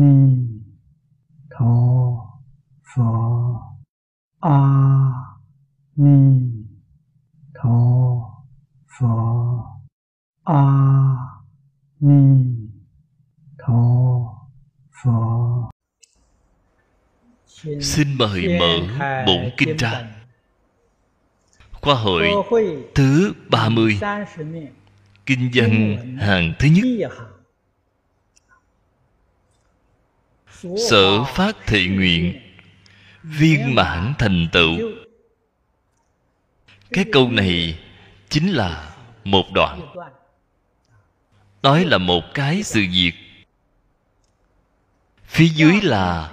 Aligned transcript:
ni 0.00 0.38
tho 1.50 1.74
phở 2.94 3.04
a 4.40 4.60
ni 5.96 6.40
tho 7.54 7.78
phở 8.98 9.06
a 10.44 10.64
ni 12.00 12.44
tho 13.58 13.82
phở 15.02 15.12
xin 17.80 18.08
mời 18.18 18.58
mở 18.58 18.78
bổn 19.26 19.50
kinh 19.56 19.76
ra 19.76 20.18
khoa 21.72 21.94
hội 21.94 22.28
thứ 22.94 23.32
30 23.50 23.98
Kinh 25.26 25.50
văn 25.54 25.96
hàng 26.18 26.52
thứ 26.58 26.68
nhất 26.68 27.10
Sở 30.90 31.24
phát 31.24 31.56
thị 31.66 31.88
nguyện, 31.88 32.40
Viên 33.22 33.74
mãn 33.74 34.14
thành 34.18 34.48
tựu. 34.52 34.78
Cái 36.90 37.04
câu 37.12 37.30
này 37.30 37.78
Chính 38.28 38.52
là 38.52 38.96
một 39.24 39.44
đoạn. 39.52 39.94
Nói 41.62 41.84
là 41.84 41.98
một 41.98 42.22
cái 42.34 42.62
sự 42.62 42.80
việc. 42.92 43.12
Phía 45.24 45.48
dưới 45.48 45.80
là 45.82 46.32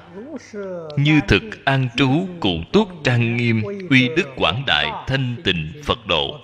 Như 0.98 1.20
thực 1.28 1.66
an 1.66 1.90
trú 1.98 2.28
cụ 2.40 2.58
túc 2.73 2.89
trang 3.04 3.38
nghiêm 3.38 3.64
Uy 3.89 4.10
đức 4.17 4.28
quảng 4.36 4.64
đại 4.67 4.92
thanh 5.08 5.36
tịnh 5.44 5.82
Phật 5.84 6.08
độ. 6.08 6.39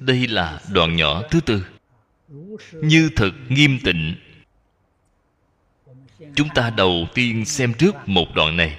Đây 0.00 0.26
là 0.26 0.60
đoạn 0.72 0.96
nhỏ 0.96 1.22
thứ 1.30 1.40
tư 1.40 1.64
như 2.72 3.10
thực 3.16 3.34
nghiêm 3.48 3.78
tịnh. 3.84 4.14
Chúng 6.34 6.48
ta 6.54 6.70
đầu 6.70 7.06
tiên 7.14 7.44
xem 7.44 7.74
trước 7.78 7.94
một 8.06 8.26
đoạn 8.34 8.56
này. 8.56 8.78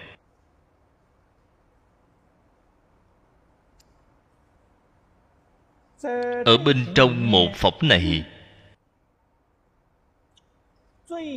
Ở 6.46 6.58
bên 6.66 6.86
trong 6.96 7.32
một 7.32 7.50
phỏng 7.56 7.80
này, 7.82 8.26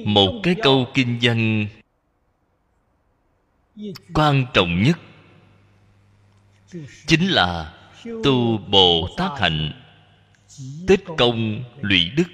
một 0.05 0.41
cái 0.43 0.57
câu 0.63 0.87
kinh 0.95 1.19
văn 1.23 1.67
quan 4.15 4.47
trọng 4.55 4.83
nhất 4.83 4.99
chính 7.07 7.29
là 7.29 7.75
tu 8.25 8.59
bồ 8.59 9.09
tát 9.17 9.41
hạnh 9.41 9.82
tích 10.87 11.05
công 11.19 11.65
lụy 11.81 12.11
đức. 12.17 12.25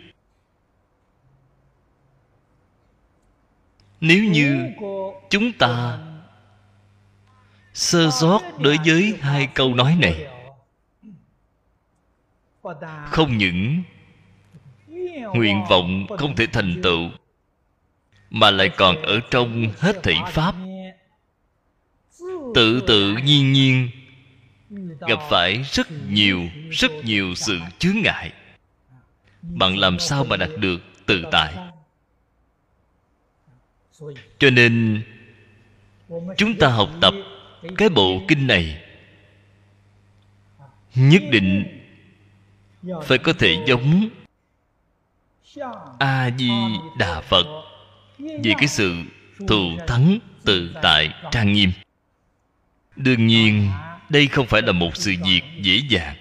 Nếu 4.00 4.24
như 4.24 4.70
chúng 5.30 5.52
ta 5.52 5.98
sơ 7.74 8.10
sót 8.10 8.40
đối 8.58 8.76
với 8.86 9.14
hai 9.20 9.48
câu 9.54 9.74
nói 9.74 9.98
này, 10.00 10.26
không 13.06 13.36
những 13.38 13.82
nguyện 15.34 15.64
vọng 15.70 16.06
không 16.18 16.36
thể 16.36 16.46
thành 16.46 16.80
tựu, 16.82 17.10
mà 18.30 18.50
lại 18.50 18.70
còn 18.76 19.02
ở 19.02 19.20
trong 19.30 19.72
hết 19.78 20.02
thảy 20.02 20.16
pháp. 20.26 20.54
Tự 22.54 22.80
tự 22.86 23.16
nhiên 23.24 23.52
nhiên 23.52 23.90
gặp 25.00 25.18
phải 25.30 25.62
rất 25.72 25.86
nhiều 26.08 26.48
rất 26.70 26.90
nhiều 27.04 27.34
sự 27.34 27.58
chướng 27.78 27.96
ngại. 28.02 28.32
Bạn 29.42 29.76
làm 29.76 29.98
sao 29.98 30.24
mà 30.24 30.36
đạt 30.36 30.50
được 30.58 30.80
tự 31.06 31.24
tại? 31.32 31.54
Cho 34.38 34.50
nên, 34.50 35.02
chúng 36.36 36.54
ta 36.58 36.68
học 36.68 36.88
tập 37.00 37.14
cái 37.76 37.88
bộ 37.88 38.20
kinh 38.28 38.46
này. 38.46 38.82
Nhất 40.94 41.22
định 41.30 41.64
phải 43.04 43.18
có 43.18 43.32
thể 43.32 43.64
giống 43.66 44.08
a 45.98 46.30
di 46.38 46.50
đà 46.98 47.20
phật 47.20 47.46
về 48.18 48.52
cái 48.58 48.68
sự 48.68 48.94
thù 49.48 49.78
thắng 49.86 50.18
tự 50.44 50.74
tại 50.82 51.14
trang 51.30 51.52
nghiêm. 51.52 51.70
Đương 52.96 53.26
nhiên 53.26 53.70
đây 54.08 54.26
không 54.26 54.46
phải 54.46 54.62
là 54.62 54.72
một 54.72 54.96
sự 54.96 55.14
việc 55.24 55.42
dễ 55.62 55.80
dàng. 55.88 56.16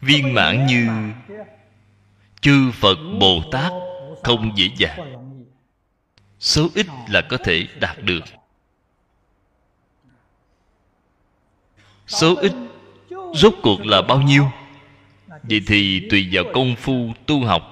Viên 0.00 0.34
mãn 0.34 0.66
như 0.66 0.88
chư 2.40 2.70
phật 2.70 2.98
bồ 3.20 3.42
tát 3.52 3.72
không 4.22 4.52
dễ 4.56 4.70
dàng. 4.76 5.14
Số 6.38 6.68
ít 6.74 6.86
là 7.08 7.20
có 7.28 7.36
thể 7.36 7.66
đạt 7.80 8.02
được. 8.02 8.24
Số 12.06 12.36
ít 12.36 12.52
rốt 13.34 13.54
cuộc 13.62 13.86
là 13.86 14.02
bao 14.02 14.22
nhiêu? 14.22 14.44
Vậy 15.42 15.60
thì 15.66 16.08
tùy 16.10 16.28
vào 16.32 16.44
công 16.54 16.76
phu 16.76 17.12
tu 17.26 17.44
học, 17.44 17.62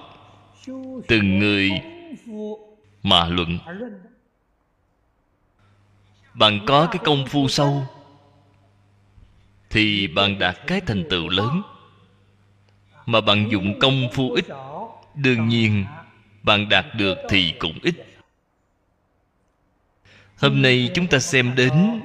từng 1.07 1.39
người 1.39 1.71
mà 3.03 3.25
luận 3.25 3.59
bạn 6.37 6.59
có 6.67 6.87
cái 6.91 6.99
công 7.05 7.25
phu 7.25 7.47
sâu, 7.47 7.87
thì 9.69 10.07
bạn 10.07 10.39
đạt 10.39 10.57
cái 10.67 10.81
thành 10.81 11.03
tựu 11.09 11.29
lớn. 11.29 11.61
Mà 13.05 13.21
bạn 13.21 13.49
dụng 13.51 13.79
công 13.79 14.09
phu 14.13 14.31
ít, 14.31 14.45
đương 15.15 15.47
nhiên 15.47 15.85
bạn 16.43 16.69
đạt 16.69 16.85
được 16.95 17.17
thì 17.29 17.53
cũng 17.59 17.79
ít. 17.83 17.95
Hôm 20.37 20.61
nay 20.61 20.91
chúng 20.93 21.07
ta 21.07 21.19
xem 21.19 21.55
đến 21.55 22.01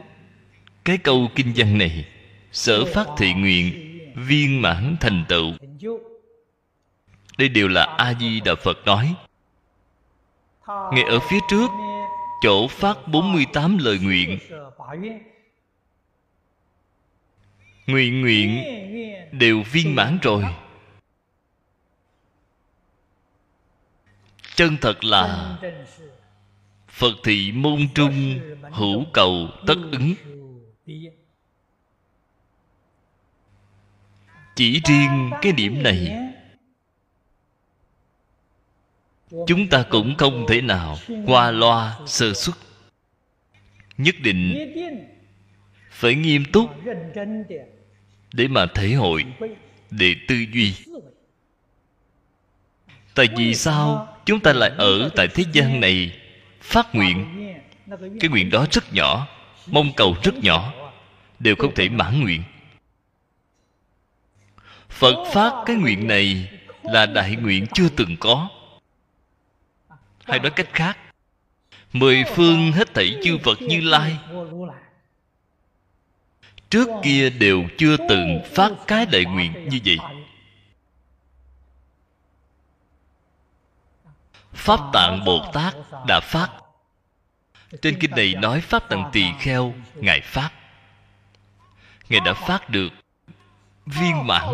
cái 0.85 0.99
câu 0.99 1.29
kinh 1.35 1.53
văn 1.57 1.79
này, 1.79 2.05
sở 2.53 2.85
phát 2.85 3.07
thị 3.17 3.33
nguyện 3.35 3.73
viên 4.15 4.63
mãn 4.63 4.97
thành 5.01 5.25
tựu. 5.29 5.53
Đây 7.39 7.49
đều 7.49 7.69
là 7.69 7.95
a 7.99 8.15
di 8.21 8.41
đà 8.41 8.55
phật 8.55 8.79
nói. 8.85 9.15
Ngay 10.67 11.03
ở 11.03 11.19
phía 11.19 11.39
trước 11.49 11.71
chỗ 12.43 12.69
phát 12.69 13.09
48 13.09 13.79
lời 13.79 13.99
nguyện. 13.99 14.39
Nguyện 17.87 18.21
nguyện, 18.21 18.65
đều 19.33 19.63
viên 19.73 19.95
mãn 19.95 20.19
rồi. 20.23 20.45
Chân 24.55 24.77
thật 24.81 25.05
là 25.05 25.59
Phật 26.89 27.15
thị 27.25 27.53
môn 27.53 27.89
trung 27.95 28.41
hữu 28.73 29.05
cầu 29.13 29.49
tất 29.67 29.77
ứng. 29.93 30.15
Chỉ 34.55 34.81
riêng 34.85 35.31
cái 35.43 35.53
điểm 35.53 35.83
này 35.83 36.32
chúng 39.47 39.69
ta 39.69 39.85
cũng 39.91 40.15
không 40.17 40.47
thể 40.49 40.61
nào 40.61 40.99
qua 41.27 41.51
loa 41.51 41.99
sơ 42.07 42.35
xuất 42.35 42.59
nhất 43.99 44.15
định 44.23 44.69
phải 45.91 46.15
nghiêm 46.15 46.45
túc 46.53 46.71
để 48.33 48.49
mà 48.49 48.67
thể 48.67 48.93
hội, 48.93 49.25
để 49.91 50.15
tư 50.29 50.37
duy. 50.53 50.75
Tại 53.15 53.29
vì 53.37 53.55
sao 53.55 54.17
chúng 54.27 54.41
ta 54.41 54.53
lại 54.53 54.71
ở 54.79 55.11
tại 55.17 55.29
thế 55.29 55.45
gian 55.53 55.81
này 55.81 56.19
phát 56.61 56.95
nguyện? 56.95 57.49
Cái 58.21 58.31
nguyện 58.31 58.51
đó 58.51 58.67
rất 58.71 58.93
nhỏ, 58.93 59.29
mong 59.67 59.93
cầu 59.97 60.17
rất 60.23 60.35
nhỏ, 60.35 60.73
đều 61.39 61.55
không 61.57 61.75
thể 61.75 61.89
mãn 61.89 62.21
nguyện. 62.23 62.43
Phật 64.89 65.25
phát 65.33 65.63
cái 65.67 65.77
nguyện 65.77 66.07
này 66.07 66.51
là 66.83 67.07
đại 67.07 67.37
nguyện 67.37 67.67
chưa 67.75 67.89
từng 67.97 68.17
có 68.21 68.49
hay 70.25 70.39
nói 70.39 70.51
cách 70.51 70.69
khác, 70.73 70.99
mười 71.93 72.25
phương 72.35 72.73
hết 72.73 72.95
thảy 72.95 73.21
chư 73.25 73.39
phật 73.45 73.63
như 73.63 73.81
lai 73.81 74.19
trước 76.71 76.89
kia 77.03 77.31
đều 77.31 77.65
chưa 77.79 77.97
từng 78.09 78.41
phát 78.55 78.73
cái 78.87 79.07
đại 79.07 79.25
nguyện 79.25 79.69
như 79.69 79.79
vậy. 79.85 79.99
Pháp 84.53 84.81
tạng 84.93 85.25
bồ 85.25 85.51
tát 85.53 85.75
đã 86.09 86.21
phát. 86.21 86.49
Trên 87.83 87.99
kinh 88.01 88.11
này 88.11 88.35
nói 88.35 88.61
pháp 88.61 88.89
tạng 88.89 89.11
tỳ 89.13 89.25
kheo, 89.41 89.75
ngài 89.95 90.21
phát 90.21 90.51
ngài 92.09 92.21
đã 92.21 92.35
phát 92.35 92.71
được 92.71 92.89
viên 93.87 94.27
mãn. 94.27 94.47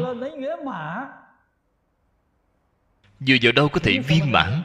Dựa 3.21 3.37
vào 3.43 3.53
đâu 3.53 3.69
có 3.69 3.81
thể 3.83 3.99
viên 3.99 4.33
mãn? 4.33 4.63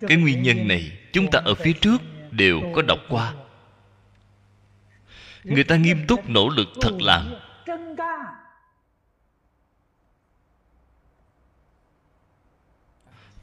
cái 0.00 0.16
nguyên 0.16 0.42
nhân 0.42 0.68
này 0.68 0.98
chúng 1.12 1.30
ta 1.30 1.38
ở 1.44 1.54
phía 1.54 1.72
trước 1.72 2.02
đều 2.30 2.60
có 2.74 2.82
đọc 2.82 2.98
qua. 3.08 3.34
Người 5.44 5.64
ta 5.64 5.76
nghiêm 5.76 6.06
túc 6.06 6.28
nỗ 6.28 6.48
lực 6.48 6.68
thật 6.80 6.92
làm 7.00 7.34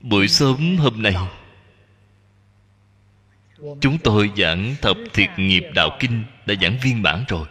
buổi 0.02 0.28
sớm 0.28 0.78
hôm 0.78 1.02
nay, 1.02 1.16
chúng 3.82 3.98
tôi 4.04 4.32
giảng 4.38 4.76
thập 4.82 4.98
thiệt 5.14 5.30
nghiệp 5.38 5.64
đạo 5.76 5.98
kinh 6.00 6.24
đã 6.46 6.56
giảng 6.62 6.78
viên 6.84 7.04
bản 7.04 7.26
rồi. 7.28 7.48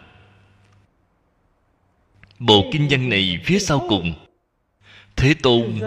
Bộ 2.39 2.69
kinh 2.71 2.87
văn 2.89 3.09
này 3.09 3.39
phía 3.43 3.59
sau 3.59 3.85
cùng, 3.89 4.13
thế 5.15 5.33
tôn 5.43 5.79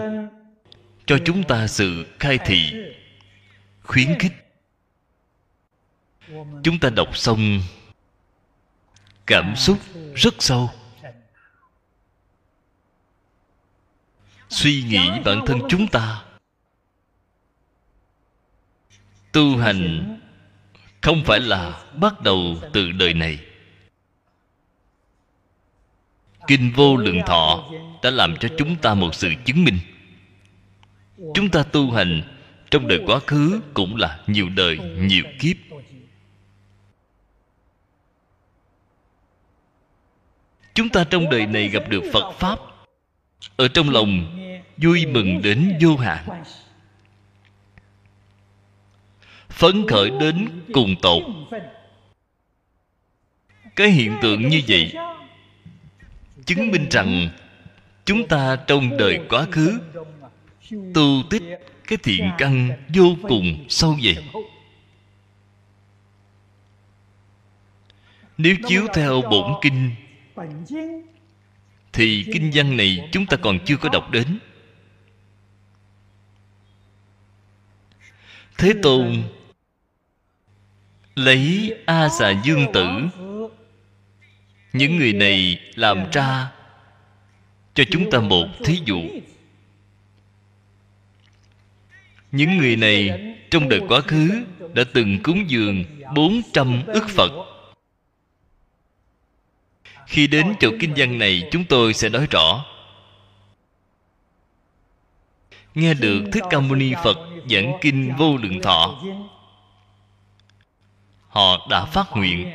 cho 1.05 1.17
chúng 1.25 1.43
ta 1.43 1.67
sự 1.67 2.05
khai 2.19 2.37
thị 2.45 2.73
khuyến 3.87 4.19
khích. 4.19 4.33
Chúng 6.63 6.79
ta 6.81 6.89
đọc 6.89 7.17
xong 7.17 7.61
cảm 9.25 9.55
xúc 9.55 9.77
rất 10.15 10.33
sâu. 10.39 10.69
Suy 14.49 14.83
nghĩ 14.83 15.09
bản 15.25 15.41
thân 15.45 15.59
chúng 15.69 15.87
ta. 15.87 16.23
Tu 19.31 19.57
hành 19.57 20.13
không 21.01 21.23
phải 21.25 21.39
là 21.39 21.83
bắt 21.95 22.21
đầu 22.21 22.55
từ 22.73 22.91
đời 22.91 23.13
này. 23.13 23.39
Kinh 26.47 26.73
vô 26.75 26.97
lượng 26.97 27.21
thọ 27.25 27.69
đã 28.03 28.09
làm 28.09 28.37
cho 28.39 28.49
chúng 28.57 28.75
ta 28.75 28.93
một 28.93 29.15
sự 29.15 29.33
chứng 29.45 29.63
minh. 29.63 29.79
Chúng 31.33 31.49
ta 31.49 31.63
tu 31.63 31.91
hành 31.91 32.36
trong 32.71 32.87
đời 32.87 32.99
quá 33.05 33.19
khứ 33.27 33.61
cũng 33.73 33.95
là 33.95 34.19
nhiều 34.27 34.49
đời, 34.49 34.77
nhiều 34.97 35.23
kiếp. 35.39 35.57
Chúng 40.73 40.89
ta 40.89 41.03
trong 41.03 41.29
đời 41.29 41.45
này 41.45 41.69
gặp 41.69 41.83
được 41.89 42.03
phật 42.13 42.31
pháp. 42.31 42.59
Ở 43.55 43.67
trong 43.67 43.89
lòng, 43.89 44.37
vui 44.77 45.05
mừng 45.05 45.41
đến 45.41 45.77
vô 45.81 45.95
hạn. 45.97 46.43
Phấn 49.49 49.87
khởi 49.87 50.09
đến 50.19 50.49
cùng 50.73 50.95
tột. 51.01 51.23
Cái 53.75 53.89
hiện 53.89 54.17
tượng 54.21 54.47
như 54.47 54.61
vậy 54.67 54.93
chứng 56.45 56.71
minh 56.71 56.87
rằng 56.91 57.29
chúng 58.05 58.27
ta 58.27 58.55
trong 58.67 58.97
đời 58.97 59.19
quá 59.29 59.45
khứ 59.51 59.79
tu 60.93 61.23
tích 61.29 61.43
cái 61.87 61.97
thiện 62.03 62.31
căn 62.37 62.69
vô 62.93 63.15
cùng 63.21 63.65
sâu 63.69 63.97
dày 64.03 64.23
nếu 68.37 68.55
chiếu 68.67 68.87
theo 68.93 69.21
bổn 69.21 69.53
kinh, 69.61 69.91
thì 71.93 72.25
kinh 72.33 72.51
văn 72.53 72.77
này 72.77 73.09
chúng 73.11 73.25
ta 73.25 73.37
còn 73.37 73.59
chưa 73.65 73.77
có 73.77 73.89
đọc 73.89 74.11
đến. 74.11 74.39
Thế 78.57 78.73
tôn 78.83 79.23
lấy 81.15 81.75
a 81.85 82.09
xà 82.09 82.41
dương 82.43 82.65
tử, 82.73 82.87
những 84.73 84.97
người 84.97 85.13
này 85.13 85.59
làm 85.75 86.11
ra 86.11 86.51
cho 87.73 87.83
chúng 87.91 88.11
ta 88.11 88.19
một 88.19 88.47
thí 88.65 88.79
dụ 88.85 89.01
những 92.31 92.57
người 92.57 92.75
này 92.75 93.09
trong 93.51 93.69
đời 93.69 93.81
quá 93.87 94.01
khứ 94.01 94.45
đã 94.73 94.83
từng 94.93 95.19
cúng 95.23 95.49
dường 95.49 95.83
bốn 96.15 96.41
trăm 96.53 96.83
ức 96.87 97.09
Phật. 97.09 97.31
Khi 100.07 100.27
đến 100.27 100.53
chỗ 100.59 100.69
kinh 100.79 100.93
văn 100.97 101.17
này, 101.17 101.43
chúng 101.51 101.65
tôi 101.65 101.93
sẽ 101.93 102.09
nói 102.09 102.27
rõ. 102.31 102.65
Nghe 105.75 105.93
được 105.93 106.23
Thích 106.33 106.43
Ca 106.49 106.59
Mâu 106.59 106.75
Ni 106.75 106.93
Phật 107.03 107.17
giảng 107.49 107.77
kinh 107.81 108.13
vô 108.17 108.37
lượng 108.37 108.61
thọ, 108.61 109.03
Họ 111.27 111.67
đã 111.69 111.85
phát 111.85 112.07
nguyện, 112.15 112.51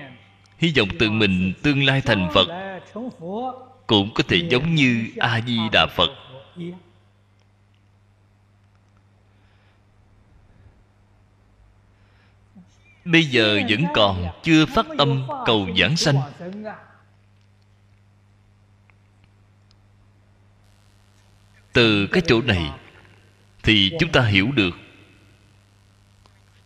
Hy 0.58 0.72
vọng 0.76 0.88
tự 0.98 1.10
mình 1.10 1.52
tương 1.62 1.84
lai 1.84 2.00
thành 2.00 2.30
Phật, 2.34 2.48
Cũng 3.86 4.14
có 4.14 4.22
thể 4.28 4.36
giống 4.50 4.74
như 4.74 5.06
A-di-đà 5.18 5.86
Phật. 5.86 6.10
Bây 13.04 13.24
giờ 13.24 13.60
vẫn 13.68 13.84
còn 13.94 14.26
chưa 14.42 14.66
phát 14.66 14.86
tâm 14.98 15.26
cầu 15.46 15.68
giảng 15.78 15.96
sanh. 15.96 16.16
Từ 21.72 22.06
cái 22.06 22.22
chỗ 22.26 22.42
này 22.42 22.70
thì 23.62 23.92
chúng 24.00 24.12
ta 24.12 24.22
hiểu 24.22 24.52
được. 24.52 24.74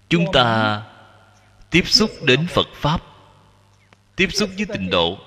Chúng 0.08 0.24
ta 0.32 0.82
tiếp 1.70 1.82
xúc 1.86 2.10
đến 2.22 2.46
phật 2.46 2.66
pháp, 2.74 3.02
tiếp 4.16 4.28
xúc 4.32 4.50
với 4.56 4.66
tịnh 4.66 4.90
độ. 4.90 5.18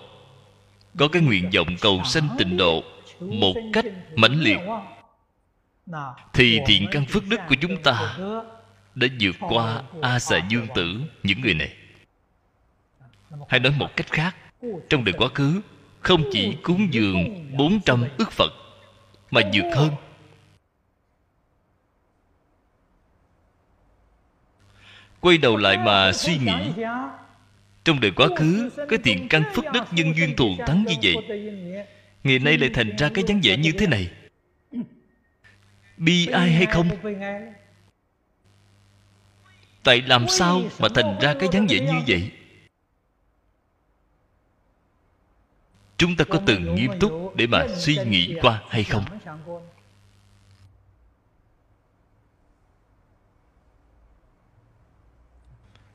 Có 0.98 1.08
cái 1.08 1.22
nguyện 1.22 1.50
vọng 1.56 1.76
cầu 1.82 2.02
sanh 2.06 2.30
tịnh 2.38 2.58
độ 2.58 2.84
một 3.20 3.56
cách 3.74 3.86
mãnh 4.16 4.40
liệt. 4.40 4.60
Thì 6.34 6.60
thiện 6.68 6.88
căn 6.92 7.06
phước 7.06 7.28
đức 7.28 7.40
của 7.50 7.56
chúng 7.62 7.84
ta 7.84 8.18
đã 9.00 9.08
vượt 9.20 9.36
qua 9.40 9.84
a 10.02 10.20
xà 10.20 10.38
dương 10.50 10.68
tử, 10.76 11.02
những 11.24 11.42
người 11.42 11.54
này. 11.54 11.74
Hay 13.50 13.60
nói 13.60 13.74
một 13.78 13.96
cách 13.96 14.08
khác, 14.12 14.36
trong 14.90 15.04
đời 15.04 15.14
quá 15.18 15.28
khứ, 15.36 15.62
không 16.00 16.24
chỉ 16.32 16.56
cúng 16.64 16.88
dường 16.92 17.48
400 17.58 18.06
ức 18.18 18.32
Phật, 18.32 18.52
Mà 19.32 19.42
vượt 19.54 19.72
hơn. 19.76 19.90
Quay 25.20 25.38
đầu 25.38 25.58
lại 25.58 25.78
mà 25.78 26.12
suy 26.14 26.38
nghĩ, 26.38 26.84
Trong 27.84 28.00
đời 28.00 28.12
quá 28.12 28.28
khứ, 28.38 28.70
Cái 28.90 29.00
tiền 29.04 29.28
căn 29.30 29.44
phước 29.54 29.66
đức 29.74 29.84
nhân 29.92 30.14
duyên 30.16 30.36
thù 30.36 30.50
thắng 30.68 30.84
như 30.88 30.96
vậy, 31.04 31.16
Ngày 32.24 32.40
nay 32.40 32.58
lại 32.58 32.70
thành 32.74 32.96
ra 32.98 33.10
cái 33.14 33.24
dáng 33.28 33.40
vẻ 33.44 33.58
như 33.58 33.72
thế 33.72 33.88
này. 33.88 34.12
Bi 35.98 36.28
ai 36.28 36.52
hay 36.52 36.66
không? 36.66 36.90
Tại 39.84 40.02
làm 40.02 40.28
sao 40.28 40.62
mà 40.80 40.88
thành 40.96 41.18
ra 41.22 41.36
cái 41.40 41.50
dáng 41.52 41.68
vẻ 41.70 41.80
như 41.80 42.02
vậy? 42.08 42.32
Chúng 45.98 46.16
ta 46.16 46.26
có 46.30 46.40
từng 46.46 46.76
nghiêm 46.76 46.92
túc 47.00 47.36
để 47.36 47.48
mà 47.48 47.68
suy 47.78 47.98
nghĩ 48.06 48.36
qua 48.42 48.62
hay 48.70 48.84
không? 48.84 49.06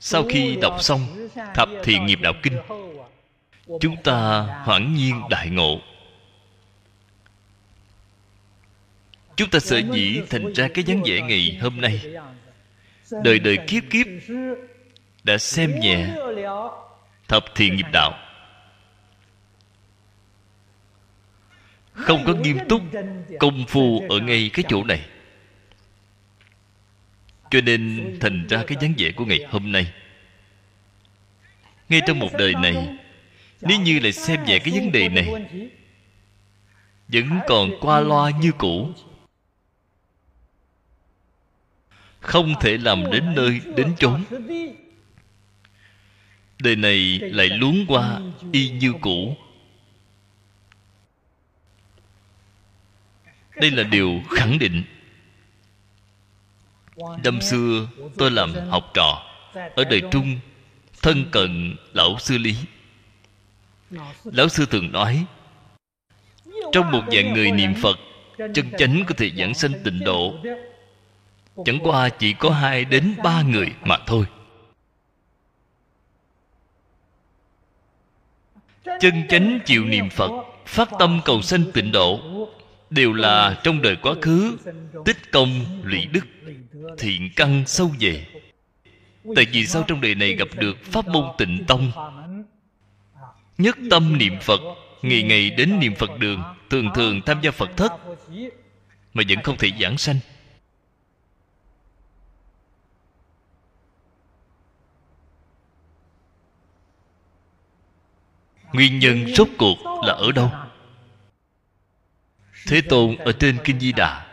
Sau 0.00 0.24
khi 0.28 0.56
đọc 0.56 0.82
xong 0.82 1.28
thập 1.54 1.68
thiện 1.82 2.06
nghiệp 2.06 2.18
đạo 2.22 2.32
kinh, 2.42 2.58
chúng 3.80 4.02
ta 4.02 4.40
hoảng 4.64 4.94
nhiên 4.94 5.20
đại 5.30 5.50
ngộ. 5.50 5.78
Chúng 9.36 9.50
ta 9.50 9.58
sợ 9.58 9.80
dĩ 9.92 10.22
thành 10.30 10.52
ra 10.52 10.68
cái 10.74 10.84
dáng 10.84 11.02
vẻ 11.04 11.20
ngày 11.20 11.58
hôm 11.62 11.80
nay 11.80 12.00
đời 13.10 13.38
đời 13.38 13.58
kiếp 13.66 13.82
kiếp 13.90 14.06
đã 15.24 15.38
xem 15.38 15.80
nhẹ 15.80 16.16
thập 17.28 17.44
thiện 17.54 17.76
nghiệp 17.76 17.86
đạo. 17.92 18.18
Không 21.92 22.24
có 22.26 22.34
nghiêm 22.34 22.58
túc 22.68 22.82
công 23.40 23.64
phu 23.68 24.02
ở 24.08 24.18
ngay 24.18 24.50
cái 24.52 24.64
chỗ 24.68 24.84
này. 24.84 25.06
Cho 27.50 27.60
nên 27.60 28.16
thành 28.20 28.46
ra 28.46 28.64
cái 28.66 28.78
dáng 28.80 28.94
vẻ 28.98 29.12
của 29.12 29.24
ngày 29.24 29.40
hôm 29.50 29.72
nay. 29.72 29.92
Ngay 31.88 32.00
trong 32.06 32.18
một 32.18 32.30
đời 32.38 32.54
này, 32.54 32.96
nếu 33.60 33.80
như 33.80 33.98
lại 33.98 34.12
xem 34.12 34.44
nhẹ 34.44 34.58
cái 34.58 34.80
vấn 34.80 34.92
đề 34.92 35.08
này, 35.08 35.28
vẫn 37.08 37.38
còn 37.48 37.70
qua 37.80 38.00
loa 38.00 38.30
như 38.30 38.52
cũ. 38.58 38.90
Không 42.24 42.54
thể 42.60 42.78
làm 42.78 43.10
đến 43.10 43.34
nơi 43.34 43.60
đến 43.76 43.94
chốn. 43.98 44.24
Đời 46.58 46.76
này 46.76 47.20
lại 47.22 47.48
luống 47.48 47.84
qua 47.88 48.20
y 48.52 48.70
như 48.70 48.92
cũ. 49.00 49.36
Đây 53.56 53.70
là 53.70 53.82
điều 53.82 54.20
khẳng 54.30 54.58
định. 54.58 54.82
Năm 57.24 57.40
xưa 57.40 57.88
tôi 58.18 58.30
làm 58.30 58.54
học 58.68 58.90
trò 58.94 59.22
ở 59.54 59.84
đời 59.84 60.02
trung, 60.10 60.38
thân 61.02 61.24
cận 61.30 61.76
lão 61.92 62.18
sư 62.18 62.38
lý. 62.38 62.56
Lão 64.24 64.48
sư 64.48 64.66
thường 64.70 64.92
nói, 64.92 65.24
trong 66.72 66.92
một 66.92 67.02
dạng 67.12 67.34
người 67.34 67.50
niệm 67.50 67.74
phật, 67.82 67.98
chân 68.38 68.70
chánh 68.78 69.04
có 69.06 69.14
thể 69.16 69.30
giảng 69.30 69.54
sanh 69.54 69.72
tịnh 69.84 70.00
độ 70.04 70.34
chẳng 71.64 71.78
qua 71.82 72.08
chỉ 72.08 72.32
có 72.32 72.50
hai 72.50 72.84
đến 72.84 73.14
ba 73.24 73.42
người 73.42 73.72
mà 73.82 73.98
thôi. 74.06 74.24
Chân 79.00 79.28
chánh 79.28 79.60
chịu 79.64 79.84
niệm 79.84 80.10
phật, 80.10 80.30
phát 80.66 80.88
tâm 80.98 81.20
cầu 81.24 81.42
sanh 81.42 81.72
tịnh 81.72 81.92
độ, 81.92 82.20
đều 82.90 83.12
là 83.12 83.60
trong 83.62 83.82
đời 83.82 83.96
quá 84.02 84.14
khứ, 84.22 84.56
tích 85.04 85.32
công 85.32 85.50
lụy 85.82 86.06
đức, 86.06 86.24
thiện 86.98 87.30
căn 87.36 87.64
sâu 87.66 87.90
dày 88.00 88.26
tại 89.36 89.46
vì 89.52 89.66
sao 89.66 89.84
trong 89.86 90.00
đời 90.00 90.14
này 90.14 90.34
gặp 90.34 90.48
được 90.56 90.84
pháp 90.84 91.08
môn 91.08 91.24
tịnh 91.38 91.64
tông? 91.68 91.92
Nhất 93.58 93.76
tâm 93.90 94.18
niệm 94.18 94.38
phật, 94.40 94.60
ngày 95.02 95.22
ngày 95.22 95.50
đến 95.50 95.78
niệm 95.80 95.94
phật 95.94 96.18
đường, 96.18 96.42
thường 96.70 96.90
thường 96.94 97.20
tham 97.26 97.40
gia 97.42 97.50
phật 97.50 97.70
thất, 97.76 97.92
mà 99.14 99.22
vẫn 99.28 99.42
không 99.42 99.56
thể 99.56 99.70
giảng 99.80 99.98
sanh. 99.98 100.16
Nguyên 108.74 108.98
nhân 108.98 109.26
rốt 109.34 109.48
cuộc 109.58 109.76
là 110.06 110.12
ở 110.12 110.32
đâu? 110.32 110.50
Thế 112.66 112.80
tôn 112.80 113.16
ở 113.16 113.32
trên 113.32 113.58
kinh 113.64 113.80
di 113.80 113.92
đà 113.92 114.26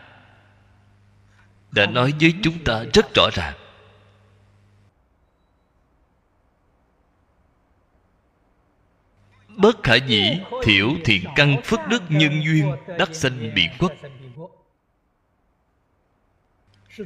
đã 1.70 1.86
nói 1.86 2.12
với 2.20 2.34
chúng 2.42 2.64
ta 2.64 2.84
rất 2.94 3.06
rõ 3.14 3.28
ràng. 3.32 3.54
Bất 9.48 9.82
khả 9.82 9.94
dĩ 9.94 10.38
thiểu 10.62 10.90
thiện 11.04 11.24
căn 11.36 11.62
phước 11.64 11.80
đức 11.88 12.02
nhân 12.08 12.44
duyên 12.44 12.72
đắc 12.98 13.14
sanh 13.14 13.54
bị 13.54 13.68
quốc. 13.78 13.92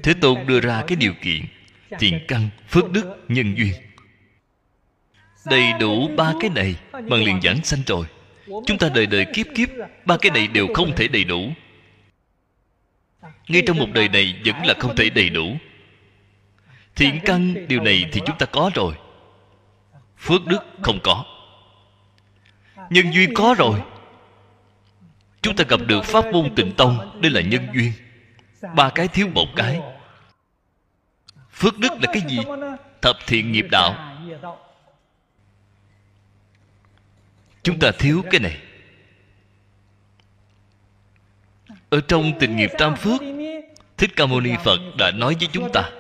Thế 0.02 0.14
tôn 0.21 0.47
đưa 0.47 0.61
ra 0.61 0.85
cái 0.87 0.97
điều 0.97 1.14
kiện 1.23 1.45
thiện 1.99 2.25
căn 2.28 2.49
phước 2.69 2.90
đức 2.90 3.16
nhân 3.28 3.55
duyên. 3.57 3.73
Đầy 5.47 5.73
đủ 5.81 6.09
ba 6.16 6.33
cái 6.40 6.50
này 6.50 6.76
bằng 7.09 7.25
liền 7.25 7.41
giảng 7.43 7.65
sanh 7.65 7.81
rồi. 7.87 8.07
Chúng 8.47 8.79
ta 8.79 8.88
đời 8.95 9.07
đời 9.07 9.26
kiếp 9.35 9.47
kiếp, 9.55 9.69
ba 10.05 10.17
cái 10.17 10.31
này 10.31 10.47
đều 10.47 10.67
không 10.75 10.97
thể 10.97 11.09
đầy 11.09 11.25
đủ. 11.25 11.53
Ngay 13.49 13.62
trong 13.67 13.79
một 13.79 13.88
đời 13.93 14.09
này 14.09 14.41
vẫn 14.45 14.67
là 14.67 14.75
không 14.79 14.97
thể 14.97 15.11
đầy 15.11 15.31
đủ. 15.31 15.57
Thiện 16.95 17.21
căn, 17.25 17.67
điều 17.69 17.81
này 17.81 18.05
thì 18.12 18.21
chúng 18.26 18.38
ta 18.38 18.47
có 18.47 18.71
rồi. 18.75 18.95
Phước 20.19 20.47
đức 20.47 20.59
không 20.83 20.99
có. 21.03 21.25
Nhân 22.91 23.15
duyên 23.15 23.35
có 23.35 23.55
rồi. 23.59 23.83
Chúng 25.43 25.57
ta 25.57 25.65
gặp 25.69 25.81
được 25.87 26.05
pháp 26.05 26.25
môn 26.33 26.55
tịnh 26.55 26.73
tông, 26.73 27.21
đây 27.23 27.31
là 27.31 27.41
nhân 27.41 27.67
duyên. 27.75 27.93
Ba 28.75 28.91
cái 28.91 29.09
thiếu 29.09 29.29
một 29.35 29.47
cái. 29.57 29.81
Phước 31.53 31.79
đức 31.79 31.93
là 31.93 32.12
cái 32.12 32.23
gì? 32.29 32.38
Thập 33.03 33.17
thiện 33.26 33.53
nghiệp 33.53 33.67
đạo. 33.71 34.05
Chúng 37.66 37.78
ta 37.78 37.90
thiếu 37.99 38.23
cái 38.30 38.40
này. 38.40 38.56
Ở 41.90 42.00
trong 42.08 42.32
tình 42.40 42.56
nghiệp 42.56 42.70
tam 42.78 42.96
phước, 42.96 43.20
thích 43.96 44.11
ca 44.16 44.26
mâu 44.26 44.40
ni 44.40 44.50
phật 44.64 44.80
đã 44.99 45.11
nói 45.11 45.37
với 45.38 45.49
chúng 45.52 45.73
ta. 45.73 45.90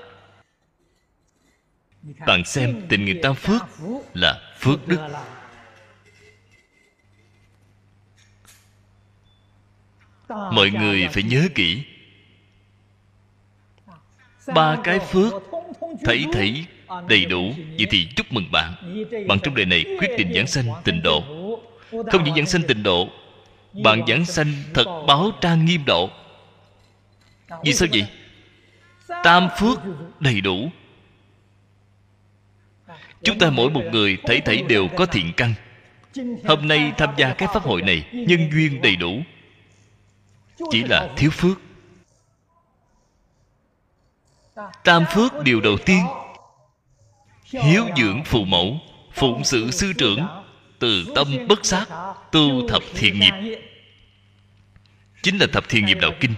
Bạn 2.26 2.44
xem 2.44 2.82
tình 2.88 3.04
nghiệp 3.04 3.20
tam 3.22 3.34
phước 3.34 3.62
là 4.14 4.54
phước 4.58 4.88
đức. 4.88 4.98
Mọi 10.28 10.70
người 10.70 11.08
phải 11.12 11.22
nhớ 11.22 11.48
kỹ. 11.54 11.82
Ba 14.54 14.76
cái 14.84 14.98
phước, 14.98 15.32
thấy 16.04 16.24
thấy, 16.32 16.66
đầy 17.08 17.24
đủ. 17.24 17.52
Vậy 17.76 17.86
thì 17.90 18.08
chúc 18.16 18.26
mừng 18.30 18.52
bạn. 18.52 18.74
Bạn 19.28 19.38
trong 19.42 19.54
đời 19.54 19.66
này 19.66 19.84
quyết 19.98 20.10
định 20.18 20.32
giảng 20.34 20.46
sanh 20.46 20.66
tình 20.84 21.02
độ 21.02 21.35
không 21.90 22.24
những 22.24 22.34
giảng 22.34 22.46
sanh 22.46 22.62
tịnh 22.68 22.82
độ, 22.82 23.08
bạn 23.84 24.02
giảng 24.08 24.24
sanh 24.24 24.52
thật 24.74 25.04
báo 25.06 25.30
trang 25.40 25.64
nghiêm 25.64 25.84
độ. 25.84 26.10
Vì 27.64 27.72
sao 27.72 27.88
vậy? 27.92 28.06
Tam 29.22 29.48
phước 29.58 29.78
đầy 30.20 30.40
đủ. 30.40 30.70
Chúng 33.22 33.38
ta 33.38 33.50
mỗi 33.50 33.70
một 33.70 33.82
người 33.92 34.18
thấy 34.22 34.40
thấy 34.40 34.62
đều 34.62 34.88
có 34.96 35.06
thiện 35.06 35.32
căn. 35.36 35.54
Hôm 36.44 36.68
nay 36.68 36.92
tham 36.96 37.10
gia 37.16 37.34
cái 37.34 37.48
pháp 37.54 37.62
hội 37.62 37.82
này, 37.82 38.06
nhân 38.12 38.50
duyên 38.52 38.82
đầy 38.82 38.96
đủ. 38.96 39.22
Chỉ 40.70 40.82
là 40.82 41.08
thiếu 41.16 41.30
phước. 41.30 41.60
Tam 44.84 45.04
phước 45.10 45.42
điều 45.42 45.60
đầu 45.60 45.76
tiên. 45.86 46.04
Hiếu 47.44 47.84
dưỡng 47.96 48.24
phụ 48.24 48.44
mẫu, 48.44 48.78
phụng 49.12 49.44
sự 49.44 49.70
sư 49.70 49.92
trưởng 49.98 50.26
từ 50.78 51.04
tâm 51.14 51.28
bất 51.48 51.66
sát 51.66 51.86
tu 52.32 52.68
thập 52.68 52.82
thiện 52.94 53.20
nghiệp. 53.20 53.58
Chính 55.22 55.38
là 55.38 55.46
thập 55.52 55.68
thiện 55.68 55.86
nghiệp 55.86 55.98
đạo 56.00 56.12
kinh. 56.20 56.34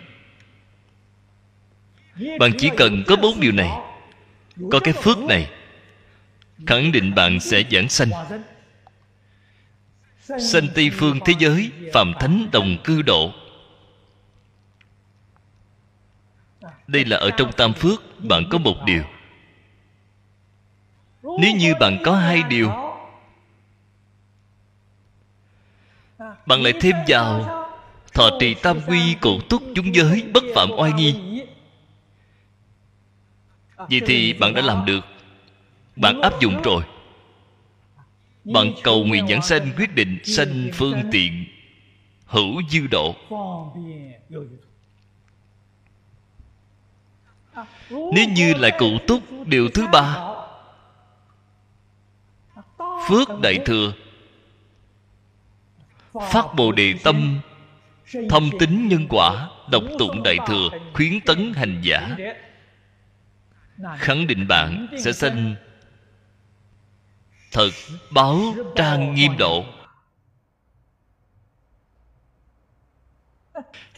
Bạn 2.38 2.52
chỉ 2.58 2.70
cần 2.76 3.04
có 3.06 3.16
bốn 3.16 3.40
điều 3.40 3.52
này, 3.52 3.70
có 4.70 4.80
cái 4.84 4.94
phước 4.94 5.18
này, 5.18 5.50
khẳng 6.66 6.92
định 6.92 7.14
bạn 7.14 7.40
sẽ 7.40 7.62
giảng 7.70 7.88
sanh. 7.88 8.10
Sanh 10.20 10.68
tây 10.74 10.90
phương 10.90 11.18
thế 11.24 11.34
giới, 11.38 11.70
phàm 11.92 12.12
thánh 12.20 12.48
đồng 12.52 12.76
cư 12.84 13.02
độ. 13.02 13.32
Đây 16.86 17.04
là 17.04 17.16
ở 17.16 17.30
trong 17.30 17.52
tam 17.52 17.72
phước, 17.72 18.02
bạn 18.18 18.44
có 18.50 18.58
một 18.58 18.76
điều. 18.86 19.02
Nếu 21.22 21.56
như 21.56 21.74
bạn 21.80 21.98
có 22.04 22.16
hai 22.16 22.42
điều 22.48 22.87
bạn 26.48 26.62
lại 26.62 26.72
thêm 26.80 26.96
vào, 27.08 27.44
thọ 28.14 28.30
trì 28.40 28.54
tam 28.54 28.80
quy 28.86 29.14
cụ 29.20 29.40
túc 29.48 29.62
chúng 29.74 29.94
giới 29.94 30.24
bất 30.32 30.44
phạm 30.54 30.70
oai 30.76 30.92
nghi. 30.92 31.42
Vậy 33.76 34.00
thì 34.06 34.32
bạn 34.32 34.54
đã 34.54 34.62
làm 34.62 34.84
được, 34.84 35.04
bạn 35.96 36.20
áp 36.20 36.40
dụng 36.40 36.62
rồi. 36.62 36.82
Bạn 38.44 38.72
cầu 38.82 39.04
nguyện 39.04 39.28
giảng 39.28 39.42
sanh 39.42 39.72
quyết 39.76 39.94
định 39.94 40.18
sanh 40.24 40.70
phương 40.72 41.02
tiện 41.12 41.44
hữu 42.26 42.62
dư 42.70 42.86
độ. 42.86 43.14
Nếu 47.90 48.28
như 48.28 48.54
là 48.54 48.70
cụ 48.78 48.98
túc, 49.06 49.22
điều 49.46 49.68
thứ 49.68 49.86
ba, 49.92 50.34
phước 53.08 53.40
đại 53.42 53.58
thừa 53.64 53.92
phát 56.30 56.54
bồ 56.56 56.72
đề 56.72 56.94
tâm, 57.04 57.40
thâm 58.30 58.50
tính 58.58 58.88
nhân 58.88 59.06
quả 59.08 59.48
độc 59.70 59.82
tụng 59.98 60.22
đại 60.22 60.36
thừa, 60.46 60.68
khuyến 60.94 61.20
tấn 61.20 61.52
hành 61.54 61.80
giả. 61.82 62.16
Khẳng 63.98 64.26
định 64.26 64.48
bạn 64.48 64.86
sẽ 65.04 65.12
sanh 65.12 65.54
thật 67.52 67.70
báo 68.10 68.40
trang 68.76 69.14
nghiêm 69.14 69.36
độ. 69.38 69.64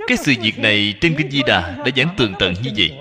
Cái 0.07 0.17
sự 0.17 0.35
việc 0.41 0.59
này 0.59 0.95
trên 1.01 1.15
kinh 1.19 1.31
di 1.31 1.43
đà 1.47 1.77
đã 1.77 1.87
giảng 1.97 2.15
tường 2.17 2.35
tận 2.39 2.55
như 2.63 2.71
vậy. 2.77 2.99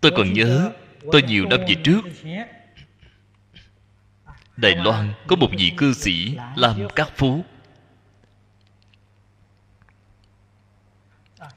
Tôi 0.00 0.12
còn 0.16 0.32
nhớ, 0.32 0.72
tôi 1.12 1.22
nhiều 1.22 1.46
năm 1.46 1.60
về 1.68 1.74
trước 1.84 2.00
đài 4.58 4.74
loan 4.76 5.12
có 5.26 5.36
một 5.36 5.48
vị 5.58 5.72
cư 5.76 5.92
sĩ 5.92 6.36
lam 6.56 6.88
cát 6.96 7.16
phú. 7.16 7.44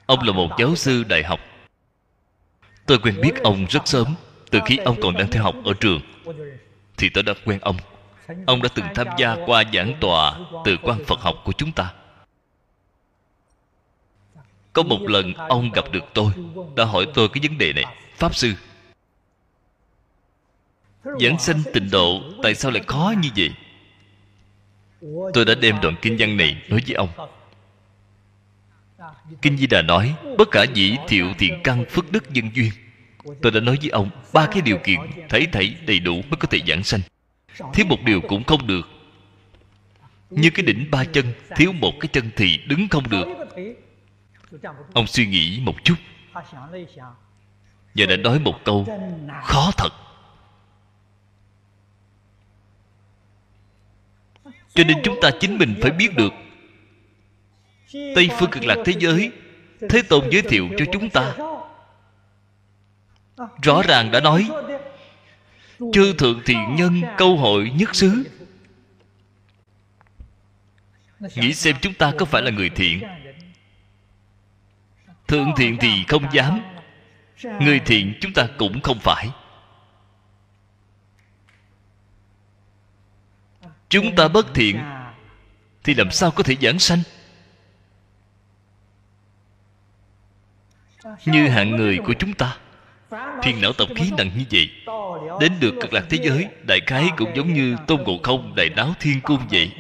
Ông 0.06 0.20
là 0.24 0.34
một 0.34 0.50
giáo 0.60 0.76
sư 0.76 1.04
đại 1.04 1.24
học. 1.24 1.40
Tôi 2.86 3.00
quen 3.00 3.22
biết 3.22 3.44
ông 3.44 3.66
rất 3.70 3.88
sớm, 3.88 4.16
từ 4.52 4.60
khi 4.66 4.78
ông 4.78 5.02
còn 5.02 5.14
đang 5.14 5.32
theo 5.32 5.44
học 5.44 5.56
ở 5.66 5.74
trường. 5.80 6.02
Thì 6.98 7.10
tôi 7.10 7.24
đã 7.24 7.34
quen 7.46 7.60
ông. 7.62 7.78
Ông 8.46 8.62
đã 8.62 8.70
từng 8.76 8.86
tham 8.96 9.08
gia 9.18 9.38
qua 9.46 9.64
giảng 9.74 9.94
tòa 10.02 10.40
từ 10.66 10.78
quan 10.82 11.06
phật 11.06 11.20
học 11.20 11.36
của 11.46 11.52
chúng 11.52 11.72
ta. 11.72 11.94
Có 14.74 14.84
một 14.84 15.02
lần 15.02 15.34
ông 15.34 15.72
gặp 15.72 15.86
được 15.92 16.04
tôi, 16.14 16.32
đã 16.76 16.86
hỏi 16.86 17.08
tôi 17.14 17.30
cái 17.30 17.42
vấn 17.48 17.58
đề 17.58 17.74
này. 17.74 17.86
Pháp 18.18 18.36
sư 18.36 18.54
giảng 21.04 21.40
sanh 21.40 21.62
tịnh 21.74 21.90
độ, 21.92 22.22
tại 22.44 22.56
sao 22.56 22.72
lại 22.72 22.84
khó 22.88 23.14
như 23.22 23.30
vậy? 23.36 23.52
Tôi 25.34 25.46
đã 25.46 25.56
đem 25.56 25.76
đoạn 25.82 25.96
kinh 26.02 26.16
văn 26.20 26.38
này 26.38 26.62
nói 26.70 26.82
với 26.88 26.96
ông. 26.96 27.10
Kinh 29.42 29.58
di 29.58 29.68
đà 29.68 29.82
nói, 29.82 30.16
bất 30.38 30.48
cả 30.52 30.66
dĩ 30.74 30.98
thiệu 31.08 31.34
thiện 31.38 31.60
căn 31.64 31.86
phước 31.86 32.12
đức 32.12 32.32
nhân 32.32 32.50
duyên. 32.54 32.72
Tôi 33.42 33.52
đã 33.52 33.60
nói 33.60 33.78
với 33.82 33.90
ông 33.90 34.10
ba 34.34 34.48
cái 34.52 34.62
điều 34.62 34.78
kiện 34.78 35.00
thấy 35.30 35.48
thấy 35.52 35.76
đầy 35.86 36.00
đủ 36.00 36.14
mới 36.14 36.38
có 36.40 36.48
thể 36.48 36.60
giảng 36.68 36.84
sanh. 36.84 37.02
Thiếu 37.74 37.86
một 37.86 37.98
điều 38.06 38.22
cũng 38.22 38.44
không 38.44 38.68
được. 38.68 38.90
Như 40.30 40.50
cái 40.50 40.66
đỉnh 40.66 40.88
ba 40.92 41.04
chân, 41.06 41.34
thiếu 41.56 41.72
một 41.72 41.94
cái 42.00 42.10
chân 42.14 42.30
thì 42.36 42.60
đứng 42.68 42.88
không 42.88 43.10
được. 43.10 43.28
Ông 44.94 45.08
suy 45.08 45.26
nghĩ 45.28 45.60
một 45.64 45.76
chút. 45.84 45.96
Và 47.96 48.06
đã 48.06 48.16
nói 48.18 48.40
một 48.40 48.60
câu, 48.66 48.88
khó 49.44 49.72
thật. 49.78 49.90
Cho 54.74 54.84
nên 54.84 54.98
chúng 55.04 55.16
ta 55.22 55.32
chính 55.40 55.58
mình 55.58 55.76
phải 55.82 55.92
biết 55.92 56.16
được. 56.16 56.34
Tây 57.94 58.30
phương 58.40 58.52
cực 58.52 58.64
lạc 58.66 58.78
thế 58.86 58.94
giới, 59.00 59.32
thế 59.90 60.02
tôn 60.02 60.30
giới 60.32 60.42
thiệu 60.42 60.70
cho 60.78 60.86
chúng 60.92 61.10
ta. 61.10 61.34
Rõ 63.62 63.82
ràng 63.82 64.12
đã 64.12 64.20
nói, 64.20 64.50
chư 65.94 66.14
thượng 66.14 66.42
thiện 66.46 66.76
nhân 66.76 67.02
câu 67.18 67.38
hội 67.38 67.72
nhất 67.76 67.96
xứ. 67.96 68.24
Nghĩ 71.36 71.54
xem 71.54 71.76
chúng 71.82 71.94
ta 71.94 72.12
có 72.18 72.26
phải 72.26 72.42
là 72.42 72.52
người 72.52 72.70
thiện. 72.70 73.02
Thượng 75.28 75.52
thiện 75.58 75.78
thì 75.80 76.04
không 76.08 76.24
dám. 76.34 76.62
Người 77.60 77.80
thiện 77.80 78.14
chúng 78.22 78.34
ta 78.34 78.48
cũng 78.58 78.82
không 78.82 79.00
phải. 79.00 79.30
Chúng 83.92 84.16
ta 84.16 84.28
bất 84.28 84.54
thiện, 84.54 84.80
thì 85.84 85.94
làm 85.94 86.12
sao 86.12 86.32
có 86.32 86.44
thể 86.44 86.56
giảng 86.62 86.80
sanh? 86.80 87.00
Như 91.26 91.48
hạng 91.48 91.76
người 91.76 91.98
của 92.06 92.14
chúng 92.20 92.34
ta, 92.34 92.58
thiên 93.44 93.62
não 93.62 93.74
tập 93.74 93.88
khí 93.96 94.12
nặng 94.18 94.32
như 94.38 94.44
vậy, 94.52 94.70
đến 95.40 95.54
được 95.60 95.74
cực 95.82 95.94
lạc 95.94 96.06
thế 96.10 96.18
giới, 96.24 96.48
đại 96.68 96.80
khái 96.88 97.10
cũng 97.18 97.36
giống 97.36 97.54
như 97.54 97.76
tôn 97.88 98.04
ngộ 98.04 98.20
không, 98.24 98.56
đại 98.56 98.70
náo 98.70 98.94
thiên 99.00 99.22
cung 99.22 99.48
vậy, 99.52 99.72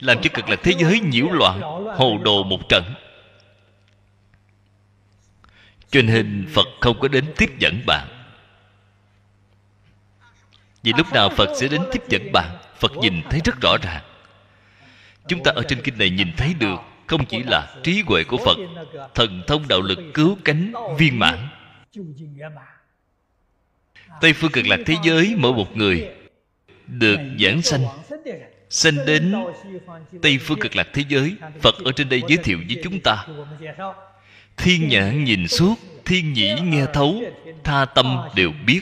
làm 0.00 0.20
cho 0.22 0.30
cực 0.34 0.48
lạc 0.48 0.60
thế 0.62 0.72
giới 0.78 1.00
nhiễu 1.00 1.26
loạn, 1.28 1.60
hồ 1.96 2.18
đồ 2.24 2.42
một 2.42 2.68
trận. 2.68 2.84
Cho 5.90 6.02
nên 6.02 6.48
phật 6.54 6.66
không 6.80 7.00
có 7.00 7.08
đến 7.08 7.24
tiếp 7.36 7.50
dẫn 7.58 7.82
bạn. 7.86 8.08
Vì 10.82 10.92
lúc 10.96 11.12
nào 11.12 11.28
phật 11.28 11.48
sẽ 11.60 11.68
đến 11.68 11.82
tiếp 11.92 12.02
dẫn 12.08 12.32
bạn? 12.32 12.56
Phật 12.80 12.92
nhìn 12.96 13.22
thấy 13.30 13.40
rất 13.44 13.60
rõ 13.60 13.76
ràng. 13.82 14.02
Chúng 15.28 15.42
ta 15.42 15.52
ở 15.54 15.62
trên 15.68 15.82
kinh 15.82 15.98
này 15.98 16.10
nhìn 16.10 16.28
thấy 16.36 16.54
được 16.54 16.76
không 17.06 17.26
chỉ 17.26 17.42
là 17.42 17.74
trí 17.82 18.02
huệ 18.06 18.24
của 18.24 18.36
phật, 18.36 18.56
thần 19.14 19.42
thông 19.46 19.68
đạo 19.68 19.80
lực 19.80 19.98
cứu 20.14 20.38
cánh 20.44 20.72
viên 20.98 21.18
mãn. 21.18 21.48
Tây 24.20 24.32
phương 24.32 24.52
cực 24.52 24.66
lạc 24.66 24.80
thế 24.86 24.94
giới 25.04 25.34
mỗi 25.38 25.52
một 25.52 25.76
người 25.76 26.08
được 26.86 27.18
giảng 27.40 27.62
sanh. 27.62 27.84
Sanh 28.70 29.06
đến 29.06 29.34
tây 30.22 30.38
phương 30.38 30.58
cực 30.58 30.76
lạc 30.76 30.88
thế 30.94 31.04
giới, 31.08 31.34
phật 31.60 31.74
ở 31.84 31.92
trên 31.92 32.08
đây 32.08 32.22
giới 32.28 32.36
thiệu 32.36 32.58
với 32.68 32.80
chúng 32.84 33.00
ta. 33.00 33.26
Thiên 34.56 34.88
nhãn 34.88 35.24
nhìn 35.24 35.48
suốt, 35.48 35.74
thiên 36.04 36.32
nhĩ 36.32 36.54
nghe 36.60 36.86
thấu, 36.94 37.22
tha 37.64 37.84
tâm 37.84 38.18
đều 38.36 38.52
biết 38.66 38.80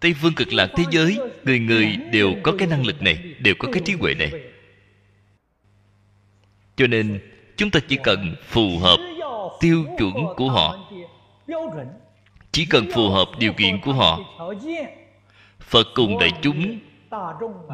tây 0.00 0.14
phương 0.20 0.34
cực 0.34 0.52
lạc 0.52 0.70
thế 0.76 0.84
giới, 0.90 1.18
người 1.44 1.58
người 1.58 1.96
đều 2.12 2.34
có 2.42 2.52
cái 2.58 2.68
năng 2.68 2.86
lực 2.86 3.02
này, 3.02 3.34
đều 3.38 3.54
có 3.58 3.68
cái 3.72 3.82
trí 3.84 3.92
huệ 3.92 4.14
này. 4.14 4.30
Cho 6.76 6.86
nên, 6.86 7.20
chúng 7.56 7.70
ta 7.70 7.80
chỉ 7.88 7.98
cần 8.04 8.34
phù 8.42 8.78
hợp 8.78 8.96
tiêu 9.60 9.84
chuẩn 9.98 10.14
của 10.36 10.48
họ. 10.48 10.78
Chỉ 12.52 12.66
cần 12.66 12.86
phù 12.94 13.10
hợp 13.10 13.28
điều 13.38 13.52
kiện 13.52 13.80
của 13.80 13.92
họ, 13.92 14.20
phật 15.60 15.86
cùng 15.94 16.18
đại 16.18 16.32
chúng 16.42 16.78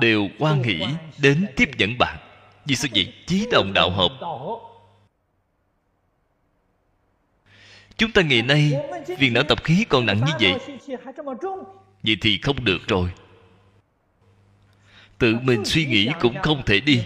đều 0.01 0.29
quan 0.39 0.63
hỷ 0.63 0.81
đến 1.19 1.47
tiếp 1.57 1.71
dẫn 1.79 1.99
bạn. 1.99 2.19
Vì 2.67 2.75
sao 2.75 2.91
vậy? 2.95 3.13
Chí 3.27 3.47
đồng 3.51 3.73
đạo 3.73 3.91
hợp. 3.91 4.11
Chúng 7.97 8.13
ta 8.13 8.23
ngày 8.23 8.43
nay 8.43 8.73
phiền 9.19 9.35
não 9.35 9.43
tập 9.49 9.65
khí 9.65 9.85
còn 9.89 10.07
nặng 10.07 10.21
như 10.27 10.33
vậy 10.41 10.77
vậy 12.03 12.17
thì 12.21 12.39
không 12.39 12.65
được 12.65 12.89
rồi. 12.89 13.11
Tự 15.19 15.37
mình 15.43 15.65
suy 15.65 15.87
nghĩ 15.87 16.09
cũng 16.21 16.43
không 16.43 16.63
thể 16.67 16.81
đi. 16.81 17.03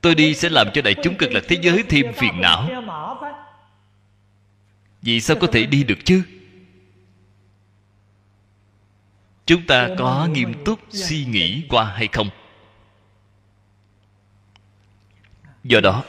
Tôi 0.00 0.14
đi 0.14 0.34
sẽ 0.34 0.48
làm 0.48 0.66
cho 0.74 0.82
đại 0.82 0.94
chúng 1.02 1.14
cực 1.14 1.32
lạc 1.32 1.44
thế 1.48 1.58
giới 1.62 1.82
thêm 1.88 2.12
phiền 2.12 2.40
não. 2.40 2.68
Vì 5.02 5.20
sao 5.20 5.36
có 5.40 5.46
thể 5.46 5.66
đi 5.66 5.84
được 5.84 5.98
chứ? 6.04 6.22
Chúng 9.46 9.66
ta 9.66 9.88
có 9.98 10.28
nghiêm 10.32 10.64
túc 10.64 10.80
suy 10.88 11.24
nghĩ 11.24 11.62
qua 11.68 11.84
hay 11.84 12.08
không? 12.08 12.30
Do 15.64 15.80
đó, 15.80 16.04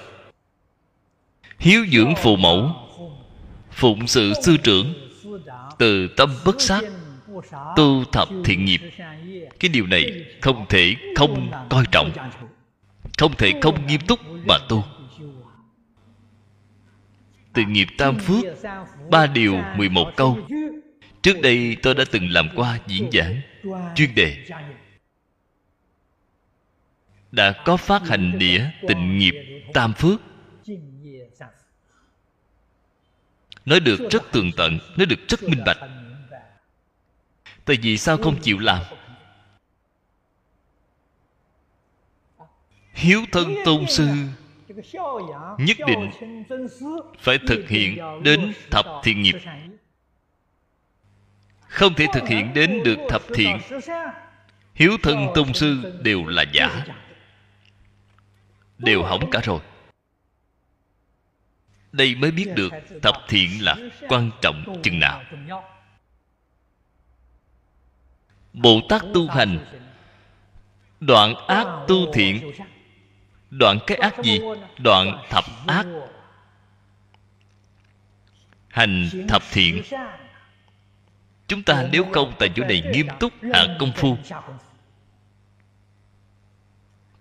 hiếu 1.59 1.85
dưỡng 1.91 2.13
phụ 2.17 2.35
mẫu, 2.35 2.75
phụng 3.71 4.07
sự 4.07 4.33
sư 4.43 4.57
trưởng 4.63 5.02
từ 5.79 6.07
tâm 6.07 6.29
bất 6.45 6.61
sát, 6.61 6.81
tu 7.75 8.03
thập 8.11 8.27
thiện 8.45 8.65
nghiệp. 8.65 8.81
Cái 9.59 9.69
điều 9.69 9.87
này 9.87 10.25
không 10.41 10.65
thể 10.69 10.95
không 11.15 11.51
coi 11.69 11.83
trọng, 11.91 12.11
không 13.17 13.33
thể 13.37 13.51
không 13.61 13.87
nghiêm 13.87 14.01
túc 14.07 14.19
mà 14.47 14.57
tu. 14.69 14.83
Từ 17.53 17.63
nghiệp 17.67 17.87
tam 17.97 18.19
phước, 18.19 18.43
ba 19.09 19.27
điều 19.27 19.61
mười 19.77 19.89
một 19.89 20.11
câu. 20.15 20.39
Trước 21.21 21.41
đây 21.41 21.77
tôi 21.81 21.95
đã 21.95 22.03
từng 22.11 22.29
làm 22.29 22.49
qua 22.55 22.79
diễn 22.87 23.09
giảng, 23.13 23.41
chuyên 23.95 24.15
đề. 24.15 24.45
Đã 27.31 27.51
có 27.65 27.77
phát 27.77 28.07
hành 28.07 28.39
đĩa 28.39 28.65
tịnh 28.87 29.17
nghiệp 29.17 29.35
tam 29.73 29.93
phước. 29.93 30.21
Nói 33.65 33.79
được 33.79 33.99
rất 34.11 34.23
tường 34.31 34.51
tận, 34.57 34.79
nói 34.97 35.05
được 35.05 35.27
rất 35.27 35.43
minh 35.43 35.63
bạch. 35.65 35.77
Tại 37.65 37.77
vì 37.81 37.97
sao 37.97 38.17
không 38.17 38.41
chịu 38.41 38.59
làm? 38.59 38.81
Hiếu 42.93 43.21
thân 43.31 43.55
tôn 43.65 43.85
sư 43.89 44.07
nhất 45.57 45.77
định 45.87 46.11
phải 47.19 47.39
thực 47.47 47.69
hiện 47.69 48.23
đến 48.23 48.53
thập 48.71 48.85
thiện 49.03 49.21
nghiệp. 49.21 49.35
Không 51.67 51.93
thể 51.93 52.07
thực 52.13 52.27
hiện 52.27 52.53
đến 52.53 52.81
được 52.83 52.97
thập 53.09 53.21
thiện. 53.33 53.57
Hiếu 54.73 54.91
thân 55.03 55.27
tôn 55.35 55.53
sư 55.53 55.99
đều 56.03 56.25
là 56.25 56.45
giả. 56.53 56.85
Đều 58.77 59.03
hỏng 59.03 59.31
cả 59.31 59.41
rồi 59.43 59.59
đây 61.93 62.15
mới 62.15 62.31
biết 62.31 62.47
được 62.55 62.73
thập 63.01 63.15
thiện 63.27 63.49
là 63.63 63.75
quan 64.09 64.31
trọng 64.41 64.81
chừng 64.83 64.99
nào. 64.99 65.23
Bồ 68.53 68.81
tát 68.89 69.01
tu 69.13 69.27
hành 69.27 69.65
đoạn 70.99 71.35
ác 71.47 71.67
tu 71.87 72.13
thiện 72.13 72.51
đoạn 73.49 73.79
cái 73.87 73.97
ác 73.97 74.15
gì? 74.23 74.39
Đoạn 74.77 75.23
thập 75.29 75.43
ác. 75.67 75.85
Hành 78.67 79.09
thập 79.27 79.43
thiện. 79.51 79.81
Chúng 81.47 81.63
ta 81.63 81.87
nếu 81.91 82.05
không 82.13 82.33
tại 82.39 82.49
chỗ 82.55 82.63
này 82.63 82.81
nghiêm 82.93 83.07
túc 83.19 83.33
hạ 83.53 83.65
công 83.79 83.91
phu 83.91 84.17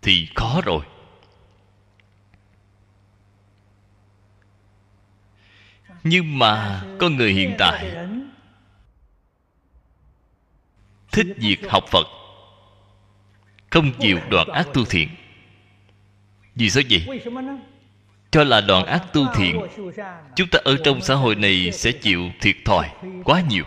thì 0.02 0.28
khó 0.35 0.61
rồi 0.64 0.85
nhưng 6.04 6.38
mà 6.38 6.82
con 6.98 7.16
người 7.16 7.32
hiện 7.32 7.54
tại. 7.58 7.96
Thích 11.12 11.26
việc 11.36 11.70
học 11.70 11.84
phật. 11.90 12.06
Không 13.70 13.92
chịu 13.98 14.18
đoạn 14.30 14.48
ác 14.48 14.66
tu 14.74 14.84
thiện. 14.84 15.08
Vì 16.54 16.70
sao 16.70 16.82
vậy? 16.90 17.22
Cho 18.30 18.44
là 18.44 18.60
đoạn 18.60 18.86
ác 18.86 19.12
tu 19.12 19.26
thiện, 19.34 19.60
chúng 20.36 20.48
ta 20.48 20.58
ở 20.64 20.76
trong 20.84 21.00
xã 21.00 21.14
hội 21.14 21.34
này 21.34 21.72
sẽ 21.72 21.92
chịu 21.92 22.30
thiệt 22.40 22.56
thòi 22.64 22.90
quá 23.24 23.42
nhiều. 23.48 23.64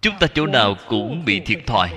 Chúng 0.00 0.14
ta 0.20 0.26
chỗ 0.26 0.46
nào 0.46 0.76
cũng 0.88 1.24
bị 1.24 1.40
thiệt 1.40 1.66
thòi. 1.66 1.90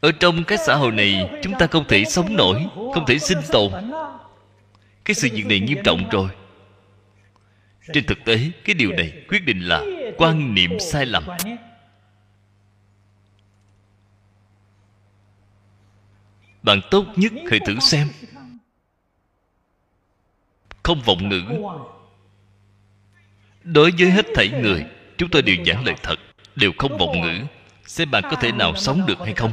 Ở 0.00 0.12
trong 0.12 0.44
cái 0.44 0.58
xã 0.58 0.74
hội 0.74 0.92
này, 0.92 1.30
chúng 1.42 1.52
ta 1.58 1.66
không 1.66 1.84
thể 1.88 2.04
sống 2.04 2.36
nổi, 2.36 2.66
không 2.74 3.06
thể 3.06 3.18
sinh 3.18 3.38
tồn. 3.52 3.72
Cái 5.04 5.14
sự 5.14 5.28
việc 5.32 5.46
này 5.46 5.60
nghiêm 5.60 5.78
trọng 5.84 6.08
rồi. 6.10 6.28
Trên 7.92 8.06
thực 8.06 8.18
tế, 8.24 8.50
cái 8.64 8.74
điều 8.74 8.92
này 8.92 9.12
quyết 9.28 9.44
định 9.44 9.60
là 9.60 9.82
quan 10.16 10.54
niệm 10.54 10.70
sai 10.80 11.06
lầm. 11.06 11.26
Bạn 16.62 16.80
tốt 16.90 17.04
nhất 17.16 17.32
hãy 17.50 17.60
thử 17.60 17.78
xem. 17.80 18.08
Không 20.82 21.00
vọng 21.00 21.28
ngữ. 21.28 21.42
Đối 23.64 23.90
với 23.98 24.10
hết 24.10 24.26
thảy 24.34 24.48
người, 24.48 24.84
chúng 25.18 25.30
tôi 25.30 25.42
đều 25.42 25.56
giảng 25.66 25.84
lời 25.84 25.94
thật, 26.02 26.16
đều 26.56 26.72
không 26.78 26.98
vọng 26.98 27.20
ngữ. 27.20 27.44
Xem 27.86 28.10
bạn 28.10 28.22
có 28.30 28.36
thể 28.36 28.52
nào 28.52 28.76
sống 28.76 29.06
được 29.06 29.18
hay 29.18 29.34
không. 29.34 29.52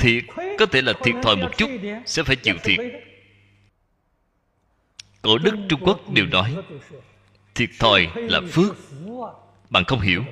Thiệt, 0.00 0.24
có 0.58 0.66
thể 0.66 0.82
là 0.82 0.92
thiệt 1.02 1.14
thòi 1.22 1.36
một 1.36 1.50
chút, 1.56 1.70
sẽ 2.06 2.22
phải 2.22 2.36
chịu 2.36 2.54
thiệt. 2.62 2.78
Cổ 5.22 5.38
đức 5.38 5.54
trung 5.68 5.80
quốc 5.84 6.12
đều 6.12 6.26
nói, 6.26 6.56
thiệt 7.54 7.70
thòi 7.78 8.08
là 8.14 8.40
phước. 8.52 8.76
Bạn 9.70 9.84
không 9.84 10.00
hiểu. 10.00 10.24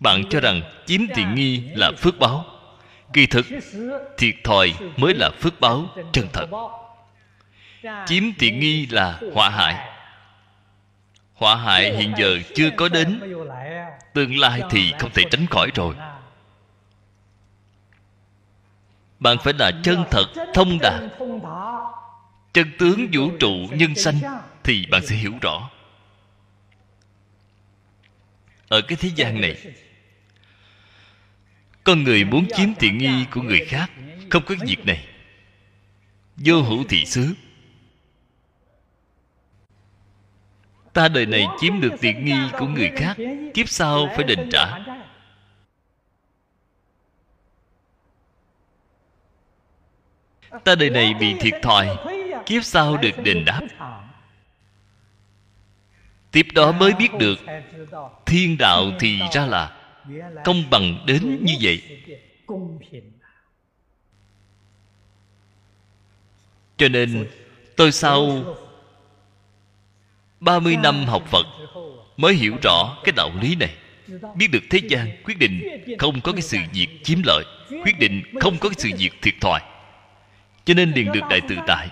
Bạn 0.00 0.22
cho 0.30 0.40
rằng 0.40 0.62
chiếm 0.86 1.00
tiện 1.14 1.34
nghi 1.34 1.62
là 1.74 1.92
phước 1.98 2.18
báo. 2.18 2.44
Kỳ 3.12 3.26
thực, 3.26 3.46
thiệt 4.18 4.34
thòi 4.44 4.74
mới 4.96 5.14
là 5.14 5.30
phước 5.40 5.60
báo 5.60 5.86
chân 6.12 6.28
thật. 6.32 6.46
Chiếm 8.06 8.22
tiện 8.38 8.60
nghi 8.60 8.86
là 8.86 9.20
họa 9.34 9.50
hại. 9.50 9.88
Họa 11.34 11.56
hại 11.56 11.96
hiện 11.96 12.12
giờ 12.18 12.38
chưa 12.54 12.70
có 12.76 12.88
đến, 12.88 13.20
tương 14.14 14.38
lai 14.38 14.62
thì 14.70 14.92
không 14.98 15.10
thể 15.14 15.22
tránh 15.30 15.46
khỏi 15.46 15.70
rồi. 15.74 15.94
Bạn 19.20 19.36
phải 19.44 19.52
là 19.58 19.70
chân 19.82 20.04
thật, 20.10 20.26
thông 20.54 20.78
đạt. 20.82 21.02
Chân 22.52 22.70
tướng 22.78 23.08
vũ 23.12 23.30
trụ 23.40 23.52
nhân 23.70 23.94
sanh 23.94 24.20
thì 24.64 24.86
bạn 24.90 25.06
sẽ 25.06 25.14
hiểu 25.14 25.32
rõ. 25.42 25.70
Ở 28.68 28.80
cái 28.80 28.96
thế 29.00 29.10
gian 29.16 29.40
này, 29.40 29.56
con 31.84 32.04
người 32.04 32.24
muốn 32.24 32.46
chiếm 32.56 32.68
tiện 32.78 32.98
nghi 32.98 33.24
của 33.30 33.42
người 33.42 33.64
khác 33.64 33.90
không 34.30 34.42
có 34.46 34.54
việc 34.66 34.86
này. 34.86 35.06
Vô 36.36 36.62
hữu 36.62 36.84
thị 36.88 37.04
xứ. 37.06 37.34
Ta 40.92 41.08
đời 41.08 41.26
này 41.26 41.46
chiếm 41.60 41.80
được 41.80 41.92
tiện 42.00 42.24
nghi 42.24 42.38
của 42.58 42.66
người 42.66 42.90
khác, 42.96 43.16
kiếp 43.54 43.68
sau 43.68 44.08
phải 44.16 44.24
đền 44.24 44.48
trả. 44.52 44.78
Ta 50.64 50.74
đời 50.74 50.90
này 50.90 51.14
bị 51.14 51.34
thiệt 51.40 51.54
thòi, 51.62 51.96
kiếp 52.46 52.64
sau 52.64 52.96
được 52.96 53.22
đền 53.24 53.44
đáp. 53.44 53.60
Tiếp 56.30 56.46
đó 56.54 56.72
mới 56.72 56.92
biết 56.92 57.08
được, 57.18 57.38
thiên 58.26 58.56
đạo 58.58 58.84
thì 59.00 59.20
ra 59.32 59.46
là 59.46 59.76
công 60.44 60.64
bằng 60.70 61.04
đến 61.06 61.38
như 61.44 61.54
vậy. 61.60 61.82
Cho 66.76 66.88
nên, 66.88 67.26
tôi 67.76 67.92
sau 67.92 68.44
30 70.40 70.76
năm 70.76 71.04
học 71.04 71.22
Phật 71.26 71.46
Mới 72.16 72.34
hiểu 72.34 72.56
rõ 72.62 72.96
cái 73.04 73.12
đạo 73.16 73.30
lý 73.40 73.56
này. 73.56 73.74
Biết 74.34 74.48
được 74.52 74.62
thế 74.70 74.78
gian 74.88 75.22
quyết 75.24 75.38
định 75.38 75.84
Không 75.98 76.20
có 76.20 76.32
cái 76.32 76.42
sự 76.42 76.58
việc 76.72 76.88
chiếm 77.02 77.18
lợi, 77.24 77.44
Quyết 77.84 77.98
định 77.98 78.22
không 78.40 78.58
có 78.58 78.68
cái 78.68 78.76
sự 78.78 78.90
việc 78.98 79.10
thiệt 79.22 79.34
thòi. 79.40 79.60
Cho 80.70 80.74
nên 80.74 80.92
liền 80.92 81.12
được 81.12 81.20
Đại 81.30 81.40
Tự 81.48 81.56
Tại. 81.66 81.90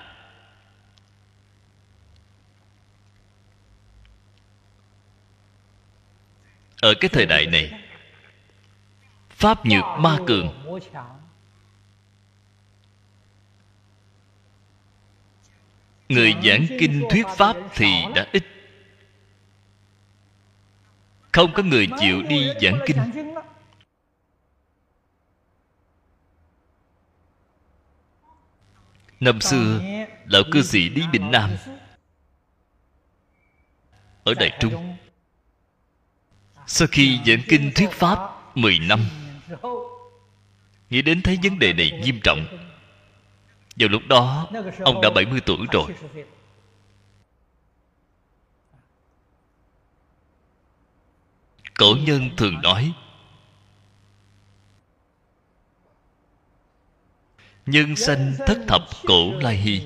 Ở 6.81 6.95
cái 7.01 7.09
thời 7.09 7.27
đại 7.27 7.47
này, 7.47 7.73
Pháp 9.31 9.67
nhược 9.67 9.85
ma 9.99 10.19
cường 10.27 10.79
người 16.09 16.35
giảng 16.45 16.67
kinh 16.79 17.05
thuyết 17.11 17.27
pháp 17.37 17.57
thì 17.75 18.05
đã 18.14 18.27
ít. 18.33 18.45
Không 21.33 21.53
có 21.53 21.62
người 21.62 21.88
chịu 22.01 22.23
đi 22.23 22.49
giảng 22.62 22.79
kinh. 22.87 22.97
Năm 29.21 29.41
xưa, 29.41 29.81
lão 30.27 30.43
cư 30.53 30.63
sĩ 30.63 30.89
lý 30.89 31.03
bình 31.13 31.31
nam 31.31 31.51
ở 34.25 34.35
đại 34.35 34.59
trung, 34.61 34.97
sau 36.67 36.89
khi 36.91 37.19
giảng 37.27 37.43
kinh 37.49 37.73
thuyết 37.75 37.91
pháp 37.91 38.19
10 38.57 38.79
năm, 38.79 39.01
nghĩ 40.91 41.03
đến 41.03 41.23
thấy 41.23 41.39
vấn 41.43 41.59
đề 41.59 41.73
này 41.73 41.91
nghiêm 41.91 42.21
trọng. 42.25 42.47
Vào 43.77 43.89
lúc 43.89 44.03
đó, 44.09 44.49
Ông 44.81 45.01
đã 45.01 45.11
70 45.11 45.41
tuổi 45.41 45.67
rồi. 45.73 45.95
Cổ 51.79 51.97
nhân 52.07 52.31
thường 52.37 52.63
nói 52.63 52.93
Nhân 57.71 57.97
sanh 57.97 58.35
thất 58.47 58.59
thập 58.69 58.83
cổ 59.07 59.33
lai 59.41 59.57
hy 59.57 59.83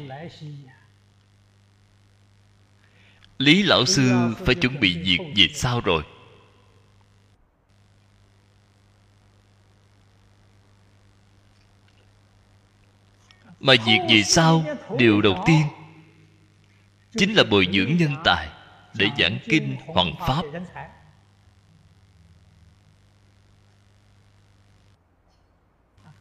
Lý 3.39 3.63
lão 3.63 3.87
sư 3.87 4.35
phải 4.47 4.55
chuẩn 4.55 4.81
bị 4.81 4.99
việc 4.99 5.19
về 5.37 5.49
sau 5.55 5.81
rồi. 5.81 6.03
Mà 13.61 13.75
việc 13.87 13.99
gì 14.09 14.25
sau, 14.25 14.65
điều 14.99 15.21
đầu 15.23 15.43
tiên 15.47 15.63
chính 17.19 17.35
là 17.35 17.45
bồi 17.45 17.69
dưỡng 17.73 17.97
nhân 17.97 18.17
tài 18.25 18.49
để 18.95 19.07
giảng 19.19 19.39
kinh 19.45 19.77
hoàng 19.87 20.15
pháp. 20.19 20.43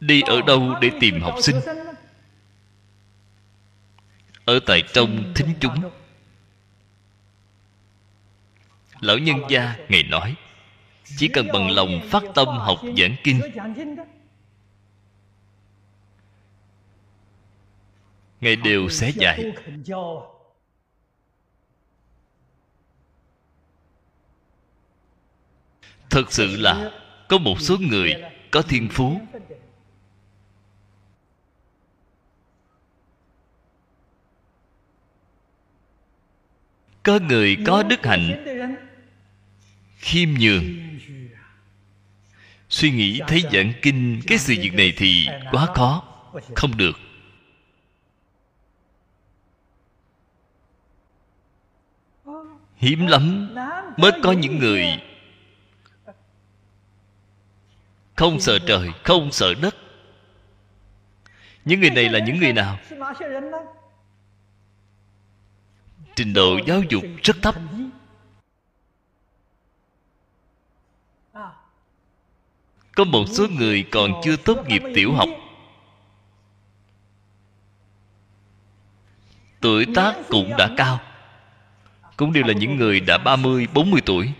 Đi 0.01 0.21
ở 0.21 0.41
đâu 0.41 0.75
để 0.81 0.91
tìm 0.99 1.21
học 1.21 1.35
sinh? 1.41 1.55
Ở 4.45 4.59
tại 4.65 4.83
trong 4.93 5.33
thính 5.35 5.53
chúng. 5.59 5.91
Lão 8.99 9.17
nhân 9.17 9.37
gia 9.49 9.75
ngài 9.89 10.03
nói, 10.03 10.35
chỉ 11.17 11.27
cần 11.27 11.47
bằng 11.53 11.71
lòng 11.71 12.01
phát 12.09 12.23
tâm 12.35 12.47
học 12.47 12.79
giảng 12.97 13.15
kinh. 13.23 13.41
Ngài 18.41 18.55
đều 18.55 18.89
sẽ 18.89 19.11
dạy. 19.15 19.51
Thật 26.09 26.31
sự 26.31 26.57
là 26.57 26.91
có 27.29 27.37
một 27.37 27.61
số 27.61 27.77
người 27.77 28.13
có 28.51 28.61
thiên 28.61 28.89
phú. 28.91 29.21
Có 37.03 37.19
người 37.19 37.57
có 37.65 37.83
đức 37.83 38.05
hạnh. 38.05 38.45
Khiêm 39.97 40.29
nhường. 40.39 40.63
Suy 42.69 42.91
nghĩ, 42.91 43.21
thấy 43.27 43.43
giảng 43.53 43.73
kinh, 43.81 44.21
cái 44.27 44.37
sự 44.37 44.53
việc 44.61 44.73
này 44.73 44.93
thì 44.97 45.27
quá 45.51 45.65
khó. 45.65 46.03
Không 46.55 46.77
được. 46.77 46.99
Hiếm 52.77 53.07
lắm 53.07 53.55
mới 53.97 54.11
có 54.23 54.31
những 54.31 54.59
người 54.59 54.85
không 58.15 58.39
sợ 58.39 58.59
trời, 58.67 58.89
không 59.03 59.31
sợ 59.31 59.53
đất. 59.61 59.75
Những 61.65 61.79
người 61.79 61.89
này 61.89 62.09
là 62.09 62.19
những 62.19 62.39
người 62.39 62.53
nào? 62.53 62.77
Trình 66.15 66.34
độ 66.34 66.60
giáo 66.67 66.82
dục 66.89 67.04
rất 67.24 67.38
thấp. 67.41 67.56
Có 72.95 73.04
một 73.04 73.26
số 73.28 73.47
người 73.47 73.88
còn 73.91 74.12
chưa 74.24 74.36
tốt 74.36 74.67
nghiệp 74.67 74.82
tiểu 74.95 75.13
học. 75.13 75.30
Tuổi 79.62 79.86
tác 79.95 80.15
cũng 80.30 80.54
đã 80.58 80.69
cao. 80.78 81.00
Cũng 82.17 82.34
đều 82.34 82.43
là 82.43 82.54
những 82.54 82.76
người 82.76 83.00
đã 83.00 83.17
30, 83.17 83.67
40 83.74 84.02
tuổi. 84.06 84.34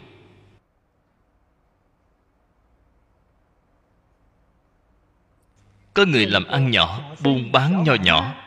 Có 5.94 6.06
người 6.06 6.26
làm 6.26 6.44
ăn 6.48 6.72
nhỏ, 6.72 7.02
buôn 7.24 7.52
bán 7.52 7.84
nho 7.84 7.94
nhỏ. 7.94 8.41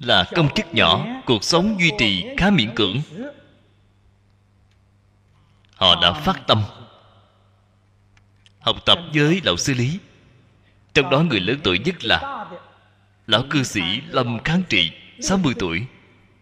Là 0.00 0.24
công 0.34 0.54
chức 0.54 0.74
nhỏ, 0.74 1.06
cuộc 1.26 1.44
sống 1.44 1.76
duy 1.80 1.92
trì 1.98 2.26
khá 2.36 2.50
miễn 2.50 2.74
cưỡng. 2.74 3.00
Họ 5.74 6.00
đã 6.02 6.12
phát 6.12 6.46
tâm 6.46 6.62
Học 8.60 8.76
tập 8.86 8.98
với 9.14 9.40
lão 9.44 9.56
sư 9.56 9.74
lý. 9.74 9.98
Trong 10.94 11.10
đó 11.10 11.20
người 11.20 11.40
lớn 11.40 11.60
tuổi 11.64 11.78
nhất 11.78 12.04
là 12.04 12.46
Lão 13.26 13.44
cư 13.50 13.62
sĩ 13.62 14.00
Lâm 14.08 14.38
Kháng 14.44 14.62
Trị 14.68 14.90
60 15.20 15.54
tuổi 15.58 15.86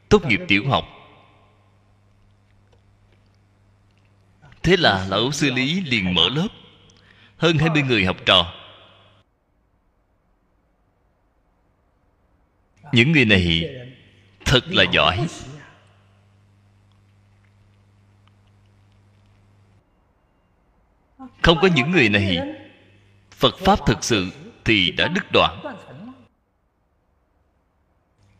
Tốt 0.09 0.27
nghiệp 0.27 0.41
tiểu 0.49 0.69
học. 0.69 0.89
Thế 4.63 4.77
là 4.77 5.07
lão 5.11 5.33
sư 5.33 5.51
lý 5.51 5.81
liền 5.81 6.15
mở 6.15 6.29
lớp. 6.29 6.49
Hơn 7.37 7.59
20 7.59 7.83
người 7.83 8.05
học 8.05 8.17
trò 8.27 8.53
những 12.93 13.13
người 13.13 13.25
này 13.25 13.75
thật 14.45 14.61
là 14.69 14.85
giỏi. 14.93 15.27
Không 21.43 21.59
có 21.63 21.69
những 21.77 21.91
người 21.91 22.09
này, 22.09 22.39
phật 23.31 23.59
pháp 23.59 23.87
thực 23.87 24.05
sự 24.05 24.31
thì 24.65 24.91
đã 24.91 25.09
đứt 25.09 25.33
đoạn. 25.33 25.63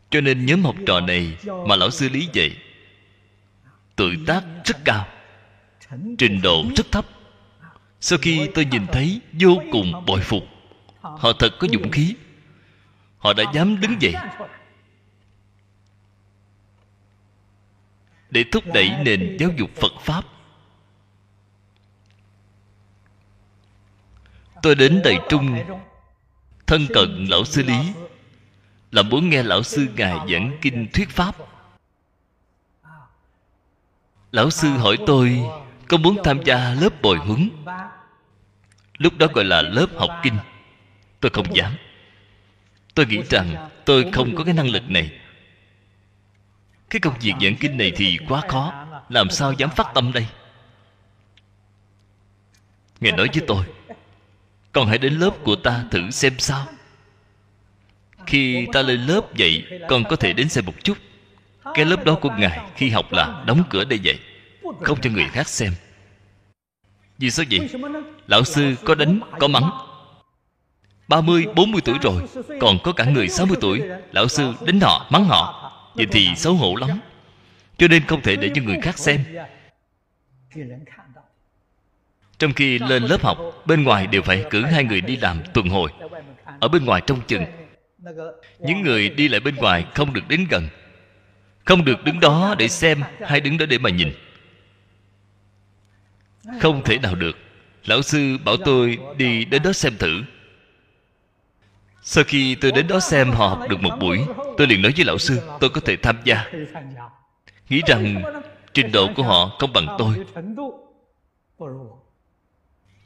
Cho 0.09 0.21
nên 0.21 0.45
nhóm 0.45 0.63
học 0.63 0.75
trò 0.85 0.99
này 0.99 1.37
mà 1.67 1.75
lão 1.75 1.89
sư 1.89 2.09
lý 2.09 2.27
dạy, 2.33 2.57
tự 3.95 4.13
tác 4.27 4.43
rất 4.65 4.77
cao, 4.85 5.07
trình 6.17 6.41
độ 6.41 6.65
rất 6.75 6.91
thấp. 6.91 7.05
Sau 7.99 8.19
khi 8.21 8.49
tôi 8.53 8.65
nhìn 8.65 8.87
thấy 8.87 9.21
vô 9.33 9.61
cùng 9.71 10.05
bội 10.05 10.19
phục, 10.19 10.43
họ 11.01 11.33
thật 11.39 11.49
có 11.59 11.67
dũng 11.73 11.91
khí 11.91 12.15
họ 13.17 13.33
đã 13.33 13.43
dám 13.53 13.79
đứng 13.79 14.01
dậy. 14.01 14.13
Để 18.29 18.45
thúc 18.51 18.63
đẩy 18.73 18.89
nền 19.03 19.37
giáo 19.39 19.49
dục 19.57 19.69
phật 19.75 19.91
pháp. 20.01 20.25
Tôi 24.61 24.75
đến 24.75 25.01
đài 25.03 25.19
trung, 25.29 25.63
thân 26.67 26.87
cận 26.93 27.25
lão 27.29 27.45
sư 27.45 27.63
lý, 27.63 27.93
là 28.91 29.01
muốn 29.01 29.29
nghe 29.29 29.43
lão 29.43 29.63
sư 29.63 29.87
ngài 29.95 30.17
giảng 30.31 30.57
kinh 30.61 30.87
thuyết 30.93 31.09
pháp. 31.09 31.35
Lão 34.31 34.49
sư 34.49 34.69
hỏi 34.69 34.97
tôi, 35.05 35.41
có 35.87 35.97
muốn 35.97 36.17
tham 36.23 36.43
gia 36.43 36.73
lớp 36.73 37.01
bồi 37.01 37.17
huấn? 37.17 37.49
Lúc 38.97 39.17
đó 39.17 39.27
gọi 39.33 39.45
là 39.45 39.61
lớp 39.61 39.87
học 39.95 40.09
kinh. 40.23 40.37
Tôi 41.19 41.29
không 41.29 41.55
dám 41.55 41.73
tôi 42.97 43.05
nghĩ 43.05 43.21
rằng 43.29 43.69
tôi 43.85 44.11
không 44.13 44.35
có 44.35 44.43
cái 44.43 44.53
năng 44.53 44.69
lực 44.69 44.89
này. 44.89 45.11
Cái 46.89 46.99
công 46.99 47.19
việc 47.19 47.33
giảng 47.41 47.55
kinh 47.55 47.77
này 47.77 47.91
thì 47.95 48.17
quá 48.27 48.41
khó. 48.47 48.85
Làm 49.09 49.29
sao 49.29 49.53
dám 49.53 49.69
phát 49.69 49.87
tâm 49.93 50.11
đây? 50.13 50.27
Ngài 52.99 53.11
nói 53.11 53.29
với 53.33 53.43
tôi, 53.47 53.65
con 54.71 54.87
hãy 54.87 54.97
đến 54.97 55.13
lớp 55.13 55.31
của 55.43 55.55
ta 55.55 55.83
thử 55.91 56.11
xem 56.11 56.33
sao. 56.39 56.65
Khi 58.25 58.67
ta 58.73 58.81
lên 58.81 59.01
lớp 59.01 59.21
vậy, 59.37 59.65
con 59.89 60.03
có 60.09 60.15
thể 60.15 60.33
đến 60.33 60.49
xem 60.49 60.65
một 60.65 60.83
chút. 60.83 60.97
Cái 61.73 61.85
lớp 61.85 62.05
đó 62.05 62.15
của 62.21 62.29
ngài 62.37 62.59
khi 62.75 62.89
học 62.89 63.13
là 63.13 63.43
đóng 63.47 63.63
cửa 63.69 63.83
đây 63.83 63.99
vậy, 64.03 64.19
không 64.81 65.01
cho 65.01 65.09
người 65.09 65.27
khác 65.31 65.47
xem. 65.47 65.73
Vì 67.17 67.31
sao 67.31 67.45
vậy? 67.51 67.69
Lão 68.27 68.43
sư 68.43 68.75
có 68.85 68.95
đánh, 68.95 69.19
có 69.39 69.47
mắng. 69.47 69.86
30, 71.07 71.45
40 71.55 71.81
tuổi 71.85 71.97
rồi 72.01 72.21
Còn 72.59 72.77
có 72.83 72.93
cả 72.93 73.05
người 73.05 73.29
60 73.29 73.57
tuổi. 73.61 73.81
Lão 74.11 74.27
sư 74.27 74.53
đánh 74.65 74.79
họ, 74.79 75.07
mắng 75.09 75.25
họ 75.25 75.63
Vậy 75.95 76.05
thì 76.11 76.27
xấu 76.35 76.53
hổ 76.53 76.75
lắm. 76.75 76.99
Cho 77.77 77.87
nên 77.87 78.05
không 78.05 78.21
thể 78.21 78.35
để 78.35 78.51
cho 78.55 78.61
người 78.61 78.77
khác 78.81 78.97
xem. 78.97 79.23
Trong 82.37 82.53
khi 82.53 82.79
lên 82.79 83.03
lớp 83.03 83.21
học 83.21 83.37
Bên 83.65 83.83
ngoài 83.83 84.07
đều 84.07 84.21
phải 84.21 84.45
cử 84.49 84.61
hai 84.65 84.83
người 84.83 85.01
đi 85.01 85.17
làm 85.17 85.41
tuần 85.53 85.69
hồi 85.69 85.91
Ở 86.59 86.67
bên 86.67 86.85
ngoài 86.85 87.01
trong 87.07 87.21
chừng. 87.27 87.45
Những 88.59 88.81
người 88.81 89.09
đi 89.09 89.27
lại 89.27 89.39
bên 89.39 89.55
ngoài 89.55 89.85
không 89.95 90.13
được 90.13 90.27
đến 90.27 90.47
gần 90.49 90.67
Không 91.65 91.85
được 91.85 92.03
đứng 92.03 92.19
đó 92.19 92.55
để 92.57 92.67
xem 92.67 93.01
Hay 93.21 93.39
đứng 93.39 93.57
đó 93.57 93.65
để 93.65 93.77
mà 93.77 93.89
nhìn. 93.89 94.11
Không 96.61 96.83
thể 96.83 96.97
nào 96.97 97.15
được. 97.15 97.37
Lão 97.85 98.01
sư 98.01 98.37
bảo 98.45 98.57
tôi 98.57 98.97
đi 99.17 99.45
đến 99.45 99.63
đó 99.63 99.73
xem 99.73 99.97
thử 99.99 100.23
sau 102.09 102.23
khi 102.23 102.55
tôi 102.55 102.71
đến 102.71 102.87
đó 102.87 102.99
xem 102.99 103.31
họ 103.31 103.47
học 103.47 103.69
được 103.69 103.81
một 103.81 103.97
buổi, 103.99 104.19
tôi 104.57 104.67
liền 104.67 104.81
nói 104.81 104.93
với 104.95 105.05
lão 105.05 105.17
sư, 105.17 105.41
tôi 105.59 105.69
có 105.69 105.81
thể 105.81 105.95
tham 105.97 106.17
gia. 106.23 106.51
Nghĩ 107.69 107.81
rằng 107.87 108.21
trình 108.73 108.91
độ 108.91 109.09
của 109.15 109.23
họ 109.23 109.55
không 109.59 109.73
bằng 109.73 109.95
tôi. 109.97 110.25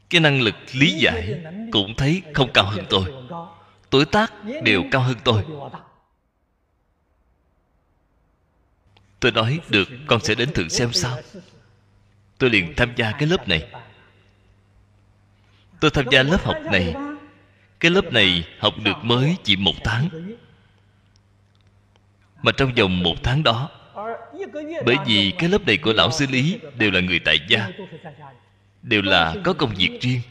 Cái 0.09 0.21
năng 0.21 0.41
lực 0.41 0.55
lý 0.71 0.91
giải 0.91 1.43
cũng 1.71 1.95
thấy 1.97 2.21
không 2.33 2.51
cao 2.53 2.65
hơn 2.65 2.85
tôi. 2.89 3.03
Tuổi 3.89 4.05
tác 4.05 4.33
đều 4.63 4.83
cao 4.91 5.01
hơn 5.01 5.17
tôi. 5.23 5.45
Tôi 9.19 9.31
nói, 9.31 9.59
được, 9.69 9.87
con 10.07 10.19
sẽ 10.19 10.35
đến 10.35 10.53
thử 10.53 10.67
xem 10.67 10.93
sao. 10.93 11.17
Tôi 12.37 12.49
liền 12.49 12.73
tham 12.77 12.93
gia 12.95 13.11
cái 13.11 13.27
lớp 13.27 13.47
này. 13.47 13.67
Tôi 15.79 15.91
tham 15.91 16.05
gia 16.11 16.23
lớp 16.23 16.43
học 16.43 16.57
này 16.71 16.95
cái 17.81 17.91
lớp 17.91 18.13
này 18.13 18.43
học 18.59 18.73
được 18.83 18.97
mới 19.03 19.35
chỉ 19.43 19.55
một 19.55 19.75
tháng. 19.83 20.09
Mà 22.41 22.51
trong 22.57 22.73
vòng 22.73 23.03
một 23.03 23.15
tháng 23.23 23.43
đó, 23.43 23.69
bởi 24.85 24.95
vì 25.05 25.33
cái 25.37 25.49
lớp 25.49 25.65
này 25.65 25.77
của 25.77 25.93
lão 25.93 26.11
sư 26.11 26.25
lý 26.29 26.59
đều 26.77 26.91
là 26.91 26.99
người 26.99 27.19
tại 27.19 27.39
gia, 27.47 27.69
đều 28.81 29.01
là 29.01 29.35
có 29.43 29.53
công 29.53 29.73
việc 29.75 29.99
riêng. 30.01 30.21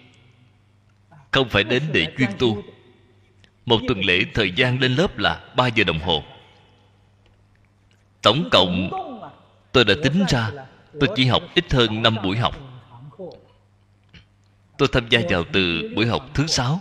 Không 1.30 1.48
phải 1.48 1.64
đến 1.64 1.82
để 1.92 2.06
chuyên 2.18 2.30
tu. 2.38 2.62
Một 3.66 3.80
tuần 3.88 4.04
lễ 4.04 4.24
thời 4.34 4.52
gian 4.52 4.80
lên 4.80 4.94
lớp 4.94 5.18
là 5.18 5.44
3 5.56 5.66
giờ 5.66 5.84
đồng 5.84 5.98
hồ. 5.98 6.22
Tổng 8.22 8.48
cộng, 8.52 8.90
tôi 9.72 9.84
đã 9.84 9.94
tính 10.02 10.24
ra, 10.28 10.50
tôi 11.00 11.08
chỉ 11.16 11.26
học 11.26 11.42
ít 11.54 11.72
hơn 11.72 12.02
5 12.02 12.16
buổi 12.22 12.36
học. 12.36 12.56
Tôi 14.78 14.88
tham 14.92 15.08
gia 15.08 15.20
vào 15.30 15.44
từ 15.52 15.92
buổi 15.96 16.06
học 16.06 16.30
thứ 16.34 16.46
sáu. 16.46 16.80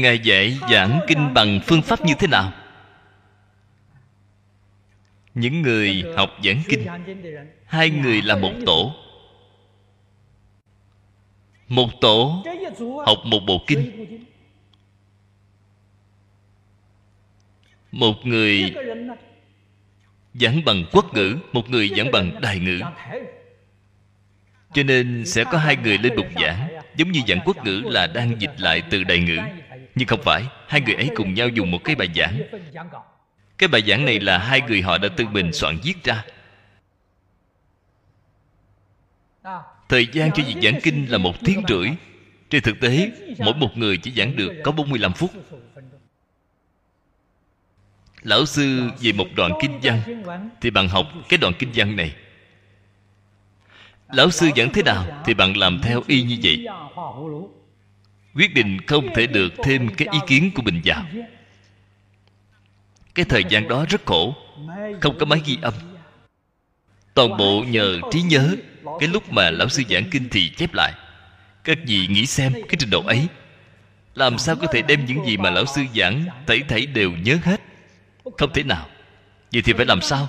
Ngài 0.00 0.18
dạy 0.18 0.58
giảng 0.70 1.00
kinh 1.06 1.34
bằng 1.34 1.60
phương 1.66 1.82
pháp 1.82 2.04
như 2.04 2.14
thế 2.18 2.26
nào? 2.26 2.52
Những 5.34 5.62
người 5.62 6.04
học 6.16 6.30
giảng 6.44 6.62
kinh, 6.68 6.86
hai 7.66 7.90
người 7.90 8.22
là 8.22 8.36
một 8.36 8.52
tổ. 8.66 8.94
Một 11.68 11.88
tổ 12.00 12.44
học 13.06 13.18
một 13.24 13.40
bộ 13.46 13.58
kinh. 13.66 14.06
Một 17.92 18.14
người 18.24 18.74
giảng 20.34 20.64
bằng 20.64 20.84
quốc 20.92 21.14
ngữ, 21.14 21.36
một 21.52 21.70
người 21.70 21.90
giảng 21.96 22.10
bằng 22.12 22.40
đài 22.40 22.58
ngữ. 22.58 22.80
Cho 24.72 24.82
nên 24.82 25.26
sẽ 25.26 25.44
có 25.44 25.58
hai 25.58 25.76
người 25.76 25.98
lên 25.98 26.16
bục 26.16 26.26
giảng, 26.40 26.68
giống 26.96 27.12
như 27.12 27.20
giảng 27.28 27.40
quốc 27.44 27.64
ngữ 27.64 27.82
là 27.84 28.06
đang 28.06 28.40
dịch 28.40 28.60
lại 28.60 28.82
từ 28.90 29.04
đài 29.04 29.18
ngữ 29.18 29.38
nhưng 29.94 30.08
không 30.08 30.22
phải, 30.22 30.44
hai 30.68 30.80
người 30.80 30.94
ấy 30.94 31.10
cùng 31.14 31.34
nhau 31.34 31.48
dùng 31.48 31.70
một 31.70 31.84
cái 31.84 31.94
bài 31.94 32.08
giảng. 32.14 32.40
Cái 33.58 33.68
bài 33.68 33.82
giảng 33.86 34.04
này 34.04 34.20
là 34.20 34.38
hai 34.38 34.60
người 34.60 34.82
họ 34.82 34.98
đã 34.98 35.08
tự 35.16 35.26
mình 35.26 35.52
soạn 35.52 35.78
viết 35.82 36.04
ra. 36.04 36.24
Thời 39.88 40.06
gian 40.12 40.32
cho 40.32 40.42
việc 40.46 40.56
giảng 40.62 40.80
kinh 40.82 41.06
là 41.10 41.18
một 41.18 41.34
tiếng 41.44 41.62
rưỡi. 41.68 41.88
Trên 42.50 42.62
thực 42.62 42.80
tế, 42.80 43.10
Mỗi 43.38 43.54
một 43.54 43.76
người 43.76 43.96
chỉ 43.96 44.12
giảng 44.12 44.36
được 44.36 44.52
có 44.64 44.72
45 44.72 45.12
phút. 45.12 45.30
Lão 48.22 48.46
sư 48.46 48.90
về 49.00 49.12
một 49.12 49.26
đoạn 49.36 49.52
kinh 49.60 49.80
văn, 49.82 50.22
Thì 50.60 50.70
bạn 50.70 50.88
học 50.88 51.06
cái 51.28 51.38
đoạn 51.38 51.52
kinh 51.58 51.70
văn 51.74 51.96
này. 51.96 52.14
Lão 54.12 54.30
sư 54.30 54.50
giảng 54.56 54.72
thế 54.72 54.82
nào 54.82 55.22
Thì 55.24 55.34
bạn 55.34 55.56
làm 55.56 55.80
theo 55.82 56.02
y 56.06 56.22
như 56.22 56.38
vậy 56.42 56.66
quyết 58.34 58.54
định 58.54 58.78
không 58.86 59.14
thể 59.14 59.26
được 59.26 59.52
thêm 59.62 59.88
cái 59.88 60.08
ý 60.12 60.18
kiến 60.26 60.50
của 60.54 60.62
mình 60.62 60.80
vào. 60.84 61.04
Cái 63.14 63.24
thời 63.24 63.44
gian 63.48 63.68
đó 63.68 63.84
rất 63.88 64.06
khổ, 64.06 64.34
không 65.00 65.18
có 65.18 65.26
máy 65.26 65.40
ghi 65.46 65.58
âm. 65.62 65.74
Toàn 67.14 67.36
bộ 67.36 67.64
nhờ 67.68 68.00
trí 68.10 68.22
nhớ, 68.22 68.56
cái 69.00 69.08
lúc 69.08 69.32
mà 69.32 69.50
lão 69.50 69.68
sư 69.68 69.82
giảng 69.90 70.10
kinh 70.10 70.28
thì 70.28 70.50
chép 70.50 70.74
lại. 70.74 70.92
Các 71.64 71.78
vị 71.86 72.06
nghĩ 72.06 72.26
xem 72.26 72.52
cái 72.52 72.76
trình 72.78 72.90
độ 72.90 73.02
ấy, 73.06 73.26
làm 74.14 74.38
sao 74.38 74.56
có 74.56 74.66
thể 74.66 74.82
đem 74.82 75.04
những 75.04 75.26
gì 75.26 75.36
mà 75.36 75.50
lão 75.50 75.66
sư 75.66 75.82
giảng 75.94 76.24
thảy 76.46 76.60
thảy 76.68 76.86
đều 76.86 77.12
nhớ 77.12 77.38
hết? 77.42 77.60
Không 78.38 78.52
thể 78.52 78.62
nào. 78.62 78.86
Vậy 79.52 79.62
thì 79.62 79.72
phải 79.72 79.86
làm 79.86 80.00
sao? 80.00 80.28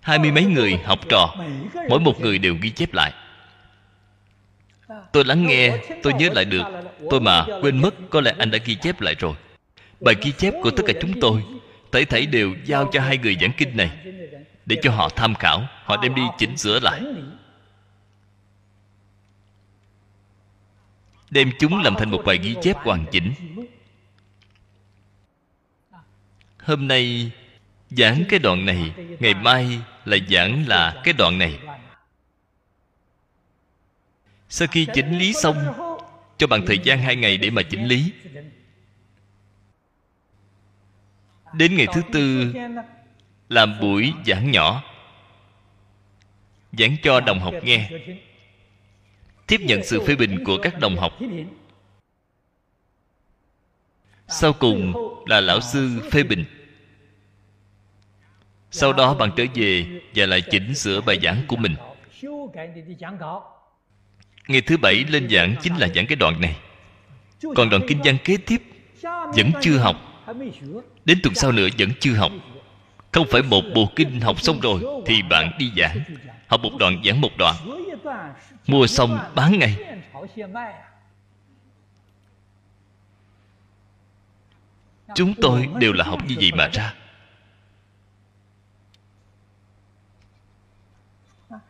Hai 0.00 0.18
mươi 0.18 0.32
mấy 0.32 0.44
người 0.44 0.78
học 0.84 0.98
trò, 1.08 1.34
mỗi 1.88 2.00
một 2.00 2.20
người 2.20 2.38
đều 2.38 2.56
ghi 2.60 2.70
chép 2.70 2.94
lại 2.94 3.12
tôi 5.12 5.24
lắng 5.24 5.46
nghe 5.46 5.78
tôi 6.02 6.12
nhớ 6.14 6.28
lại 6.32 6.44
được. 6.44 6.64
Tôi 7.10 7.20
mà 7.20 7.46
quên 7.62 7.82
mất 7.82 7.94
có 8.10 8.20
lẽ 8.20 8.34
anh 8.38 8.50
đã 8.50 8.58
ghi 8.64 8.74
chép 8.74 9.00
lại 9.00 9.14
rồi. 9.18 9.34
Bài 10.00 10.14
ghi 10.22 10.32
chép 10.38 10.54
của 10.62 10.70
tất 10.70 10.82
cả 10.86 10.92
chúng 11.00 11.20
tôi 11.20 11.42
thảy 11.92 12.04
thảy 12.04 12.26
đều 12.26 12.54
giao 12.64 12.90
cho 12.92 13.00
hai 13.00 13.18
người 13.18 13.36
giảng 13.40 13.52
kinh 13.56 13.76
này 13.76 13.90
để 14.66 14.76
cho 14.82 14.90
họ 14.90 15.08
tham 15.08 15.34
khảo 15.34 15.68
họ 15.84 15.96
đem 15.96 16.14
đi 16.14 16.22
chỉnh 16.38 16.56
sửa 16.56 16.80
lại. 16.80 17.02
Đem 21.30 21.50
chúng 21.58 21.82
làm 21.82 21.94
thành 21.94 22.10
một 22.10 22.22
bài 22.24 22.38
ghi 22.42 22.56
chép 22.62 22.76
hoàn 22.76 23.04
chỉnh. 23.10 23.32
Hôm 26.58 26.88
nay 26.88 27.30
giảng 27.90 28.24
cái 28.28 28.38
đoạn 28.38 28.66
này 28.66 28.92
ngày 29.20 29.34
mai 29.34 29.78
là 30.04 30.16
giảng 30.30 30.68
là 30.68 31.00
cái 31.04 31.14
đoạn 31.18 31.38
này 31.38 31.58
sau 34.54 34.68
khi 34.68 34.86
chỉnh 34.94 35.18
lý 35.18 35.32
xong, 35.32 35.56
cho 36.38 36.46
bạn 36.46 36.66
thời 36.66 36.78
gian 36.78 36.98
hai 36.98 37.16
ngày 37.16 37.36
để 37.36 37.50
mà 37.50 37.62
chỉnh 37.62 37.84
lý. 37.84 38.12
Đến 41.54 41.76
ngày 41.76 41.86
thứ 41.94 42.02
tư, 42.12 42.52
làm 43.48 43.80
buổi 43.80 44.12
giảng 44.26 44.50
nhỏ, 44.50 44.82
giảng 46.72 46.96
cho 47.02 47.20
đồng 47.20 47.40
học 47.40 47.54
nghe, 47.62 47.90
tiếp 49.46 49.60
nhận 49.60 49.84
sự 49.84 50.00
phê 50.06 50.14
bình 50.16 50.44
của 50.44 50.58
các 50.62 50.78
đồng 50.78 50.96
học. 50.96 51.12
Sau 54.28 54.52
cùng 54.52 54.92
là 55.26 55.40
lão 55.40 55.60
sư 55.60 56.08
phê 56.12 56.22
bình. 56.22 56.44
Sau 58.70 58.92
đó 58.92 59.14
bạn 59.14 59.30
trở 59.36 59.44
về 59.54 60.00
và 60.14 60.26
lại 60.26 60.42
chỉnh 60.50 60.74
sửa 60.74 61.00
bài 61.00 61.18
giảng 61.22 61.42
của 61.48 61.56
mình 61.56 61.76
ngày 64.48 64.60
thứ 64.60 64.76
bảy 64.76 64.94
lên 64.94 65.28
giảng 65.30 65.54
chính 65.62 65.76
là 65.76 65.88
giảng 65.94 66.06
cái 66.06 66.16
đoạn 66.16 66.40
này. 66.40 66.56
Còn 67.56 67.70
đoạn 67.70 67.82
kinh 67.88 68.00
văn 68.04 68.16
kế 68.24 68.36
tiếp 68.36 68.62
vẫn 69.36 69.52
chưa 69.60 69.78
học. 69.78 69.96
Đến 71.04 71.18
tuần 71.22 71.34
sau 71.34 71.52
nữa 71.52 71.68
vẫn 71.78 71.88
chưa 72.00 72.14
học. 72.14 72.32
Không 73.12 73.26
phải 73.30 73.42
một 73.42 73.62
bộ 73.74 73.88
kinh 73.96 74.20
học 74.20 74.40
xong 74.40 74.60
rồi 74.60 75.04
thì 75.06 75.22
bạn 75.22 75.50
đi 75.58 75.72
giảng. 75.76 75.98
Học 76.46 76.60
một 76.60 76.70
đoạn, 76.78 77.02
giảng 77.04 77.20
một 77.20 77.30
đoạn. 77.38 77.54
Mua 78.66 78.86
xong, 78.86 79.18
bán 79.34 79.58
ngay. 79.58 79.76
Chúng 85.14 85.34
tôi 85.42 85.68
đều 85.78 85.92
là 85.92 86.04
học 86.04 86.20
như 86.28 86.34
vậy 86.38 86.50
mà 86.56 86.68
ra. 86.72 86.94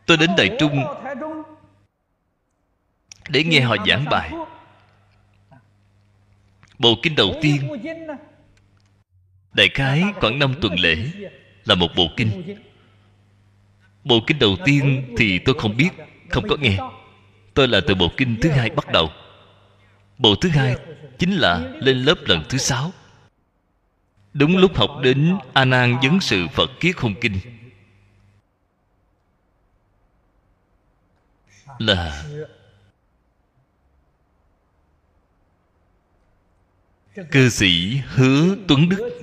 Tôi 0.05 0.17
đến 0.17 0.29
đại 0.37 0.55
trung 0.59 0.83
để 3.29 3.43
nghe 3.43 3.61
họ 3.61 3.75
giảng 3.87 4.05
bài. 4.05 4.31
bộ 6.79 6.95
kinh 7.03 7.15
đầu 7.15 7.35
tiên. 7.41 7.69
Đại 9.53 9.69
khái 9.73 10.03
khoảng 10.15 10.39
năm 10.39 10.55
tuần 10.61 10.79
lễ 10.79 10.97
là 11.65 11.75
một 11.75 11.87
bộ 11.95 12.07
kinh. 12.17 12.57
Bộ 14.03 14.19
kinh 14.27 14.39
đầu 14.39 14.57
tiên 14.65 15.13
thì 15.17 15.39
tôi 15.39 15.55
không 15.59 15.77
biết 15.77 15.89
không 16.29 16.47
có 16.47 16.55
nghe. 16.59 16.77
tôi 17.53 17.67
là 17.67 17.81
từ 17.87 17.95
bộ 17.95 18.11
kinh 18.17 18.37
thứ 18.41 18.49
hai 18.49 18.69
bắt 18.69 18.91
đầu. 18.91 19.09
Bộ 20.17 20.35
thứ 20.35 20.49
hai 20.49 20.75
chính 21.19 21.31
là 21.31 21.59
lên 21.59 21.97
lớp 21.97 22.15
lần 22.25 22.43
thứ 22.49 22.57
sáu. 22.57 22.91
Đúng 24.33 24.57
lúc 24.57 24.77
học 24.77 24.89
đến 25.01 25.37
a 25.53 25.65
nan 25.65 25.97
vấn 26.03 26.19
sự 26.19 26.47
phật 26.47 26.71
kiết 26.79 26.97
không 26.97 27.15
kinh. 27.21 27.39
Là 31.79 32.23
cư 37.31 37.49
sĩ 37.49 38.01
hứa 38.07 38.55
tuấn 38.67 38.89
đức. 38.89 39.19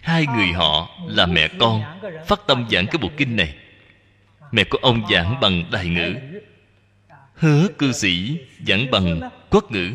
Hai 0.00 0.26
người 0.26 0.46
họ 0.46 0.88
là 1.06 1.26
mẹ 1.26 1.48
con, 1.60 1.82
phát 2.26 2.40
tâm 2.46 2.66
giảng 2.70 2.86
cái 2.86 2.98
bộ 3.02 3.10
kinh 3.16 3.36
này. 3.36 3.56
Mẹ 4.52 4.64
của 4.64 4.78
ông 4.82 5.02
giảng 5.10 5.40
bằng 5.40 5.64
đài 5.70 5.88
ngữ. 5.88 6.14
Hứa 7.34 7.68
cư 7.78 7.92
sĩ 7.92 8.38
giảng 8.66 8.90
bằng 8.90 9.30
quốc 9.50 9.72
ngữ. 9.72 9.90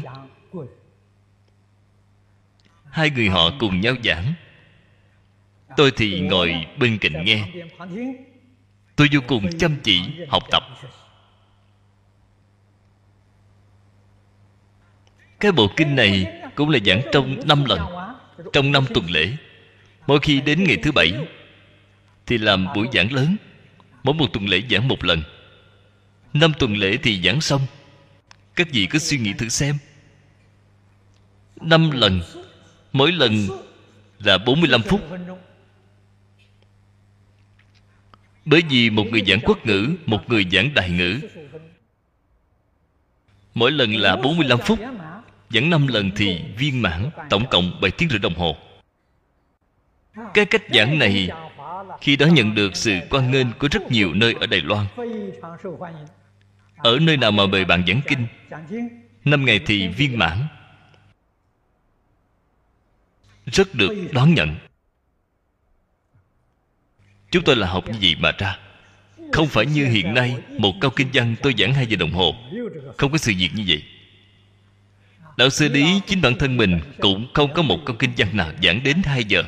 Hai 2.90 3.10
người 3.10 3.30
họ 3.30 3.52
cùng 3.60 3.82
nhau 3.82 3.96
giảng. 4.04 4.34
Tôi 5.78 5.92
thì 5.98 6.20
ngồi 6.20 6.66
bên 6.80 6.98
cạnh 6.98 7.26
nghe. 7.26 7.48
Tôi 8.96 9.10
vô 9.14 9.20
cùng 9.28 9.58
chăm 9.60 9.76
chỉ 9.84 10.02
học 10.30 10.44
tập. 10.52 10.64
Cái 15.40 15.52
bộ 15.52 15.68
kinh 15.76 15.96
này 15.96 16.42
cũng 16.56 16.70
là 16.70 16.80
giảng 16.86 17.02
trong 17.12 17.48
năm 17.48 17.66
lần, 17.66 17.80
trong 18.54 18.72
năm 18.72 18.86
tuần 18.94 19.12
lễ. 19.12 19.32
Mỗi 20.08 20.20
khi 20.20 20.42
đến 20.42 20.64
ngày 20.64 20.78
thứ 20.84 20.92
bảy 20.92 21.14
thì 22.26 22.38
làm 22.38 22.68
buổi 22.76 22.88
giảng 22.94 23.14
lớn, 23.14 23.36
mỗi 24.04 24.16
một 24.16 24.34
tuần 24.34 24.48
lễ 24.48 24.62
giảng 24.70 24.88
một 24.88 25.04
lần. 25.04 25.24
Năm 26.34 26.52
tuần 26.60 26.78
lễ 26.78 26.98
thì 27.04 27.22
giảng 27.22 27.42
xong. 27.42 27.62
Các 28.56 28.68
vị 28.72 28.88
cứ 28.90 29.00
suy 29.00 29.18
nghĩ 29.18 29.34
thử 29.34 29.50
xem. 29.50 29.78
Năm 31.62 31.92
lần, 31.92 32.22
mỗi 32.92 33.12
lần 33.12 33.48
là 34.20 34.38
45 34.38 34.82
phút. 34.82 35.02
Bởi 38.46 38.62
vì 38.70 38.90
một 38.90 39.06
người 39.12 39.24
giảng 39.28 39.40
quốc 39.44 39.66
ngữ, 39.66 39.96
một 40.06 40.30
người 40.30 40.46
giảng 40.52 40.74
đại 40.74 40.90
ngữ, 40.90 41.20
mỗi 43.54 43.72
lần 43.72 43.96
là 43.96 44.16
45 44.16 44.60
phút 44.60 44.80
giảng 45.50 45.70
5 45.70 45.88
lần 45.88 46.12
thì 46.16 46.42
viên 46.58 46.82
mãn, 46.82 47.10
tổng 47.30 47.46
cộng 47.52 47.82
7 47.82 47.92
tiếng 47.92 48.10
rưỡi 48.10 48.20
đồng 48.20 48.36
hồ. 48.36 48.58
Cái 50.34 50.46
cách 50.46 50.64
giảng 50.74 51.00
này, 51.00 51.30
khi 52.02 52.16
đó 52.16 52.26
nhận 52.26 52.56
được 52.56 52.76
sự 52.76 53.00
quan 53.10 53.32
nghênh 53.32 53.48
của 53.60 53.68
rất 53.72 53.92
nhiều 53.92 54.14
nơi 54.14 54.36
ở 54.40 54.48
đài 54.48 54.62
loan, 54.62 54.86
ở 56.78 57.00
nơi 57.02 57.18
nào 57.18 57.32
mà 57.32 57.46
mời 57.46 57.66
bạn 57.66 57.84
giảng 57.88 58.02
kinh, 58.08 58.28
năm 59.26 59.46
ngày 59.46 59.60
thì 59.66 59.88
viên 59.88 60.20
mãn. 60.20 60.38
Rất 63.46 63.76
được 63.76 63.96
đón 64.12 64.34
nhận. 64.34 64.56
Chúng 67.32 67.44
tôi 67.44 67.56
là 67.56 67.68
học 67.68 67.88
như 67.88 67.98
vậy 68.02 68.16
mà 68.20 68.32
ra? 68.38 68.60
Không 69.32 69.48
phải 69.48 69.66
như 69.66 69.86
hiện 69.86 70.14
nay, 70.14 70.38
một 70.58 70.74
câu 70.82 70.92
kinh 70.92 71.08
văn 71.14 71.36
tôi 71.42 71.54
giảng 71.58 71.74
hai 71.74 71.86
giờ 71.86 71.96
đồng 71.96 72.12
hồ. 72.12 72.36
Không 72.98 73.12
có 73.12 73.18
sự 73.18 73.34
việc 73.38 73.50
như 73.54 73.64
vậy 73.68 73.84
lão 75.38 75.50
sư 75.50 75.70
lý 75.70 76.02
chính 76.08 76.22
bản 76.22 76.36
thân 76.40 76.58
mình 76.58 76.80
cũng 77.00 77.28
không 77.34 77.54
có 77.54 77.62
một 77.62 77.80
câu 77.86 77.96
kinh 78.00 78.12
văn 78.18 78.38
nào 78.38 78.52
giảng 78.64 78.84
đến 78.84 79.02
hai 79.04 79.24
giờ. 79.24 79.44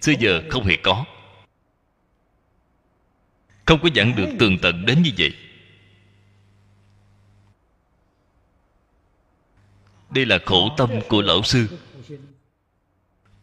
Xưa 0.00 0.12
giờ 0.18 0.42
không 0.50 0.64
hề 0.64 0.76
có. 0.76 1.04
Không 3.64 3.80
có 3.82 3.88
giảng 3.94 4.16
được 4.16 4.28
tường 4.38 4.58
tận 4.62 4.86
đến 4.86 5.02
như 5.02 5.10
vậy. 5.18 5.34
Đây 10.10 10.26
là 10.26 10.38
khổ 10.46 10.74
tâm 10.76 10.90
của 11.08 11.22
lão 11.22 11.42
sư. 11.42 11.78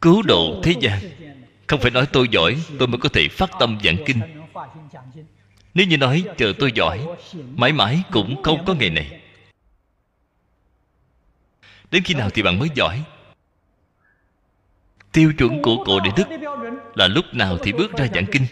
Cứu 0.01 0.21
độ 0.21 0.61
thế 0.63 0.73
gian. 0.81 0.99
Không 1.67 1.79
phải 1.79 1.91
nói 1.91 2.05
tôi 2.13 2.27
giỏi, 2.31 2.57
tôi 2.79 2.87
mới 2.87 2.97
có 2.97 3.09
thể 3.09 3.27
phát 3.27 3.49
tâm 3.59 3.79
giảng 3.83 3.97
kinh. 4.05 4.19
Nếu 5.73 5.87
như 5.87 5.97
nói 5.97 6.23
chờ 6.37 6.53
tôi 6.59 6.71
giỏi, 6.75 7.05
mãi 7.55 7.73
mãi 7.73 8.03
cũng 8.11 8.43
không 8.43 8.65
có 8.65 8.73
ngày 8.73 8.89
này 8.89 9.21
đến 11.91 12.03
khi 12.03 12.13
nào 12.13 12.29
thì 12.29 12.41
bạn 12.41 12.59
mới 12.59 12.69
giỏi? 12.75 13.03
Tiêu 15.11 15.33
chuẩn 15.37 15.61
của 15.61 15.83
cổ 15.85 15.99
đệ 15.99 16.09
đức 16.15 16.27
là 16.95 17.07
lúc 17.07 17.25
nào 17.33 17.57
thì 17.63 17.73
bước 17.73 17.91
ra 17.97 18.07
giảng 18.13 18.25
kinh. 18.31 18.45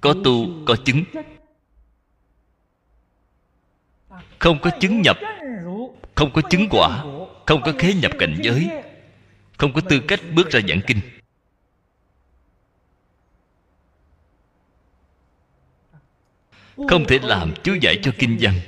Có 0.00 0.14
tu, 0.24 0.64
có 0.66 0.76
chứng. 0.84 1.04
Không 4.38 4.58
có 4.62 4.70
chứng 4.80 5.02
nhập, 5.02 5.16
không 6.14 6.30
có 6.32 6.42
chứng 6.50 6.68
quả, 6.70 7.04
không 7.46 7.62
có 7.62 7.72
khế 7.78 7.94
nhập 7.94 8.12
cảnh 8.18 8.36
giới, 8.42 8.70
không 9.56 9.72
có 9.72 9.80
tư 9.80 10.00
cách 10.08 10.20
bước 10.34 10.50
ra 10.50 10.60
giảng 10.68 10.80
kinh. 10.86 11.00
Không 16.88 17.04
thể 17.04 17.18
làm 17.22 17.54
chú 17.62 17.74
giải 17.80 17.98
cho 18.02 18.12
kinh 18.18 18.36
văn. 18.40 18.60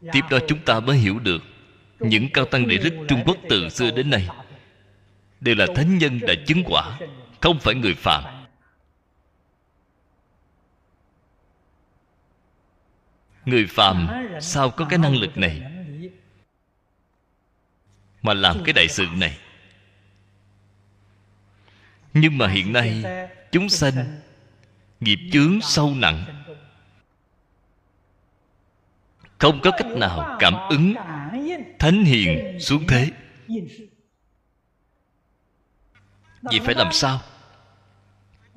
Tiếp 0.00 0.20
đó 0.30 0.38
chúng 0.48 0.58
ta 0.64 0.80
mới 0.80 0.96
hiểu 0.96 1.18
được 1.18 1.42
những 1.98 2.28
cao 2.34 2.44
tăng 2.44 2.68
đệ 2.68 2.76
đức 2.76 3.06
trung 3.08 3.22
quốc 3.26 3.36
từ 3.48 3.68
xưa 3.68 3.90
đến 3.90 4.10
nay 4.10 4.28
đều 5.40 5.54
là 5.54 5.66
thánh 5.76 5.98
nhân 5.98 6.20
đã 6.26 6.34
chứng 6.46 6.62
quả, 6.66 6.98
không 7.40 7.58
phải 7.58 7.74
người 7.74 7.94
phạm 7.94 8.38
người 13.48 13.66
phàm 13.66 14.08
sao 14.40 14.70
có 14.70 14.84
cái 14.84 14.98
năng 14.98 15.16
lực 15.16 15.36
này 15.36 15.62
mà 18.22 18.34
làm 18.34 18.62
cái 18.64 18.72
đại 18.72 18.88
sự 18.88 19.06
này? 19.16 19.38
Nhưng 22.14 22.38
mà 22.38 22.48
hiện 22.48 22.72
nay, 22.72 23.04
chúng 23.52 23.68
sanh 23.68 24.20
nghiệp 25.00 25.18
chướng 25.32 25.60
sâu 25.62 25.94
nặng 25.94 26.37
không 29.38 29.60
có 29.60 29.70
cách 29.70 29.86
nào 29.86 30.36
cảm 30.38 30.54
ứng 30.70 30.94
thánh 31.78 32.04
hiền 32.04 32.60
xuống 32.60 32.86
thế. 32.86 33.10
Vậy 36.42 36.60
phải 36.64 36.74
làm 36.74 36.92
sao? 36.92 37.20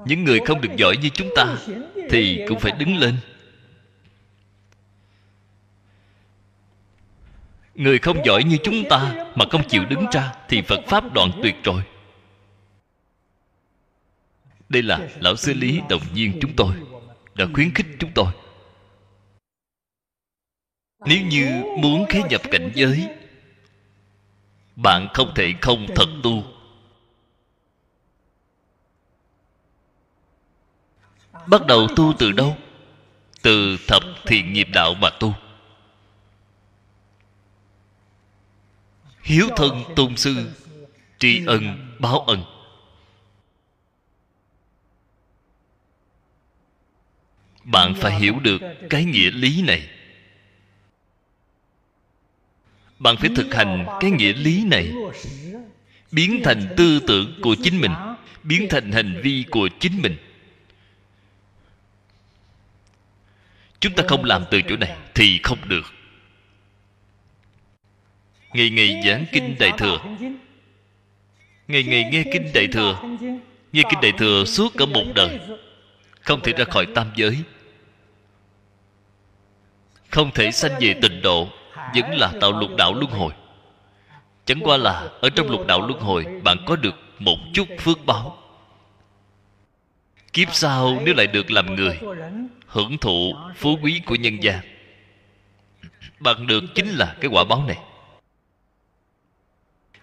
Những 0.06 0.24
người 0.24 0.40
không 0.46 0.62
được 0.62 0.76
giỏi 0.78 0.98
như 1.02 1.10
chúng 1.10 1.30
ta 1.36 1.56
thì 2.10 2.46
cũng 2.48 2.60
phải 2.60 2.72
đứng 2.80 2.98
lên. 2.98 3.18
Người 7.76 8.00
không 8.00 8.26
giỏi 8.26 8.44
như 8.44 8.58
chúng 8.64 8.84
ta 8.90 9.26
mà 9.36 9.46
không 9.52 9.68
chịu 9.68 9.86
đứng 9.86 10.06
ra 10.12 10.34
thì 10.50 10.62
phật 10.62 10.80
pháp 10.88 11.14
đoạn 11.14 11.32
tuyệt 11.44 11.56
rồi. 11.64 11.84
Đây 14.70 14.84
là 14.84 15.08
lão 15.20 15.36
sư 15.36 15.54
lý 15.54 15.82
động 15.90 16.02
viên 16.14 16.40
chúng 16.42 16.56
tôi, 16.56 16.76
đã 17.36 17.46
khuyến 17.54 17.74
khích 17.74 17.86
chúng 18.00 18.12
tôi 18.16 18.34
nếu 21.06 21.22
như 21.26 21.64
muốn 21.78 22.06
khế 22.10 22.22
nhập 22.30 22.42
cảnh 22.52 22.72
giới 22.76 23.08
bạn 24.76 25.08
không 25.14 25.32
thể 25.36 25.54
không 25.62 25.88
thật 25.96 26.10
tu. 26.24 26.44
Bắt 31.48 31.66
đầu 31.66 31.88
tu 31.96 32.14
từ 32.20 32.32
đâu? 32.32 32.58
Từ 33.42 33.78
thập 33.88 34.04
thiện 34.26 34.54
nghiệp 34.54 34.68
đạo 34.74 34.94
mà 34.94 35.10
tu. 35.20 35.34
Hiếu 39.22 39.48
thân 39.56 39.84
tôn 39.96 40.18
sư 40.18 40.52
tri 41.20 41.46
ân 41.46 41.96
báo 42.00 42.20
ân. 42.20 42.44
Bạn 47.64 47.94
phải 47.96 48.20
hiểu 48.20 48.40
được 48.40 48.62
cái 48.90 49.06
nghĩa 49.06 49.32
lý 49.32 49.62
này 49.62 49.90
bạn 53.02 53.18
phải 53.18 53.30
thực 53.36 53.54
hành 53.54 53.86
cái 54.00 54.12
nghĩa 54.12 54.34
lý 54.34 54.64
này. 54.64 54.94
Biến 56.12 56.42
thành 56.44 56.74
tư 56.78 57.00
tưởng 57.08 57.40
của 57.42 57.56
chính 57.64 57.82
mình, 57.82 57.92
biến 58.44 58.68
thành 58.70 58.92
hành 58.92 59.22
vi 59.24 59.46
của 59.52 59.70
chính 59.80 60.02
mình. 60.02 60.18
Chúng 63.80 63.94
ta 63.94 64.04
không 64.08 64.24
làm 64.24 64.44
từ 64.52 64.62
chỗ 64.62 64.76
này 64.76 64.98
thì 65.16 65.40
không 65.44 65.70
được. 65.70 65.94
Ngày 68.54 68.70
ngày 68.70 69.02
giảng 69.06 69.26
kinh 69.32 69.56
đại 69.60 69.72
thừa. 69.78 70.00
Ngày 71.68 71.84
ngày 71.84 72.10
nghe 72.12 72.24
kinh 72.34 72.52
đại 72.54 72.68
thừa. 72.68 73.02
Nghe 73.72 73.84
kinh 73.90 74.02
đại 74.02 74.12
thừa 74.18 74.46
suốt 74.46 74.74
cả 74.78 74.86
một 74.86 75.06
đời. 75.16 75.40
Không 76.22 76.42
thể 76.42 76.54
ra 76.58 76.66
khỏi 76.66 76.86
tam 76.96 77.12
giới. 77.16 77.38
Không 80.10 80.32
thể 80.32 80.52
sanh 80.52 80.72
về 80.80 80.94
tịnh 81.02 81.22
độ 81.22 81.50
vẫn 81.96 82.16
là 82.16 82.32
tạo 82.42 82.52
lục 82.52 82.70
đạo 82.78 82.94
luân 82.94 83.12
hồi. 83.12 83.34
Chẳng 84.46 84.60
qua 84.64 84.78
là 84.78 85.10
ở 85.22 85.30
trong 85.30 85.50
lục 85.50 85.68
đạo 85.68 85.88
luân 85.88 86.00
hồi, 86.00 86.26
bạn 86.44 86.58
có 86.66 86.76
được 86.76 86.96
một 87.20 87.38
chút 87.54 87.68
phước 87.80 88.06
báo. 88.06 88.38
Kiếp 90.34 90.54
sau 90.54 90.98
nếu 91.06 91.14
lại 91.14 91.28
được 91.28 91.52
làm 91.52 91.76
người, 91.76 92.00
hưởng 92.68 92.98
thụ 92.98 93.34
phú 93.56 93.78
quý 93.84 94.02
của 94.06 94.16
nhân 94.16 94.44
gian, 94.44 94.60
bạn 96.20 96.48
được 96.48 96.64
chính 96.76 96.88
là 96.88 97.16
cái 97.22 97.32
quả 97.34 97.44
báo 97.44 97.64
này. 97.68 97.78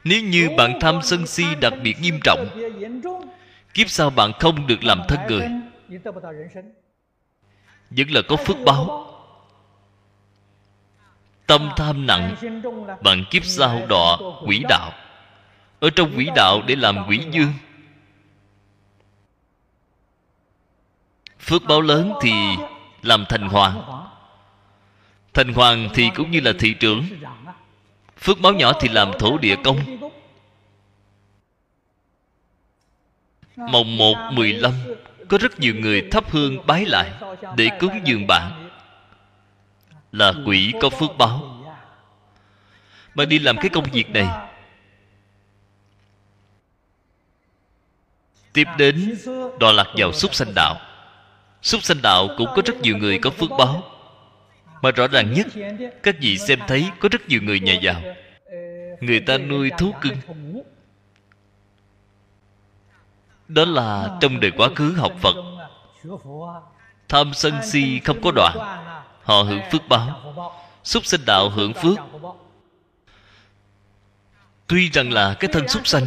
Nếu 0.05 0.23
như 0.23 0.49
bạn 0.57 0.79
tham 0.81 0.99
sân 1.03 1.27
si 1.27 1.45
đặc 1.61 1.73
biệt 1.83 1.97
nghiêm 2.01 2.19
trọng, 2.25 2.49
kiếp 3.75 3.91
sau 3.91 4.11
bạn 4.11 4.33
không 4.41 4.67
được 4.67 4.85
làm 4.85 5.01
thân 5.09 5.19
người. 5.29 5.49
Vẫn 7.91 8.11
là 8.11 8.23
có 8.29 8.37
phước 8.37 8.57
báo 8.67 9.08
tâm 11.49 11.71
tham 11.77 12.07
nặng 12.07 12.37
bạn 13.03 13.25
kiếp 13.31 13.45
sau 13.45 13.87
đọa 13.89 14.19
quỷ 14.47 14.65
đạo. 14.69 14.93
Ở 15.81 15.91
trong 15.91 16.13
quỷ 16.17 16.29
đạo 16.37 16.63
để 16.67 16.77
làm 16.77 17.05
quỷ 17.09 17.21
dương. 17.31 17.53
Phước 21.41 21.63
báo 21.65 21.81
lớn 21.81 22.13
thì 22.23 22.33
làm 23.03 23.25
thành 23.29 23.49
hoàng. 23.49 23.83
Thành 25.35 25.53
hoàng 25.53 25.89
thì 25.95 26.11
cũng 26.15 26.31
như 26.31 26.41
là 26.41 26.53
thị 26.59 26.75
trưởng. 26.75 27.05
Phước 28.19 28.41
báo 28.41 28.53
nhỏ 28.53 28.73
thì 28.81 28.89
làm 28.89 29.13
thổ 29.19 29.39
địa 29.39 29.57
công. 29.65 29.79
Mồng 33.57 33.97
một 33.97 34.15
mười 34.33 34.53
lăm, 34.53 34.73
có 35.29 35.39
rất 35.39 35.61
nhiều 35.61 35.75
người 35.75 36.09
thắp 36.11 36.31
hương 36.31 36.67
bái 36.67 36.85
lại 36.87 37.11
để 37.57 37.69
cúng 37.81 38.01
dường 38.05 38.27
bạn 38.27 38.68
là 40.13 40.33
quỷ 40.47 40.73
có 40.81 40.91
phước 40.91 41.11
báo. 41.19 41.55
mà 43.15 43.25
đi 43.25 43.39
làm 43.39 43.57
cái 43.57 43.69
công 43.69 43.85
việc 43.93 44.11
này. 44.11 44.29
Tiếp 48.53 48.65
đến 48.79 49.19
đọa 49.61 49.73
lạc 49.73 49.87
vào 49.97 50.13
súc 50.13 50.35
sanh 50.35 50.55
đạo. 50.55 50.81
Súc 51.63 51.83
sanh 51.83 52.03
đạo 52.03 52.29
cũng 52.37 52.49
có 52.57 52.63
rất 52.65 52.81
nhiều 52.81 52.97
người 52.97 53.19
có 53.19 53.31
phước 53.31 53.51
báo. 53.59 53.83
Mà 54.83 54.91
rõ 54.91 55.07
ràng 55.07 55.33
nhất 55.33 55.47
các 56.03 56.17
vị 56.21 56.39
xem 56.39 56.59
thấy 56.67 56.91
có 56.99 57.09
rất 57.13 57.29
nhiều 57.29 57.43
người 57.43 57.61
nhà 57.61 57.75
giàu. 57.83 58.03
người 59.01 59.21
ta 59.21 59.39
nuôi 59.39 59.71
thú 59.79 59.95
cưng. 60.01 60.17
đó 63.49 63.65
là 63.65 64.19
trong 64.21 64.41
đời 64.41 64.51
quá 64.51 64.69
khứ 64.77 64.93
học 64.93 65.13
phật. 65.21 65.37
tham 67.09 67.35
sân 67.35 67.55
si 67.63 68.01
không 68.05 68.21
có 68.23 68.31
đoạn 68.31 68.85
họ 69.29 69.43
hưởng 69.43 69.61
phước 69.71 69.89
báo, 69.89 70.35
súc 70.85 71.07
sinh 71.07 71.21
đạo 71.27 71.49
hưởng 71.49 71.73
phước. 71.75 71.99
Tuy 74.67 74.91
rằng 74.91 75.13
là 75.13 75.35
cái 75.35 75.51
thân 75.53 75.69
súc 75.69 75.87
sanh, 75.87 76.05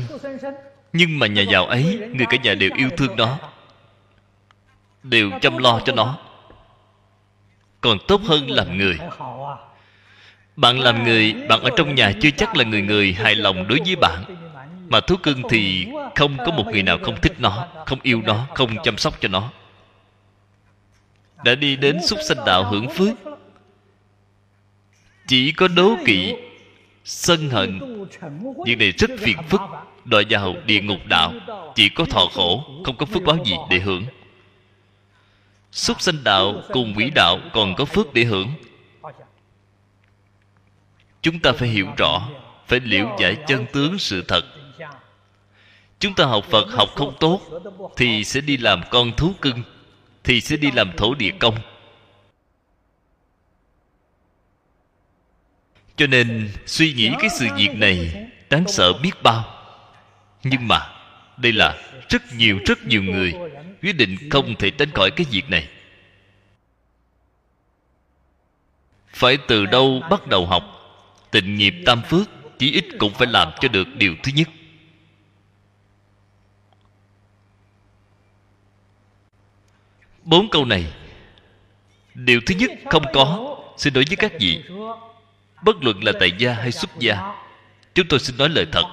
nhưng 0.94 1.20
mà 1.20 1.28
nhà 1.28 1.42
giàu 1.42 1.66
ấy, 1.66 2.00
người 2.14 2.26
cả 2.30 2.38
nhà 2.44 2.54
đều 2.54 2.70
yêu 2.78 2.90
thương 2.98 3.16
nó, 3.16 3.38
đều 5.04 5.32
chăm 5.42 5.58
lo 5.58 5.80
cho 5.86 5.94
nó. 5.94 6.18
Còn 7.82 7.98
tốt 8.08 8.22
hơn 8.22 8.52
làm 8.52 8.78
người. 8.78 8.98
Bạn 10.56 10.80
làm 10.80 11.04
người, 11.04 11.34
bạn 11.34 11.62
ở 11.62 11.70
trong 11.78 11.96
nhà 11.96 12.12
chưa 12.22 12.32
chắc 12.38 12.56
là 12.58 12.64
người 12.64 12.82
người 12.82 13.14
hài 13.14 13.36
lòng 13.36 13.68
đối 13.68 13.80
với 13.86 13.96
bạn, 13.96 14.24
mà 14.88 15.00
thú 15.00 15.16
cưng 15.24 15.42
thì 15.50 15.88
không 16.16 16.38
có 16.38 16.52
một 16.52 16.66
người 16.72 16.84
nào 16.84 16.98
không 17.04 17.22
thích 17.22 17.34
nó, 17.40 17.68
không 17.86 18.00
yêu 18.04 18.22
nó, 18.26 18.46
không 18.56 18.76
chăm 18.84 18.98
sóc 18.98 19.14
cho 19.20 19.28
nó 19.28 19.50
đã 21.44 21.56
đi 21.56 21.76
đến 21.76 21.98
súc 22.08 22.20
sanh 22.28 22.46
đạo 22.46 22.64
hưởng 22.64 22.90
phước. 22.90 23.14
Chỉ 25.28 25.52
có 25.52 25.68
đố 25.68 25.96
kỵ, 26.06 26.36
sân 27.04 27.50
hận. 27.50 27.80
Việc 28.66 28.76
này 28.76 28.92
rất 28.92 29.12
phiền 29.20 29.38
phức. 29.50 29.62
Đòi 30.06 30.26
vào 30.30 30.56
địa 30.66 30.82
ngục 30.82 31.00
đạo, 31.06 31.34
chỉ 31.76 31.90
có 31.90 32.06
thọ 32.06 32.26
khổ, 32.26 32.64
không 32.86 32.98
có 32.98 33.06
phước 33.06 33.24
báo 33.24 33.38
gì 33.46 33.54
để 33.70 33.80
hưởng. 33.80 34.06
Súc 35.72 36.02
sanh 36.02 36.24
đạo 36.24 36.62
cùng 36.68 36.94
quỷ 36.98 37.10
đạo 37.10 37.40
còn 37.54 37.76
có 37.76 37.86
phước 37.86 38.14
để 38.14 38.24
hưởng. 38.24 38.48
Chúng 41.22 41.40
ta 41.40 41.52
phải 41.52 41.70
hiểu 41.70 41.88
rõ, 41.98 42.28
Phải 42.68 42.80
liễu 42.80 43.16
giải 43.20 43.38
chân 43.48 43.66
tướng 43.74 44.00
sự 44.00 44.24
thật. 44.28 44.46
Chúng 46.00 46.14
ta 46.14 46.26
học 46.26 46.46
Phật 46.46 46.68
học 46.72 46.90
không 46.96 47.16
tốt, 47.20 47.42
Thì 47.98 48.24
sẽ 48.24 48.42
đi 48.42 48.58
làm 48.58 48.82
con 48.90 49.12
thú 49.18 49.34
cưng. 49.42 49.64
Thì 50.24 50.42
sẽ 50.42 50.58
đi 50.58 50.72
làm 50.72 50.92
thổ 50.98 51.16
địa 51.16 51.32
công. 51.40 51.56
Cho 55.96 56.08
nên 56.08 56.52
suy 56.66 56.94
nghĩ 56.94 57.12
cái 57.20 57.30
sự 57.30 57.48
việc 57.58 57.76
này 57.76 58.28
Đáng 58.52 58.68
sợ 58.68 58.94
biết 58.94 59.24
bao. 59.24 59.46
Nhưng 60.44 60.68
mà 60.68 60.88
Đây 61.38 61.52
là 61.52 61.78
rất 62.10 62.22
nhiều 62.34 62.60
rất 62.66 62.86
nhiều 62.86 63.04
người 63.04 63.34
quyết 63.82 63.94
định 63.94 64.18
không 64.30 64.56
thể 64.56 64.70
tránh 64.70 64.92
khỏi 64.92 65.12
cái 65.12 65.26
việc 65.32 65.50
này. 65.50 65.68
Phải 69.08 69.38
từ 69.48 69.66
đâu 69.66 70.02
bắt 70.10 70.28
đầu 70.28 70.46
học? 70.46 70.64
Tịnh 71.32 71.56
nghiệp 71.56 71.74
tam 71.86 72.02
phước 72.10 72.30
chí 72.60 72.72
ít 72.72 72.86
cũng 73.00 73.14
phải 73.14 73.28
làm 73.28 73.52
cho 73.62 73.68
được 73.68 73.88
điều 73.96 74.16
thứ 74.24 74.32
nhất. 74.36 74.48
Bốn 80.32 80.50
câu 80.50 80.66
này. 80.66 80.86
Điều 82.14 82.42
thứ 82.46 82.56
nhất, 82.56 82.72
không 82.90 83.04
có, 83.14 83.58
xin 83.78 83.94
đối 83.94 84.04
với 84.08 84.16
các 84.16 84.32
vị. 84.40 84.64
Bất 85.64 85.84
luận 85.84 86.04
là 86.04 86.12
tại 86.20 86.32
gia 86.38 86.54
hay 86.54 86.72
xuất 86.72 87.00
gia, 87.00 87.34
chúng 87.94 88.08
tôi 88.08 88.20
xin 88.20 88.38
nói 88.38 88.50
lời 88.50 88.66
thật. 88.72 88.84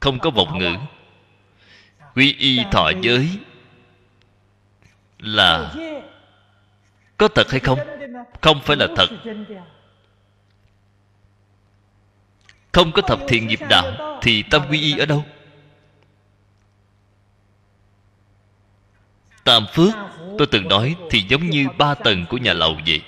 Không 0.00 0.18
có 0.18 0.30
vọng 0.30 0.58
ngữ. 0.58 0.70
Quy 2.14 2.34
y 2.38 2.60
thọ 2.72 2.90
giới 3.00 3.28
là 5.18 5.74
có 7.16 7.28
thật 7.28 7.50
hay 7.50 7.60
không? 7.60 7.78
Không 8.40 8.60
phải 8.62 8.76
là 8.76 8.86
thật. 8.96 9.06
Không 12.72 12.92
có 12.92 13.02
thập 13.02 13.18
thiện 13.28 13.46
nghiệp 13.46 13.60
đạo 13.68 14.18
thì 14.22 14.42
tâm 14.42 14.62
quy 14.70 14.80
y 14.80 14.98
ở 14.98 15.06
đâu? 15.06 15.24
Tam 19.44 19.66
phước, 19.72 19.92
tôi 20.38 20.46
từng 20.50 20.68
nói 20.68 20.96
thì 21.10 21.24
giống 21.28 21.50
như 21.50 21.66
ba 21.78 21.94
tầng 21.94 22.26
của 22.28 22.36
nhà 22.36 22.52
lầu 22.52 22.80
vậy. 22.86 23.02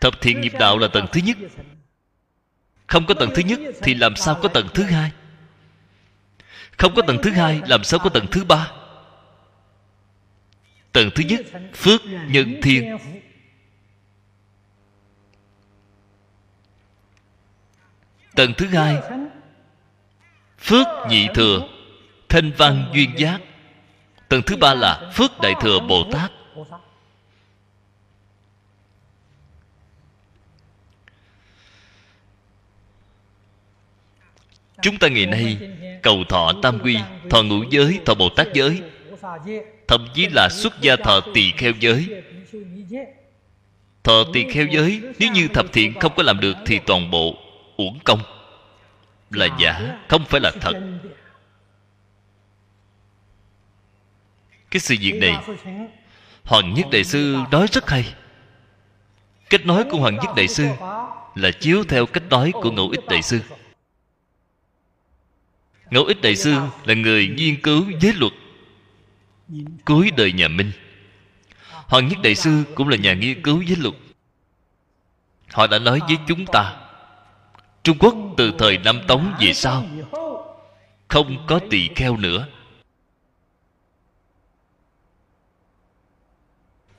Thập 0.00 0.20
thiện 0.20 0.40
nghiệp 0.40 0.52
đạo 0.58 0.78
là 0.78 0.88
tầng 0.88 1.06
thứ 1.12 1.20
nhất. 1.24 1.36
Không 2.86 3.06
có 3.06 3.14
tầng 3.14 3.30
thứ 3.34 3.42
nhất 3.42 3.60
thì 3.82 3.94
làm 3.94 4.16
sao 4.16 4.38
có 4.42 4.48
tầng 4.48 4.68
thứ 4.74 4.82
hai? 4.82 5.12
Không 6.78 6.94
có 6.94 7.02
tầng 7.06 7.18
thứ 7.22 7.30
hai, 7.30 7.60
làm 7.66 7.84
sao 7.84 8.00
có 8.00 8.10
tầng 8.10 8.26
thứ 8.30 8.44
ba? 8.44 8.70
Tầng 10.92 11.10
thứ 11.14 11.24
nhất, 11.28 11.40
phước, 11.74 12.00
nhân, 12.28 12.60
thiên. 12.62 12.98
Tầng 18.34 18.52
thứ 18.56 18.66
hai 18.66 18.98
phước 20.64 20.86
nhị 21.08 21.28
thừa, 21.34 21.62
thanh 22.28 22.52
văn 22.56 22.90
duyên 22.94 23.10
giác. 23.16 23.40
Tầng 24.28 24.42
thứ 24.46 24.56
ba 24.56 24.74
là 24.74 25.10
phước 25.14 25.40
đại 25.40 25.54
thừa 25.60 25.80
bồ 25.80 26.04
tát. 26.12 26.32
Chúng 34.82 34.98
ta 34.98 35.08
ngày 35.08 35.26
nay 35.26 35.58
cầu 36.02 36.24
thọ 36.28 36.52
tam 36.62 36.78
quy, 36.78 36.96
thọ 37.30 37.42
ngũ 37.42 37.62
giới, 37.70 37.98
thọ 38.04 38.14
bồ 38.14 38.28
tát 38.28 38.48
giới, 38.54 38.82
thậm 39.88 40.08
chí 40.14 40.28
là 40.28 40.48
xuất 40.48 40.80
gia 40.80 40.96
thọ 40.96 41.20
tỳ 41.34 41.50
kheo 41.50 41.72
giới. 41.80 42.06
Thọ 44.02 44.24
tỳ 44.32 44.50
kheo 44.50 44.66
giới, 44.66 45.00
nếu 45.18 45.32
như 45.32 45.48
thập 45.48 45.72
thiện 45.72 46.00
không 46.00 46.12
có 46.16 46.22
làm 46.22 46.40
được 46.40 46.56
thì 46.66 46.78
toàn 46.86 47.10
bộ 47.10 47.34
uổng 47.76 47.98
công 48.04 48.33
là 49.34 49.48
giả, 49.58 49.98
không 50.08 50.24
phải 50.24 50.40
là 50.40 50.52
thật. 50.60 50.72
Cái 54.70 54.80
sự 54.80 54.94
việc 55.00 55.14
này, 55.20 55.36
hoàng 56.44 56.74
nhất 56.74 56.86
đại 56.92 57.04
sư 57.04 57.36
nói 57.50 57.66
rất 57.72 57.90
hay. 57.90 58.14
Cách 59.50 59.66
nói 59.66 59.84
của 59.90 59.98
hoàng 59.98 60.14
nhất 60.16 60.30
đại 60.36 60.48
sư 60.48 60.68
là 61.34 61.50
chiếu 61.50 61.84
theo 61.84 62.06
cách 62.06 62.24
nói 62.30 62.52
của 62.52 62.70
ngẫu 62.70 62.88
ích 62.88 63.06
đại 63.08 63.22
sư. 63.22 63.40
Ngẫu 65.90 66.04
ích 66.04 66.22
đại 66.22 66.36
sư 66.36 66.54
là 66.84 66.94
người 66.94 67.28
nghiên 67.28 67.60
cứu 67.62 67.84
giới 68.00 68.12
luật 68.12 68.32
cuối 69.84 70.10
đời 70.16 70.32
nhà 70.32 70.48
minh. 70.48 70.72
Hoàng 71.70 72.08
nhất 72.08 72.18
đại 72.22 72.34
sư 72.34 72.64
cũng 72.74 72.88
là 72.88 72.96
nhà 72.96 73.14
nghiên 73.14 73.42
cứu 73.42 73.62
giới 73.62 73.76
luật. 73.76 73.94
Họ 75.52 75.66
đã 75.66 75.78
nói 75.78 76.00
với 76.08 76.16
chúng 76.28 76.46
ta 76.46 76.83
trung 77.84 77.98
quốc 77.98 78.14
từ 78.36 78.52
thời 78.58 78.78
năm 78.78 79.00
tống 79.08 79.34
về 79.40 79.52
sau, 79.52 79.86
không 81.08 81.44
có 81.46 81.60
tỳ 81.70 81.88
kheo 81.96 82.16
nữa. 82.16 82.46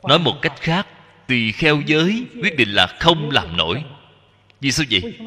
Nói 0.03 0.19
một 0.19 0.41
cách 0.41 0.53
khác, 0.55 0.87
tỳ 1.27 1.51
kheo 1.51 1.81
giới 1.85 2.25
quyết 2.41 2.57
định 2.57 2.69
là 2.69 2.87
không 2.99 3.29
làm 3.29 3.57
nổi. 3.57 3.83
Vì 4.61 4.71
sao 4.71 4.85
vậy? 4.91 5.19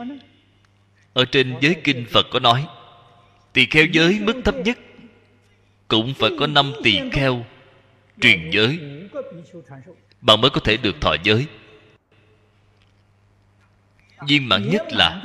Ở 1.12 1.24
trên 1.24 1.54
giới 1.60 1.76
kinh 1.84 2.06
phật 2.10 2.26
có 2.30 2.40
nói, 2.40 2.66
tỳ 3.52 3.66
kheo 3.66 3.86
giới 3.92 4.18
mức 4.20 4.40
thấp 4.44 4.54
nhất 4.64 4.78
cũng 5.88 6.14
phải 6.14 6.30
có 6.38 6.46
năm 6.46 6.72
tỳ 6.84 7.00
kheo 7.12 7.44
truyền 8.20 8.50
giới. 8.50 8.78
Bạn 10.20 10.40
mới 10.40 10.50
có 10.50 10.60
thể 10.60 10.76
được 10.76 11.00
thọ 11.00 11.16
giới. 11.22 11.46
Viên 14.28 14.48
mãn 14.48 14.70
nhất 14.70 14.82
là 14.90 15.22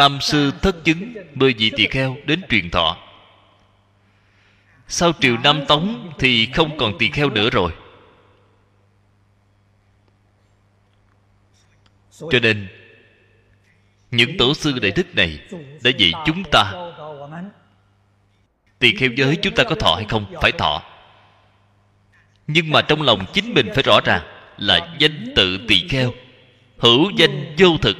tam 0.00 0.20
sư 0.20 0.52
thất 0.62 0.84
chứng, 0.84 1.14
mười 1.34 1.54
vị 1.54 1.72
tỳ 1.76 1.86
kheo 1.86 2.16
đến 2.24 2.42
truyền 2.48 2.70
thọ. 2.70 2.96
Sau 4.88 5.12
triều 5.20 5.38
nam 5.38 5.66
tống 5.68 6.12
thì 6.18 6.46
không 6.46 6.76
còn 6.78 6.98
tỳ 6.98 7.10
kheo 7.10 7.30
nữa 7.30 7.50
rồi. 7.50 7.72
Cho 12.18 12.38
nên, 12.42 12.68
những 14.10 14.36
tổ 14.38 14.54
sư 14.54 14.78
đại 14.82 14.92
đức 14.96 15.14
này 15.14 15.40
đã 15.82 15.90
dạy 15.98 16.12
chúng 16.26 16.42
ta, 16.52 16.72
tỳ 18.78 18.96
kheo 18.96 19.10
giới 19.16 19.36
chúng 19.36 19.54
ta 19.54 19.64
có 19.64 19.74
thọ 19.74 19.94
hay 19.94 20.04
không 20.08 20.34
phải 20.42 20.52
thọ. 20.52 20.82
Nhưng 22.46 22.70
mà 22.70 22.82
trong 22.82 23.02
lòng 23.02 23.24
chính 23.32 23.54
mình 23.54 23.68
phải 23.74 23.82
rõ 23.82 24.00
ràng 24.04 24.22
là 24.56 24.96
danh 24.98 25.32
tự 25.36 25.58
tỳ 25.68 25.88
kheo, 25.88 26.12
hữu 26.78 27.10
danh 27.16 27.54
vô 27.58 27.76
thực 27.82 27.96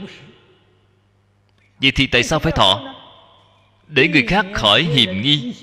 vậy 1.82 1.90
thì 1.90 2.06
tại 2.06 2.22
sao 2.22 2.38
phải 2.38 2.52
thọ? 2.52 2.94
Để 3.86 4.08
người 4.08 4.24
khác 4.26 4.46
khỏi 4.54 4.82
hiềm 4.82 5.22
nghi. 5.22 5.54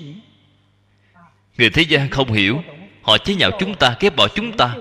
Người 1.58 1.70
thế 1.70 1.82
gian 1.82 2.10
không 2.10 2.32
hiểu, 2.32 2.62
họ 3.02 3.18
chế 3.18 3.34
nhạo 3.34 3.50
chúng 3.58 3.74
ta 3.74 3.96
ghép 4.00 4.16
bỏ 4.16 4.28
chúng 4.28 4.56
ta. 4.56 4.76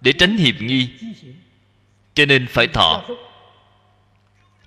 Để 0.00 0.12
tránh 0.12 0.36
hiềm 0.36 0.66
nghi, 0.66 0.88
cho 2.14 2.26
nên 2.26 2.46
phải 2.46 2.66
thọ. 2.66 3.04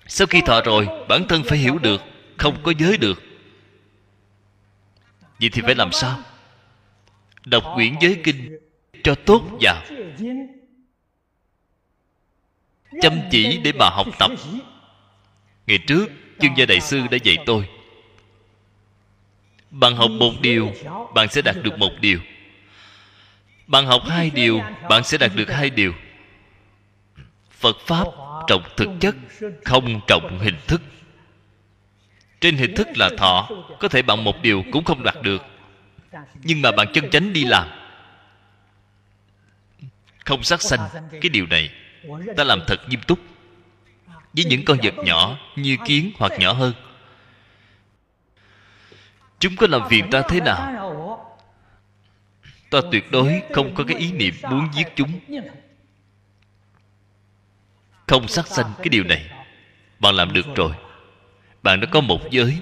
Sau 0.06 0.26
khi 0.26 0.40
thọ 0.40 0.60
rồi, 0.60 0.88
bản 1.08 1.28
thân 1.28 1.42
phải 1.44 1.58
hiểu 1.58 1.78
được, 1.78 2.02
không 2.36 2.62
có 2.62 2.72
giới 2.78 2.96
được. 2.96 3.22
Vậy 5.40 5.50
thì 5.52 5.62
phải 5.62 5.74
làm 5.74 5.92
sao? 5.92 6.18
Đọc 7.44 7.64
quyển 7.74 7.94
giới 8.00 8.20
kinh 8.24 8.58
cho 9.04 9.14
tốt 9.14 9.42
vào. 9.60 9.82
Chăm 13.02 13.20
chỉ 13.30 13.60
để 13.64 13.72
mà 13.72 13.90
học 13.90 14.06
tập 14.18 14.30
ngày 15.66 15.78
trước, 15.78 16.06
chương 16.40 16.56
gia 16.56 16.66
đại 16.66 16.80
sư 16.80 17.02
đã 17.10 17.18
dạy 17.24 17.36
tôi. 17.46 17.68
Bạn 19.70 19.96
học 19.96 20.10
một 20.10 20.32
điều, 20.40 20.72
bạn 21.14 21.28
sẽ 21.28 21.42
đạt 21.42 21.56
được 21.62 21.78
một 21.78 21.90
điều. 22.00 22.18
Bạn 23.66 23.86
học 23.86 24.02
hai 24.08 24.30
điều, 24.30 24.60
bạn 24.88 25.04
sẽ 25.04 25.18
đạt 25.18 25.30
được 25.34 25.50
hai 25.50 25.70
điều. 25.70 25.92
Phật 27.50 27.76
pháp 27.86 28.06
trọng 28.46 28.62
thực 28.76 28.88
chất 29.00 29.14
không 29.64 30.00
trọng 30.06 30.38
hình 30.38 30.56
thức. 30.66 30.82
Trên 32.40 32.56
hình 32.56 32.74
thức 32.74 32.88
là 32.96 33.10
thọ, 33.18 33.48
có 33.80 33.88
thể 33.88 34.02
bạn 34.02 34.24
một 34.24 34.42
điều 34.42 34.64
cũng 34.72 34.84
không 34.84 35.02
đạt 35.02 35.22
được. 35.22 35.42
Nhưng 36.42 36.62
mà 36.62 36.70
bạn 36.72 36.86
chân 36.92 37.10
chánh 37.10 37.32
đi 37.32 37.44
làm. 37.44 37.68
Không 40.24 40.42
sát 40.42 40.62
sanh 40.62 40.80
cái 41.10 41.28
điều 41.28 41.46
này, 41.46 41.70
ta 42.36 42.44
làm 42.44 42.60
thật 42.66 42.88
nghiêm 42.88 43.00
túc 43.00 43.18
với 44.36 44.44
những 44.44 44.64
con 44.64 44.78
vật 44.82 44.94
nhỏ 45.04 45.38
như 45.56 45.76
kiến 45.84 46.10
hoặc 46.18 46.32
nhỏ 46.38 46.52
hơn. 46.52 46.72
Chúng 49.38 49.56
có 49.56 49.66
làm 49.70 49.88
phiền 49.88 50.10
ta 50.10 50.22
thế 50.28 50.40
nào? 50.40 50.82
Ta 52.70 52.78
tuyệt 52.92 53.10
đối 53.10 53.42
không 53.52 53.74
có 53.74 53.84
cái 53.84 53.96
ý 53.96 54.12
niệm 54.12 54.34
muốn 54.50 54.68
giết 54.74 54.86
chúng. 54.96 55.20
Không 58.06 58.28
sát 58.28 58.46
sanh 58.46 58.72
cái 58.78 58.88
điều 58.88 59.04
này. 59.04 59.30
Bạn 59.98 60.14
làm 60.14 60.32
được 60.32 60.46
rồi. 60.54 60.72
Bạn 61.62 61.80
đã 61.80 61.86
có 61.90 62.00
một 62.00 62.30
giới. 62.30 62.58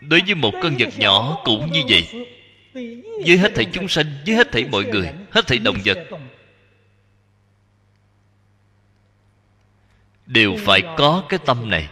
Đối 0.00 0.20
với 0.26 0.34
một 0.34 0.52
con 0.62 0.76
vật 0.78 0.98
nhỏ 0.98 1.38
cũng 1.44 1.72
như 1.72 1.82
vậy 1.88 2.26
với 3.26 3.38
hết 3.38 3.52
thảy 3.54 3.66
chúng 3.72 3.88
sanh, 3.88 4.06
với 4.26 4.34
hết 4.34 4.52
thảy 4.52 4.64
mọi 4.64 4.84
người, 4.84 5.12
hết 5.30 5.46
thảy 5.46 5.58
động 5.58 5.76
vật, 5.84 5.98
đều 10.26 10.56
phải 10.58 10.82
có 10.96 11.24
cái 11.28 11.38
tâm 11.46 11.70
này. 11.70 11.88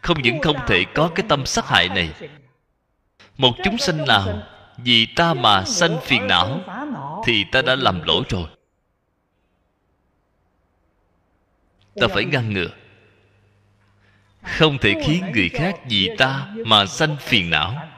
Không 0.00 0.22
những 0.22 0.40
không 0.40 0.56
thể 0.66 0.84
có 0.94 1.10
cái 1.14 1.26
tâm 1.28 1.46
sát 1.46 1.66
hại 1.66 1.88
này, 1.88 2.10
một 3.36 3.52
chúng 3.64 3.78
sanh 3.78 4.06
nào 4.06 4.42
vì 4.76 5.06
ta 5.06 5.34
mà 5.34 5.64
sanh 5.64 6.00
phiền 6.02 6.26
não 6.26 6.60
thì 7.26 7.44
ta 7.52 7.62
đã 7.62 7.74
làm 7.74 8.02
lỗi 8.02 8.24
rồi. 8.28 8.46
Ta 11.94 12.06
phải 12.08 12.24
ngăn 12.24 12.52
ngừa. 12.52 12.70
Không 14.42 14.78
thể 14.78 14.94
khiến 15.06 15.24
người 15.34 15.48
khác 15.48 15.76
vì 15.88 16.10
ta 16.18 16.46
mà 16.66 16.86
sanh 16.86 17.16
phiền 17.20 17.50
não 17.50 17.91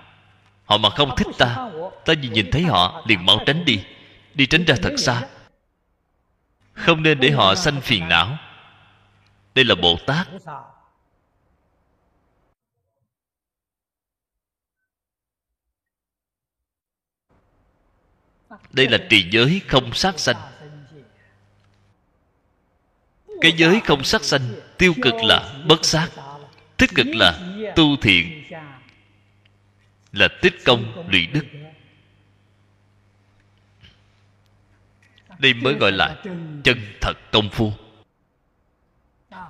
họ 0.64 0.78
mà 0.78 0.90
không 0.90 1.16
thích 1.16 1.28
ta 1.38 1.70
ta 2.04 2.14
vì 2.22 2.28
nhìn 2.28 2.50
thấy 2.50 2.62
họ, 2.62 3.04
liền 3.06 3.26
mau 3.26 3.40
tránh 3.46 3.64
đi. 3.64 3.84
Đi 4.34 4.46
tránh 4.46 4.64
ra 4.64 4.74
thật 4.82 4.94
xa. 4.98 5.22
Không 6.72 7.02
nên 7.02 7.20
để 7.20 7.30
họ 7.30 7.54
sanh 7.54 7.80
phiền 7.80 8.08
não. 8.08 8.38
Đây 9.54 9.64
là 9.64 9.74
bồ 9.74 9.96
tát. 10.06 10.28
Đây 18.72 18.88
là 18.88 18.98
trì 19.10 19.30
giới 19.30 19.60
không 19.68 19.94
sát 19.94 20.18
sanh. 20.18 20.36
Cái 23.40 23.52
giới 23.56 23.80
không 23.84 24.04
sát 24.04 24.24
sanh 24.24 24.54
tiêu 24.78 24.94
cực 25.02 25.14
là 25.14 25.54
bất 25.68 25.84
sát, 25.84 26.08
tích 26.76 26.90
cực 26.94 27.06
là 27.06 27.38
tu 27.76 27.96
thiện 28.02 28.44
là 30.14 30.28
tích 30.42 30.54
công 30.64 31.08
lụy 31.10 31.26
đức. 31.26 31.44
Đây 35.38 35.54
mới 35.54 35.74
gọi 35.74 35.92
là 35.92 36.16
chân 36.64 36.80
thật 37.00 37.12
công 37.32 37.48
phu. 37.48 37.72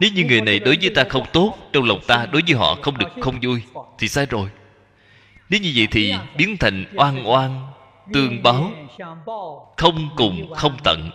Nếu 0.00 0.10
như 0.14 0.24
người 0.24 0.40
này 0.40 0.58
đối 0.58 0.78
với 0.80 0.90
ta 0.94 1.04
không 1.08 1.26
tốt, 1.32 1.56
trong 1.72 1.84
lòng 1.84 2.00
ta 2.06 2.26
đối 2.26 2.42
với 2.46 2.54
họ 2.54 2.78
không 2.82 2.98
được 2.98 3.08
không 3.20 3.38
vui, 3.42 3.62
thì 3.98 4.08
sai 4.08 4.26
rồi. 4.26 4.50
Nếu 5.48 5.60
như 5.60 5.72
vậy 5.76 5.88
thì 5.90 6.14
biến 6.36 6.56
thành 6.60 6.84
oan 6.94 7.28
oan, 7.28 7.66
tương 8.12 8.42
báo, 8.42 8.72
không 9.76 10.08
cùng 10.16 10.54
không 10.54 10.76
tận. 10.84 11.10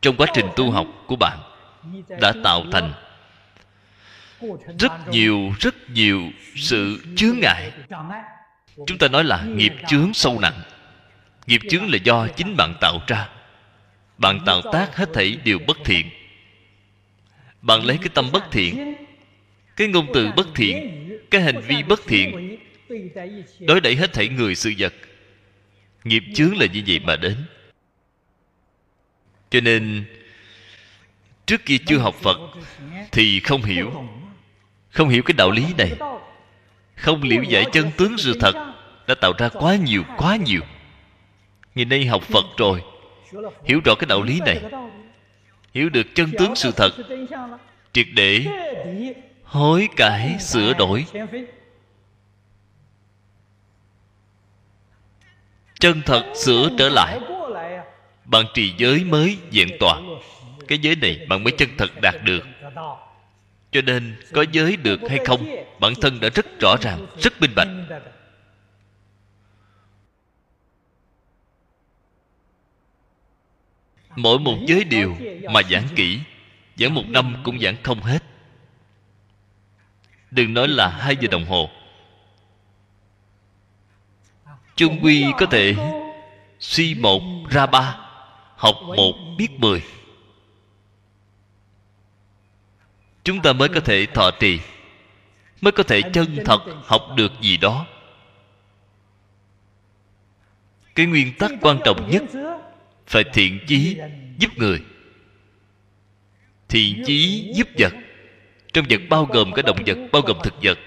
Trong 0.00 0.16
quá 0.16 0.26
trình 0.34 0.46
tu 0.56 0.70
học 0.70 0.86
của 1.06 1.16
bạn, 1.16 1.38
đã 2.20 2.32
tạo 2.44 2.64
thành 2.72 2.92
rất 4.78 5.08
nhiều 5.10 5.52
rất 5.60 5.90
nhiều 5.90 6.22
sự 6.56 7.04
chướng 7.16 7.38
ngại. 7.40 7.72
Chúng 8.86 8.98
ta 8.98 9.08
nói 9.08 9.24
là 9.24 9.44
nghiệp 9.44 9.72
chướng 9.88 10.14
sâu 10.14 10.40
nặng. 10.40 10.60
Nghiệp 11.46 11.60
chướng 11.70 11.90
là 11.90 11.98
do 12.04 12.28
chính 12.28 12.56
bạn 12.56 12.74
tạo 12.80 12.98
ra. 13.06 13.28
Bạn 14.18 14.40
tạo 14.46 14.62
tác 14.72 14.96
hết 14.96 15.08
thảy 15.14 15.38
đều 15.44 15.58
bất 15.66 15.76
thiện. 15.84 16.10
Bạn 17.62 17.84
lấy 17.84 17.98
cái 17.98 18.08
tâm 18.14 18.32
bất 18.32 18.44
thiện, 18.52 18.94
cái 19.76 19.88
ngôn 19.88 20.06
từ 20.14 20.30
bất 20.36 20.46
thiện, 20.54 21.08
cái 21.30 21.40
hành 21.40 21.60
vi 21.60 21.82
bất 21.82 22.00
thiện, 22.06 22.58
đối 23.60 23.80
đẩy 23.80 23.96
hết 23.96 24.12
thảy 24.12 24.28
người 24.28 24.54
sự 24.54 24.72
vật. 24.78 24.94
Nghiệp 26.04 26.22
chướng 26.34 26.56
là 26.56 26.66
như 26.66 26.82
vậy 26.86 27.00
mà 27.04 27.16
đến. 27.16 27.36
Cho 29.50 29.60
nên, 29.60 30.04
trước 31.46 31.64
kia 31.64 31.76
chưa 31.86 31.98
học 31.98 32.14
phật 32.14 32.38
thì 33.12 33.40
không 33.40 33.62
hiểu 33.62 34.08
không 34.90 35.08
hiểu 35.08 35.22
cái 35.22 35.34
đạo 35.38 35.50
lý 35.50 35.64
này. 35.78 35.92
Không 36.96 37.22
liễu 37.22 37.42
giải 37.42 37.64
chân 37.72 37.90
tướng 37.96 38.18
sự 38.18 38.36
thật 38.40 38.52
đã 39.06 39.14
tạo 39.14 39.32
ra 39.38 39.48
quá 39.48 39.76
nhiều 39.76 40.02
quá 40.16 40.36
nhiều. 40.36 40.60
Ngày 41.74 41.84
nay 41.84 42.06
học 42.06 42.22
phật 42.22 42.44
rồi. 42.56 42.82
Hiểu 43.64 43.80
rõ 43.84 43.94
cái 43.94 44.06
đạo 44.08 44.22
lý 44.22 44.40
này. 44.40 44.60
Hiểu 45.74 45.88
được 45.88 46.06
chân 46.14 46.30
tướng 46.38 46.56
sự 46.56 46.70
thật. 46.76 46.90
Triệt 47.92 48.06
để 48.14 48.46
hối 49.44 49.88
cải 49.96 50.36
sửa 50.40 50.72
đổi. 50.74 51.06
Chân 55.80 56.02
thật 56.06 56.32
sửa 56.34 56.68
trở 56.78 56.88
lại. 56.88 57.20
Bạn 58.24 58.44
trì 58.54 58.74
giới 58.78 59.04
mới 59.04 59.38
diện 59.50 59.68
toàn. 59.80 60.20
Cái 60.68 60.78
giới 60.78 60.96
này 60.96 61.26
bạn 61.28 61.44
mới 61.44 61.52
chân 61.58 61.68
thật 61.78 61.90
đạt 62.02 62.14
được 62.24 62.46
cho 63.72 63.82
nên 63.82 64.16
có 64.32 64.44
giới 64.52 64.76
được 64.76 65.00
hay 65.08 65.18
không, 65.24 65.46
bản 65.80 65.92
thân 66.00 66.20
đã 66.20 66.28
rất 66.34 66.60
rõ 66.60 66.76
ràng, 66.80 67.06
rất 67.18 67.40
minh 67.40 67.52
bạch. 67.56 67.68
Mỗi 74.16 74.38
một 74.38 74.56
giới 74.66 74.84
điều 74.84 75.16
mà 75.50 75.60
giảng 75.70 75.88
kỹ, 75.96 76.20
giảng 76.76 76.94
một 76.94 77.04
năm 77.08 77.36
cũng 77.44 77.60
giảng 77.60 77.76
không 77.82 78.00
hết. 78.00 78.22
Đừng 80.30 80.54
nói 80.54 80.68
là 80.68 80.88
hai 80.88 81.16
giờ 81.20 81.28
đồng 81.30 81.44
hồ. 81.44 81.70
Chung 84.76 85.00
quy 85.02 85.24
có 85.38 85.46
thể 85.46 85.74
suy 86.60 86.94
một 86.94 87.22
ra 87.50 87.66
ba, 87.66 87.98
học 88.56 88.76
một 88.96 89.12
biết 89.38 89.48
mười. 89.58 89.82
Chúng 93.26 93.42
ta 93.42 93.52
mới 93.52 93.68
có 93.68 93.80
thể 93.80 94.06
thọ 94.06 94.30
trì, 94.30 94.60
mới 95.60 95.72
có 95.72 95.82
thể 95.82 96.02
chân 96.12 96.38
thật 96.44 96.60
học 96.84 97.02
được 97.16 97.32
gì 97.40 97.56
đó. 97.56 97.86
Cái 100.94 101.06
nguyên 101.06 101.32
tắc 101.38 101.50
quan 101.60 101.78
trọng 101.84 102.10
nhất 102.10 102.22
phải 103.06 103.24
thiện 103.32 103.58
chí 103.66 103.98
giúp 104.38 104.50
người. 104.56 104.82
Thiện 106.68 107.02
chí 107.06 107.52
giúp 107.54 107.68
vật. 107.78 107.92
Trong 108.72 108.84
vật 108.90 109.00
bao 109.10 109.24
gồm 109.24 109.52
cả 109.52 109.62
động 109.62 109.78
vật, 109.86 109.98
bao 110.12 110.22
gồm 110.22 110.36
thực 110.42 110.54
vật, 110.62 110.78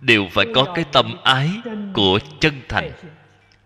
đều 0.00 0.28
phải 0.30 0.46
có 0.54 0.72
cái 0.74 0.84
tâm 0.92 1.16
ái 1.24 1.50
của 1.94 2.18
chân 2.40 2.60
thành, 2.68 2.92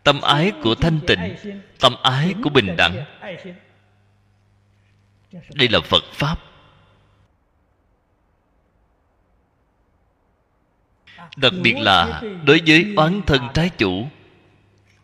tâm 0.03 0.21
ái 0.21 0.53
của 0.63 0.75
thanh 0.75 1.01
tịnh, 1.07 1.37
tâm 1.81 1.95
ái 2.03 2.35
của 2.43 2.51
bình 2.51 2.77
đẳng. 2.77 3.05
Đây 5.55 5.69
là 5.69 5.81
phật 5.81 6.05
pháp. 6.13 6.52
Đặc 11.37 11.53
biệt 11.63 11.75
là 11.79 12.23
đối 12.45 12.61
với 12.67 12.95
oán 12.97 13.21
thân 13.27 13.41
trái 13.55 13.71
chủ, 13.79 14.09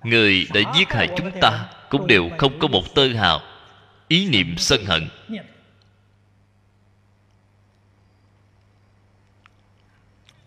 người 0.03 0.47
đã 0.55 0.61
giết 0.77 0.93
hại 0.93 1.09
chúng 1.17 1.31
ta 1.41 1.69
cũng 1.89 2.07
đều 2.07 2.31
không 2.39 2.59
có 2.59 2.69
một 2.69 2.95
tơ 2.95 3.09
hào, 3.09 3.41
ý 4.09 4.29
niệm 4.29 4.55
sân 4.59 4.85
hận. 4.85 5.09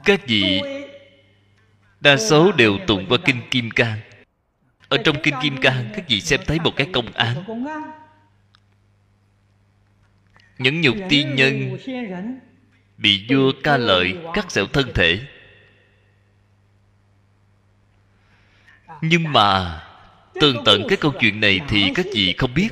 Các 0.06 0.28
vị 0.28 0.62
đa 2.00 2.18
số 2.18 2.52
đều 2.52 2.78
tụng 2.88 3.06
qua 3.10 3.18
kinh 3.26 3.42
kim 3.52 3.72
cang. 3.72 4.00
Ở 4.90 4.98
trong 4.98 5.16
kinh 5.24 5.36
kim 5.42 5.58
cang, 5.62 5.90
các 5.96 6.06
vị 6.10 6.22
xem 6.22 6.40
thấy 6.46 6.60
một 6.60 6.72
cái 6.76 6.88
công 6.94 7.12
án. 7.14 7.44
Những 10.58 10.82
nhục 10.82 10.96
tiên 11.10 11.36
nhân 11.36 11.78
bị 12.98 13.26
vua 13.30 13.52
ca 13.64 13.78
lợi 13.78 14.18
cắt 14.34 14.52
xẻo 14.52 14.66
thân 14.66 14.92
thể. 14.94 15.20
Nhưng 19.02 19.34
mà 19.34 19.82
tường 20.34 20.58
tận 20.66 20.84
cái 20.88 20.98
câu 20.98 21.14
chuyện 21.20 21.40
này 21.40 21.60
thì 21.68 21.92
các 21.96 22.06
vị 22.14 22.36
không 22.38 22.54
biết. 22.54 22.70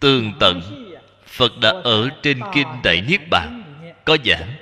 Tường 0.00 0.32
tận, 0.40 0.86
phật 1.26 1.52
đã 1.60 1.68
ở 1.84 2.10
trên 2.22 2.40
kinh 2.54 2.68
đại 2.84 3.00
niết 3.08 3.20
bàn. 3.30 3.62
Có 4.04 4.16
giảng 4.24 4.54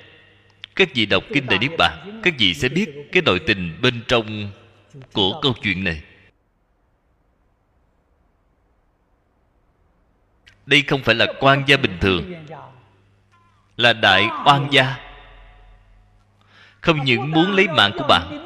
các 0.78 0.88
vị 0.94 1.06
đọc 1.06 1.24
kinh 1.34 1.46
đại 1.46 1.58
niết 1.58 1.70
bàn, 1.78 2.20
các 2.22 2.34
vị 2.38 2.54
sẽ 2.54 2.68
biết 2.68 2.90
cái 3.12 3.22
nội 3.22 3.40
tình 3.46 3.78
bên 3.82 4.02
trong 4.08 4.50
của 5.12 5.40
câu 5.42 5.54
chuyện 5.62 5.84
này. 5.84 6.02
Đây 10.66 10.82
không 10.82 11.02
phải 11.02 11.14
là 11.14 11.26
quan 11.40 11.64
gia 11.66 11.76
bình 11.76 11.98
thường, 12.00 12.34
là 13.76 13.92
đại 13.92 14.26
oan 14.46 14.68
gia. 14.70 14.96
Không 16.80 17.04
những 17.04 17.30
muốn 17.30 17.56
lấy 17.56 17.68
mạng 17.68 17.92
của 17.98 18.04
bạn 18.08 18.44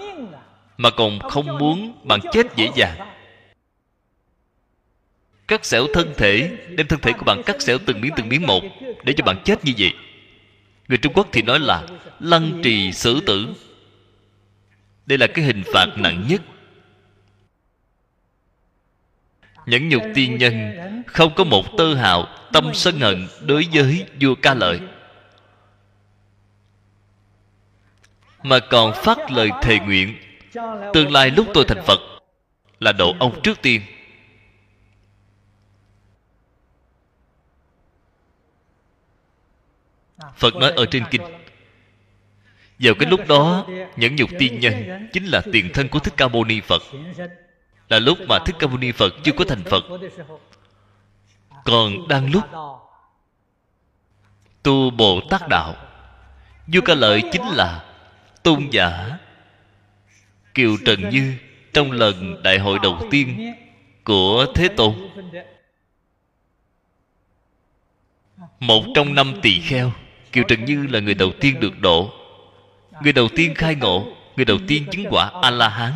mà 0.77 0.91
còn 0.91 1.19
không 1.19 1.59
muốn 1.59 2.01
bạn 2.05 2.21
chết 2.33 2.47
dễ 2.57 2.71
dàng. 2.75 3.13
Cắt 5.49 5.65
xẻo 5.65 5.87
thân 5.95 6.15
thể 6.17 6.57
đem 6.69 6.87
thân 6.87 7.01
thể 7.01 7.13
của 7.13 7.25
bạn 7.25 7.43
cắt 7.47 7.63
xẻo 7.63 7.79
từng 7.87 8.01
miếng 8.01 8.13
từng 8.17 8.29
miếng 8.29 8.47
một 8.47 8.63
để 9.05 9.13
cho 9.13 9.25
bạn 9.25 9.37
chết 9.45 9.65
như 9.65 9.73
vậy. 9.79 9.95
Người 10.89 10.99
trung 10.99 11.13
quốc 11.13 11.29
thì 11.33 11.43
nói 11.43 11.59
là 11.61 11.87
lăng 12.21 12.61
trì 12.63 12.93
xử 12.93 13.21
tử. 13.21 13.49
Đây 15.07 15.19
là 15.19 15.27
cái 15.27 15.45
hình 15.45 15.63
phạt 15.73 15.87
nặng 15.97 16.25
nhất. 16.29 16.43
Nhẫn 19.67 19.89
nhục 19.89 20.03
tiên 20.15 20.39
nhân 20.39 20.73
không 21.07 21.35
có 21.35 21.45
một 21.45 21.67
tơ 21.79 21.95
hào 21.95 22.27
tâm 22.53 22.75
sân 22.75 23.01
hận 23.01 23.29
đối 23.41 23.67
với 23.73 24.07
vua 24.21 24.35
ca 24.35 24.55
lợi. 24.55 24.81
Mà 28.43 28.59
còn 28.71 28.93
phát 28.95 29.31
lời 29.31 29.51
thề 29.63 29.79
nguyện 29.79 30.17
tương 30.93 31.13
lai 31.13 31.31
lúc 31.31 31.47
tôi 31.55 31.65
thành 31.69 31.83
phật 31.87 32.01
là 32.81 32.93
độ 32.93 33.15
ông 33.21 33.41
trước 33.43 33.63
tiên. 33.63 33.83
Phật 40.37 40.55
nói 40.55 40.71
ở 40.71 40.87
trên 40.91 41.05
kinh. 41.11 41.23
Vào 42.79 42.95
cái 42.99 43.11
lúc 43.11 43.21
đó, 43.29 43.67
nhẫn 43.97 44.17
nhục 44.17 44.31
tiên 44.39 44.61
nhân 44.61 45.09
chính 45.13 45.25
là 45.25 45.43
tiền 45.53 45.71
thân 45.75 45.89
của 45.89 45.99
thích 45.99 46.15
ca 46.17 46.29
mâu 46.29 46.45
ni 46.45 46.61
phật. 46.61 46.83
Là 47.89 47.99
lúc 47.99 48.19
mà 48.29 48.39
thích 48.47 48.57
ca 48.59 48.67
mâu 48.67 48.79
ni 48.79 48.93
phật 48.93 49.15
chưa 49.25 49.33
có 49.33 49.45
thành 49.49 49.65
phật. 49.65 49.85
Còn 51.65 52.09
đang 52.09 52.31
lúc, 52.31 52.45
tu 54.63 54.91
bồ 54.91 55.21
tát 55.31 55.49
đạo. 55.49 55.75
Du 56.69 56.81
ca 56.85 56.95
lợi 56.95 57.23
chính 57.33 57.49
là 57.49 57.85
tôn 58.43 58.69
giả 58.71 59.19
kiều 60.55 60.77
trần 60.85 61.11
như 61.11 61.35
trong 61.73 61.93
lần 61.93 62.43
đại 62.43 62.59
hội 62.59 62.79
đầu 62.83 63.09
tiên 63.11 63.55
của 64.05 64.47
thế 64.55 64.69
tôn. 64.69 64.95
một 68.61 68.85
trong 68.95 69.15
năm 69.15 69.35
tỳ 69.43 69.61
kheo 69.61 69.93
kiều 70.33 70.45
trần 70.49 70.65
như 70.65 70.87
là 70.87 71.01
người 71.01 71.15
đầu 71.15 71.33
tiên 71.41 71.61
được 71.61 71.81
độ 71.81 72.11
người 73.03 73.13
đầu 73.13 73.29
tiên 73.37 73.55
khai 73.55 73.75
ngộ 73.75 74.17
người 74.37 74.45
đầu 74.45 74.59
tiên 74.69 74.87
chứng 74.91 75.07
quả 75.11 75.31
a 75.43 75.51
la 75.51 75.69
hán 75.69 75.93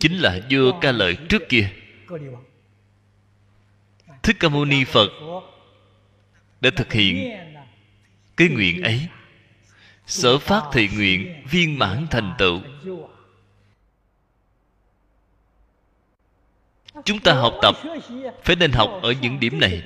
chính 0.00 0.18
là 0.18 0.40
vua 0.50 0.80
ca 0.80 0.92
lợi 0.92 1.16
trước 1.28 1.48
kia. 1.48 1.68
Thích 4.22 4.36
ca 4.40 4.48
mâu 4.48 4.64
ni 4.64 4.84
phật 4.84 5.10
đã 6.60 6.70
thực 6.76 6.92
hiện 6.92 7.38
cái 8.36 8.48
nguyện 8.48 8.82
ấy. 8.82 9.06
Sở 10.06 10.38
phát 10.38 10.62
thị 10.72 10.88
nguyện 10.94 11.42
viên 11.50 11.78
mãn 11.78 12.06
thành 12.10 12.34
tựu 12.38 12.60
chúng 17.04 17.20
ta 17.20 17.32
học 17.32 17.54
tập, 17.62 17.74
phải 18.44 18.56
nên 18.56 18.72
học 18.72 18.90
ở 19.02 19.12
những 19.20 19.40
điểm 19.40 19.60
này. 19.60 19.82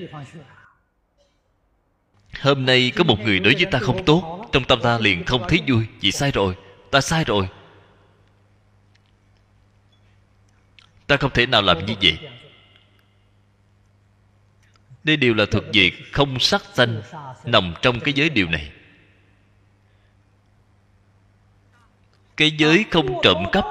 Hôm 2.41 2.67
nay 2.67 2.93
có 2.97 3.05
một 3.05 3.21
người 3.21 3.39
đối 3.41 3.55
với 3.55 3.67
ta 3.67 3.79
không 3.79 4.05
tốt, 4.05 4.49
trong 4.53 4.65
tâm 4.65 4.81
ta 4.83 4.99
liền 4.99 5.25
không 5.25 5.49
thấy 5.49 5.63
vui. 5.69 5.87
Vì 6.01 6.13
sai 6.13 6.31
rồi, 6.31 6.57
ta 6.91 7.01
sai 7.01 7.25
rồi. 7.25 7.49
Ta 11.07 11.17
không 11.17 11.31
thể 11.31 11.47
nào 11.47 11.63
làm 11.63 11.87
như 11.87 11.95
vậy. 12.03 12.19
Đây 15.05 15.17
đều 15.17 15.35
là 15.35 15.45
thực 15.51 15.65
việc 15.73 15.93
không 16.13 16.39
sắc 16.39 16.63
danh 16.75 17.03
nằm 17.45 17.75
trong 17.83 18.01
cái 18.01 18.15
giới 18.15 18.29
điều 18.29 18.49
này. 18.49 18.73
Cái 22.37 22.51
giới 22.51 22.85
không 22.91 23.21
trộm 23.23 23.45
cắp 23.53 23.65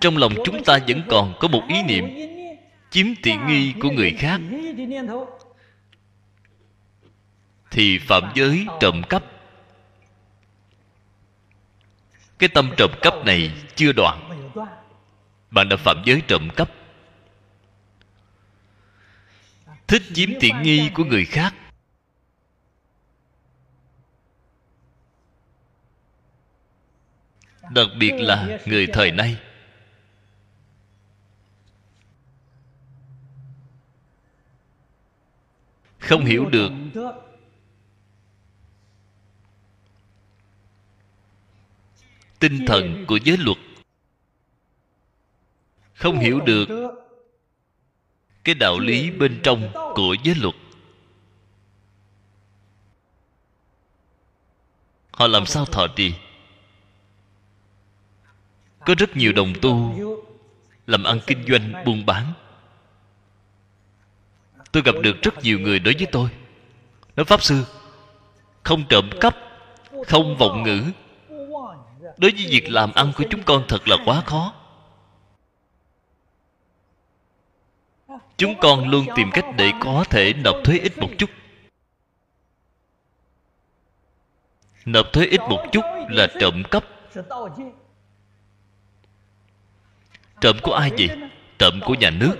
trong 0.00 0.16
lòng 0.16 0.32
chúng 0.44 0.64
ta 0.64 0.78
vẫn 0.88 1.02
còn 1.08 1.34
có 1.40 1.48
một 1.48 1.62
ý 1.68 1.82
niệm, 1.82 2.04
chiếm 2.90 3.06
tiện 3.22 3.46
nghi 3.46 3.74
của 3.80 3.90
người 3.90 4.16
khác. 4.18 4.40
Thì 7.70 7.98
phạm 7.98 8.32
giới 8.34 8.66
trộm 8.80 9.02
cắp. 9.08 9.24
Cái 12.38 12.48
tâm 12.48 12.70
trộm 12.76 12.90
cắp 13.02 13.14
này 13.26 13.52
chưa 13.74 13.92
đoạn. 13.92 14.50
Bạn 15.50 15.68
đã 15.68 15.76
phạm 15.76 16.02
giới 16.04 16.22
trộm 16.28 16.48
cắp. 16.56 16.70
Thích 19.86 20.02
chiếm 20.14 20.30
tiện 20.40 20.62
nghi 20.62 20.90
của 20.94 21.04
người 21.04 21.24
khác. 21.24 21.54
Đặc 27.70 27.86
biệt 27.98 28.12
là 28.12 28.58
người 28.66 28.86
thời 28.86 29.10
nay. 29.10 29.36
Không 36.00 36.24
hiểu 36.24 36.46
được. 36.50 36.72
tinh 42.38 42.66
thần 42.66 43.04
của 43.08 43.16
giới 43.16 43.36
luật. 43.36 43.58
Không 45.94 46.18
hiểu 46.18 46.40
được 46.40 46.68
cái 48.44 48.54
đạo 48.54 48.78
lý 48.78 49.10
bên 49.10 49.40
trong 49.42 49.72
của 49.94 50.16
giới 50.24 50.34
luật. 50.34 50.54
Họ 55.12 55.26
làm 55.26 55.46
sao 55.46 55.66
thọ 55.66 55.86
trì? 55.96 56.14
Có 58.80 58.94
rất 58.98 59.16
nhiều 59.16 59.32
đồng 59.32 59.52
tu 59.62 59.94
làm 60.86 61.04
ăn 61.04 61.20
kinh 61.26 61.44
doanh 61.48 61.84
buôn 61.86 62.06
bán 62.06 62.32
tôi 64.72 64.82
gặp 64.82 64.94
được 65.02 65.22
rất 65.22 65.42
nhiều 65.42 65.58
người 65.58 65.78
đối 65.78 65.94
với 65.94 66.06
tôi. 66.12 66.28
Nói 67.16 67.24
pháp 67.24 67.42
sư, 67.42 67.64
không 68.62 68.84
trộm 68.88 69.10
cắp, 69.20 69.36
không 70.06 70.36
vọng 70.36 70.62
ngữ. 70.62 70.84
Đối 72.16 72.30
với 72.30 72.46
việc 72.50 72.70
làm 72.70 72.92
ăn 72.92 73.12
của 73.16 73.24
chúng 73.30 73.42
con 73.42 73.64
thật 73.68 73.88
là 73.88 73.96
quá 74.04 74.22
khó. 74.26 74.54
Chúng 78.36 78.54
con 78.60 78.88
luôn 78.88 79.06
tìm 79.16 79.30
cách 79.32 79.44
để 79.56 79.72
có 79.80 80.04
thể 80.10 80.32
nộp 80.32 80.56
thuế 80.64 80.78
ít 80.78 80.98
một 80.98 81.08
chút. 81.18 81.30
Nộp 84.84 85.12
thuế 85.12 85.26
ít 85.26 85.40
một 85.40 85.64
chút 85.72 85.84
là 86.08 86.26
trộm 86.40 86.62
cắp. 86.70 86.84
Trộm 90.40 90.56
của 90.62 90.72
ai 90.72 90.90
vậy? 90.98 91.08
Trộm 91.58 91.80
của 91.86 91.94
nhà 91.94 92.10
nước. 92.10 92.36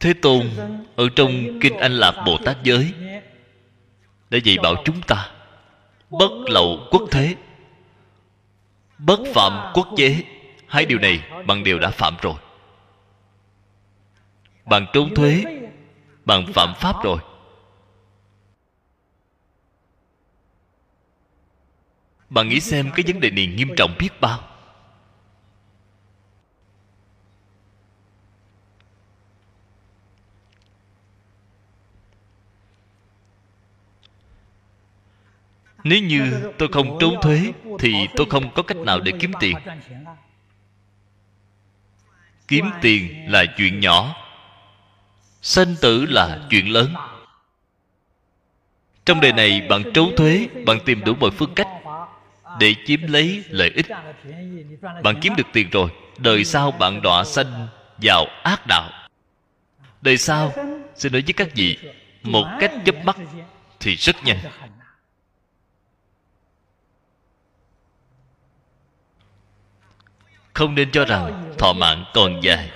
Thế 0.00 0.12
tôn, 0.22 0.50
ở 0.96 1.08
trong 1.16 1.60
kinh 1.60 1.76
anh 1.76 1.92
lạc 1.92 2.22
bồ 2.26 2.38
tát 2.44 2.56
giới, 2.62 2.92
đã 4.30 4.38
dạy 4.44 4.56
bảo 4.62 4.74
chúng 4.84 5.02
ta 5.02 5.30
bất 6.10 6.30
lậu 6.46 6.88
quốc 6.90 7.02
thế, 7.10 7.34
bất 8.98 9.20
phạm 9.34 9.72
quốc 9.74 9.88
chế. 9.96 10.22
Hai 10.66 10.84
điều 10.84 10.98
này 10.98 11.22
bằng 11.46 11.64
đều 11.64 11.78
đã 11.78 11.90
phạm 11.90 12.16
rồi. 12.22 12.34
Bạn 14.64 14.86
trốn 14.92 15.14
thuế, 15.14 15.44
bạn 16.24 16.46
phạm 16.52 16.74
pháp 16.74 17.02
rồi. 17.04 17.18
Bạn 22.30 22.48
nghĩ 22.48 22.60
xem 22.60 22.90
cái 22.94 23.04
vấn 23.06 23.20
đề 23.20 23.30
này 23.30 23.46
nghiêm 23.46 23.68
trọng 23.76 23.94
biết 23.98 24.20
bao. 24.20 24.47
Nếu 35.84 36.02
như 36.02 36.52
tôi 36.58 36.68
không 36.72 36.98
trốn 37.00 37.16
thuế, 37.22 37.52
thì 37.78 38.08
tôi 38.16 38.26
không 38.30 38.54
có 38.54 38.62
cách 38.62 38.76
nào 38.76 39.00
để 39.00 39.12
kiếm 39.20 39.32
tiền. 39.40 39.56
Kiếm 42.48 42.70
tiền 42.80 43.32
là 43.32 43.44
chuyện 43.56 43.80
nhỏ, 43.80 44.14
sanh 45.42 45.74
tử 45.80 46.06
là 46.06 46.46
chuyện 46.50 46.72
lớn. 46.72 46.94
Trong 49.04 49.20
đời 49.20 49.32
này, 49.32 49.60
bạn 49.68 49.82
trốn 49.94 50.16
thuế, 50.16 50.48
bạn 50.66 50.78
tìm 50.84 51.04
đủ 51.04 51.14
mọi 51.14 51.30
phương 51.30 51.54
cách 51.54 51.68
để 52.60 52.74
chiếm 52.86 53.02
lấy 53.02 53.44
lợi 53.48 53.70
ích. 53.74 53.86
Bạn 55.02 55.20
kiếm 55.20 55.36
được 55.36 55.46
tiền 55.52 55.70
rồi, 55.70 55.90
đời 56.18 56.44
sau 56.44 56.70
bạn 56.70 57.02
đọa 57.02 57.24
sanh 57.24 57.68
vào 58.02 58.26
ác 58.42 58.66
đạo. 58.66 58.90
Đời 60.00 60.18
sau, 60.18 60.52
xin 60.94 61.12
nói 61.12 61.22
với 61.22 61.32
các 61.32 61.48
vị, 61.54 61.78
một 62.22 62.44
cách 62.60 62.72
chớp 62.84 63.04
mắt 63.04 63.16
thì 63.80 63.94
rất 63.94 64.16
nhanh. 64.24 64.38
Không 70.58 70.74
nên 70.74 70.90
cho 70.90 71.04
rằng 71.04 71.54
thọ 71.58 71.72
mạng 71.72 72.04
còn 72.14 72.40
dài. 72.40 72.70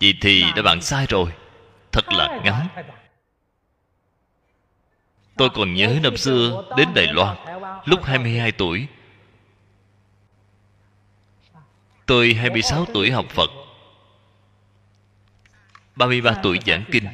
Vậy 0.00 0.14
thì 0.20 0.44
đã 0.56 0.62
bạn 0.62 0.80
sai 0.80 1.06
rồi. 1.08 1.32
Thật 1.92 2.12
là 2.12 2.40
ngắn. 2.44 2.68
Tôi 5.36 5.50
còn 5.50 5.74
nhớ 5.74 5.98
năm 6.02 6.16
xưa 6.16 6.64
đến 6.76 6.88
đài 6.94 7.06
loan, 7.06 7.36
lúc 7.84 8.04
22 8.04 8.52
tuổi. 8.52 8.86
Tôi 12.06 12.34
26 12.34 12.84
tuổi 12.94 13.10
học 13.10 13.26
Phật. 13.28 13.50
33 15.96 16.34
tuổi 16.42 16.58
giảng 16.66 16.84
kinh. 16.92 17.04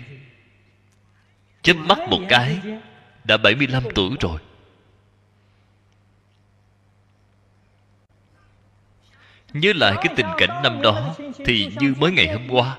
Chớp 1.62 1.76
mắt 1.76 1.98
một 2.10 2.20
cái, 2.28 2.58
đã 3.24 3.36
75 3.36 3.82
tuổi 3.94 4.10
rồi. 4.20 4.38
Nhớ 9.54 9.72
lại 9.76 9.94
cái 9.96 10.14
tình 10.16 10.26
cảnh 10.36 10.62
năm 10.62 10.82
đó, 10.82 11.14
thì 11.44 11.70
như 11.80 11.94
mới 11.98 12.12
ngày 12.12 12.28
hôm 12.32 12.48
qua. 12.50 12.78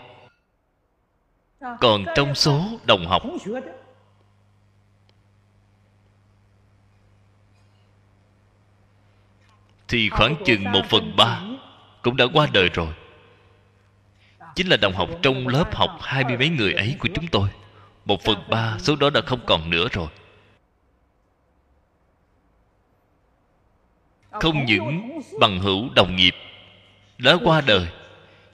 Còn 1.82 2.06
trong 2.16 2.36
số 2.36 2.64
đồng 2.86 3.06
học, 3.06 3.24
thì 9.88 10.10
khoảng 10.10 10.36
chừng 10.46 10.72
một 10.72 10.82
phần 10.90 11.16
ba 11.18 11.42
cũng 12.02 12.18
đã 12.18 12.26
qua 12.34 12.48
đời 12.54 12.70
rồi. 12.74 12.94
Chính 14.56 14.68
là 14.68 14.78
đồng 14.78 14.94
học 14.94 15.10
trong 15.22 15.48
lớp 15.48 15.76
học 15.76 15.90
hai 16.02 16.24
mươi 16.24 16.38
mấy 16.38 16.50
người 16.50 16.74
ấy 16.74 16.96
của 17.00 17.10
chúng 17.14 17.28
tôi, 17.28 17.50
một 18.06 18.22
phần 18.22 18.50
ba 18.50 18.78
số 18.80 18.96
đó 18.96 19.10
đã 19.10 19.22
không 19.26 19.40
còn 19.46 19.70
nữa 19.70 19.88
rồi. 19.92 20.08
Không 24.32 24.66
những 24.66 25.20
bằng 25.40 25.60
hữu 25.60 25.90
đồng 25.96 26.16
nghiệp 26.16 26.34
đã 27.18 27.38
qua 27.44 27.62
đời, 27.62 27.88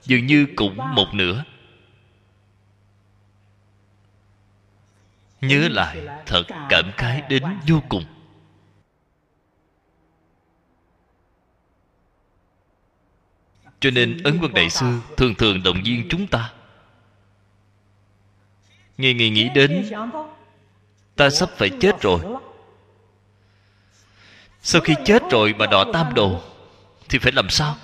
dường 0.02 0.26
như 0.26 0.46
cũng 0.56 0.76
một 0.94 1.14
nửa. 1.14 1.44
Nhớ 5.40 5.68
lại, 5.68 5.98
thật 6.26 6.42
cảm 6.68 6.92
khái 6.96 7.22
đến 7.28 7.42
vô 7.68 7.82
cùng. 7.88 8.04
Cho 13.80 13.90
nên 13.90 14.22
ấn 14.22 14.38
quân 14.42 14.54
đại 14.54 14.70
sư 14.70 15.00
thường 15.16 15.34
thường 15.34 15.62
động 15.62 15.82
viên 15.84 16.06
chúng 16.10 16.26
ta. 16.26 16.52
Ngày 18.98 19.14
ngày 19.14 19.30
nghĩ 19.30 19.48
đến, 19.54 19.90
ta 21.16 21.30
sắp 21.30 21.48
phải 21.56 21.70
chết 21.80 22.00
rồi. 22.00 22.20
Sau 24.62 24.80
khi 24.80 24.94
chết 25.04 25.22
rồi 25.30 25.54
mà 25.58 25.66
đọa 25.66 25.84
tam 25.92 26.14
đồ, 26.14 26.42
thì 27.08 27.18
phải 27.18 27.32
làm 27.32 27.48
sao? 27.48 27.76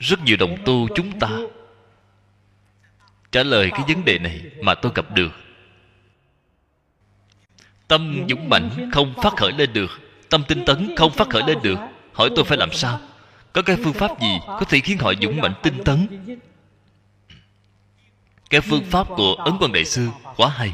Rất 0.00 0.24
nhiều 0.24 0.36
đồng 0.36 0.56
tu 0.64 0.88
chúng 0.94 1.18
ta 1.18 1.30
trả 3.32 3.42
lời 3.42 3.70
cái 3.70 3.84
vấn 3.88 4.04
đề 4.04 4.18
này 4.18 4.40
mà 4.62 4.74
tôi 4.74 4.92
gặp 4.94 5.14
được. 5.14 5.32
Tâm 7.88 8.24
dũng 8.28 8.48
mạnh 8.48 8.90
không 8.92 9.14
phát 9.22 9.36
khởi 9.36 9.52
lên 9.52 9.72
được, 9.72 9.90
tâm 10.28 10.44
tinh 10.48 10.64
tấn 10.66 10.94
không 10.96 11.12
phát 11.12 11.28
khởi 11.30 11.42
lên 11.46 11.58
được. 11.62 11.78
Hỏi 12.12 12.30
tôi 12.36 12.44
phải 12.44 12.58
làm 12.58 12.72
sao? 12.72 13.00
Có 13.52 13.62
cái 13.62 13.76
phương 13.76 13.92
pháp 13.92 14.20
gì 14.20 14.38
có 14.46 14.62
thể 14.68 14.80
khiến 14.80 14.98
họ 14.98 15.12
dũng 15.22 15.40
mạnh 15.40 15.54
tinh 15.62 15.84
tấn? 15.84 16.06
Cái 18.50 18.60
phương 18.60 18.84
pháp 18.84 19.06
của 19.08 19.34
ấn 19.34 19.54
quan 19.60 19.72
đại 19.72 19.84
sư 19.84 20.08
quá 20.36 20.48
hay. 20.48 20.72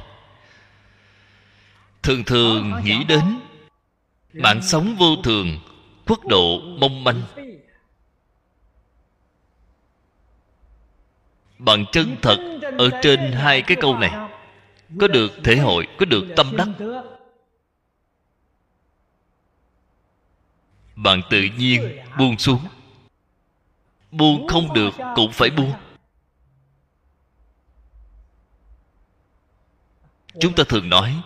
Thường 2.03 2.25
thường 2.25 2.81
nghĩ 2.85 3.05
đến 3.05 3.41
mạng 4.33 4.63
sống 4.63 4.97
vô 4.99 5.17
thường, 5.25 5.59
quốc 6.07 6.27
độ 6.27 6.61
mong 6.61 7.05
manh. 7.05 7.23
Bằng 11.59 11.85
chân 11.93 12.17
thật 12.23 12.37
ở 12.79 12.91
trên 13.03 13.33
hai 13.33 13.63
cái 13.63 13.77
câu 13.81 13.99
này. 13.99 14.11
Có 15.01 15.09
được 15.09 15.33
thể 15.45 15.57
hội, 15.57 15.87
có 15.99 16.07
được 16.07 16.25
tâm 16.37 16.57
đắc. 16.57 16.69
Bạn 20.97 21.23
tự 21.31 21.43
nhiên 21.59 21.99
buông 22.19 22.39
xuống. 22.39 22.61
Buông 24.11 24.49
không 24.49 24.75
được 24.75 24.95
cũng 25.15 25.33
phải 25.33 25.51
buông. 25.51 25.73
Chúng 30.41 30.55
ta 30.55 30.65
thường 30.69 30.89
nói, 30.89 31.23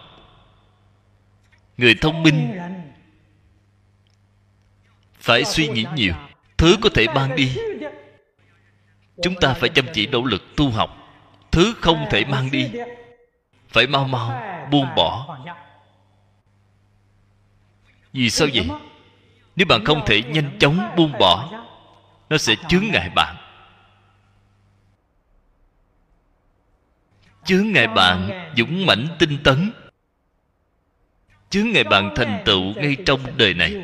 người 1.76 1.94
thông 2.00 2.22
minh 2.22 2.58
phải 5.20 5.44
suy 5.44 5.68
nghĩ 5.68 5.86
nhiều, 5.94 6.14
thứ 6.56 6.76
có 6.82 6.90
thể 6.94 7.06
ban 7.14 7.36
đi 7.36 7.56
chúng 9.22 9.34
ta 9.40 9.54
phải 9.54 9.68
chăm 9.68 9.86
chỉ 9.92 10.06
nỗ 10.06 10.24
lực 10.24 10.42
tu 10.56 10.70
học. 10.70 10.96
Thứ 11.50 11.74
không 11.80 12.06
thể 12.10 12.24
mang 12.24 12.50
đi, 12.50 12.70
phải 13.68 13.86
mau 13.86 14.04
mau 14.04 14.42
buông 14.70 14.86
bỏ. 14.96 15.38
Vì 18.12 18.30
sao 18.30 18.48
vậy? 18.54 18.68
Nếu 19.56 19.66
bạn 19.66 19.84
không 19.84 20.02
thể 20.06 20.22
nhanh 20.22 20.58
chóng 20.58 20.94
buông 20.96 21.12
bỏ, 21.18 21.50
nó 22.30 22.38
sẽ 22.38 22.54
chướng 22.68 22.84
ngại 22.92 23.10
bạn. 23.14 23.36
Chướng 27.44 27.72
ngại 27.72 27.86
bạn 27.86 28.50
dũng 28.56 28.86
mãnh 28.86 29.06
tinh 29.18 29.38
tấn. 29.44 29.72
Chướng 31.50 31.70
ngại 31.70 31.84
bạn 31.84 32.12
thành 32.16 32.42
tựu 32.44 32.74
ngay 32.76 32.96
trong 33.06 33.20
đời 33.36 33.54
này. 33.54 33.76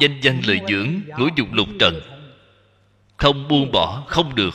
Danh 0.00 0.20
văn 0.22 0.40
lời 0.46 0.60
dưỡng 0.68 1.00
ngũ 1.18 1.28
dục 1.36 1.48
lục 1.52 1.68
trần 1.80 2.19
không 3.20 3.48
buông 3.48 3.72
bỏ 3.72 4.04
không 4.08 4.34
được. 4.34 4.54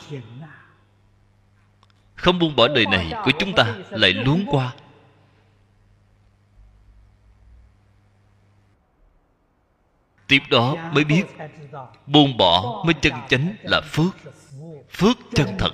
Không 2.16 2.39
buông 2.39 2.55
bỏ 2.55 2.68
đời 2.68 2.86
này 2.86 3.13
của 3.24 3.32
chúng 3.39 3.53
ta 3.53 3.76
lại 3.89 4.13
luống 4.13 4.45
qua. 4.51 4.74
Tiếp 10.28 10.39
đó 10.49 10.76
mới 10.93 11.03
biết 11.03 11.24
buông 12.07 12.38
bỏ 12.38 12.84
mới 12.86 12.93
chân 12.93 13.13
chánh 13.30 13.55
là 13.63 13.82
phước 13.82 14.16
phước 14.89 15.18
chân 15.36 15.47
thật. 15.59 15.72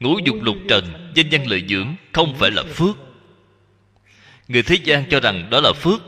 Ngũ 0.00 0.18
dục 0.24 0.36
lục 0.40 0.56
trần 0.68 1.12
danh 1.14 1.26
văn 1.32 1.46
lợi 1.46 1.64
dưỡng 1.68 1.94
không 2.12 2.34
phải 2.38 2.50
là 2.50 2.62
phước. 2.74 2.96
Người 4.48 4.62
thế 4.62 4.76
gian 4.84 5.04
cho 5.10 5.20
rằng 5.20 5.50
đó 5.50 5.60
là 5.60 5.72
phước. 5.72 6.00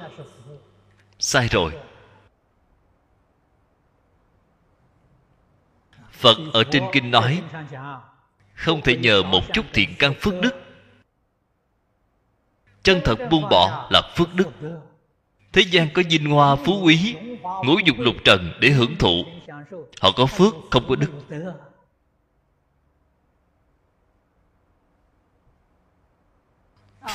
Sai 1.18 1.49
rồi 1.49 1.84
phật 6.25 6.39
ở 6.53 6.64
trên 6.64 6.85
kinh 6.93 7.11
nói, 7.11 7.43
không 8.55 8.83
thể 8.83 8.97
nhờ 8.97 9.22
một 9.22 9.43
chút 9.53 9.66
thiện 9.72 9.95
căn 9.99 10.14
phước 10.20 10.35
đức. 10.41 10.55
Chân 12.83 13.01
thật 13.05 13.16
buông 13.31 13.49
bỏ 13.51 13.89
là 13.91 14.03
phước 14.16 14.35
đức. 14.35 14.49
Thế 15.53 15.62
gian 15.62 15.89
có 15.95 16.03
vinh 16.11 16.31
hoa 16.31 16.57
phú 16.57 16.81
quý, 16.85 17.16
ngũ 17.64 17.79
dục 17.85 17.97
lục 17.99 18.14
trần 18.25 18.53
để 18.61 18.70
hưởng 18.70 18.97
thụ. 18.97 19.25
Họ 20.01 20.11
có 20.16 20.27
phước, 20.27 20.55
không 20.70 20.89
có 20.89 20.97
đức. 20.97 21.11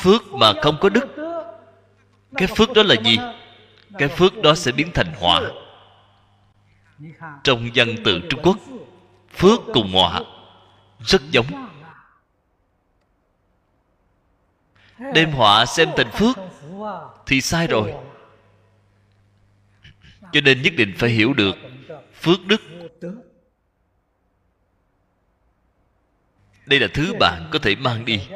Phước 0.01 0.34
mà 0.34 0.53
không 0.62 0.78
có 0.82 0.89
đức, 0.89 1.07
cái 2.38 2.47
phước 2.47 2.74
đó 2.74 2.84
là 2.84 2.95
gì? 3.03 3.18
Cái 3.97 4.07
phước 4.07 4.41
đó 4.41 4.55
sẽ 4.55 4.72
biến 4.72 4.91
thành 4.93 5.14
họa. 5.20 5.41
Trong 7.43 7.70
văn 7.76 7.95
tự 8.05 8.20
trung 8.30 8.39
quốc 8.43 8.57
phước 9.32 9.59
cùng 9.73 9.93
họa 9.93 10.21
rất 10.99 11.21
giống. 11.32 11.45
Đem 15.13 15.32
họa 15.32 15.65
xem 15.65 15.89
thành 15.97 16.11
phước, 16.11 16.38
thì 17.25 17.41
sai 17.41 17.67
rồi. 17.67 17.93
Cho 20.32 20.41
nên 20.41 20.61
nhất 20.61 20.73
định 20.77 20.93
phải 20.97 21.09
hiểu 21.09 21.34
được 21.34 21.55
phước 22.13 22.45
đức. 22.45 22.61
Đây 26.65 26.80
là 26.80 26.88
thứ 26.93 27.13
bạn 27.19 27.49
có 27.51 27.59
thể 27.59 27.75
mang 27.75 28.05
đi. 28.05 28.27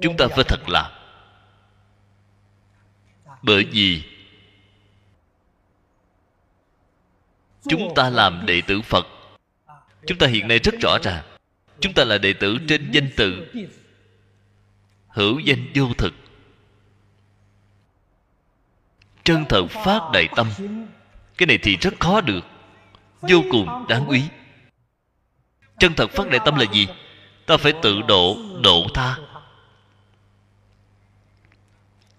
Chúng 0.00 0.16
ta 0.16 0.26
phải 0.28 0.44
thật 0.48 0.68
làm 0.68 0.92
bởi 3.42 3.64
vì 3.72 4.13
chúng 7.68 7.94
ta 7.94 8.10
làm 8.10 8.46
đệ 8.46 8.60
tử 8.60 8.82
phật. 8.82 9.06
Chúng 10.06 10.18
ta 10.18 10.26
hiện 10.26 10.48
nay 10.48 10.58
rất 10.58 10.74
rõ 10.80 10.98
ràng. 11.02 11.24
Chúng 11.80 11.92
ta 11.92 12.04
là 12.04 12.18
đệ 12.18 12.32
tử 12.32 12.58
trên 12.68 12.90
danh 12.90 13.10
tự 13.16 13.46
hữu 15.08 15.38
danh 15.38 15.66
vô 15.74 15.86
thực. 15.98 16.14
Chân 19.24 19.44
thật 19.48 19.66
phát 19.70 20.00
đại 20.12 20.28
tâm. 20.36 20.50
Cái 21.38 21.46
này 21.46 21.58
thì 21.62 21.76
rất 21.76 21.94
khó 22.00 22.20
được. 22.20 22.44
Vô 23.20 23.42
cùng 23.50 23.86
đáng 23.88 24.04
quý. 24.08 24.22
Chân 25.78 25.94
thật 25.94 26.10
phát 26.10 26.28
đại 26.28 26.40
tâm 26.44 26.56
là 26.56 26.64
gì? 26.72 26.86
Ta 27.46 27.56
phải 27.56 27.72
tự 27.82 28.02
độ 28.08 28.36
độ 28.62 28.86
tha. 28.94 29.16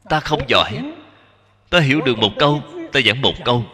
Ta 0.09 0.19
không 0.19 0.41
giỏi. 0.47 0.93
Ta 1.69 1.79
hiểu 1.79 2.01
được 2.01 2.17
một 2.17 2.31
câu, 2.39 2.61
ta 2.91 2.99
giảng 3.05 3.21
một 3.21 3.33
câu 3.45 3.65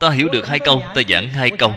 ta 0.00 0.10
hiểu 0.10 0.28
được 0.28 0.46
hai 0.46 0.58
câu, 0.58 0.82
ta 0.94 1.02
giảng 1.08 1.28
hai 1.28 1.50
câu. 1.50 1.74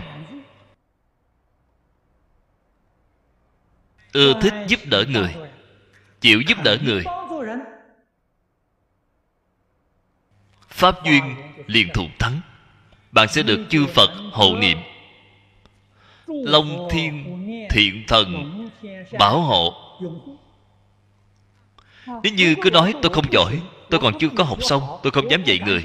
Ưa 4.13 4.33
thích 4.41 4.53
giúp 4.67 4.79
đỡ 4.85 5.05
người, 5.09 5.35
chịu 6.21 6.41
giúp 6.41 6.57
đỡ 6.63 6.77
người. 6.83 7.03
Pháp 10.69 10.95
duyên 11.05 11.35
liền 11.67 11.87
thù 11.93 12.03
thắng, 12.19 12.41
bạn 13.11 13.27
sẽ 13.27 13.43
được 13.43 13.65
chư 13.69 13.85
phật 13.85 14.09
hộ 14.31 14.55
niệm. 14.55 14.77
Long 16.27 16.87
thiên 16.91 17.39
thiện 17.69 18.03
thần 18.07 18.59
bảo 19.19 19.41
hộ. 19.41 19.73
Nếu 22.23 22.33
như 22.33 22.55
cứ 22.61 22.69
nói 22.71 22.93
tôi 23.01 23.13
không 23.13 23.31
giỏi, 23.31 23.61
tôi 23.89 23.99
còn 23.99 24.19
chưa 24.19 24.29
có 24.37 24.43
học 24.43 24.57
xong, 24.61 24.81
tôi 25.03 25.11
không 25.11 25.31
dám 25.31 25.43
dạy 25.43 25.59
người. 25.59 25.83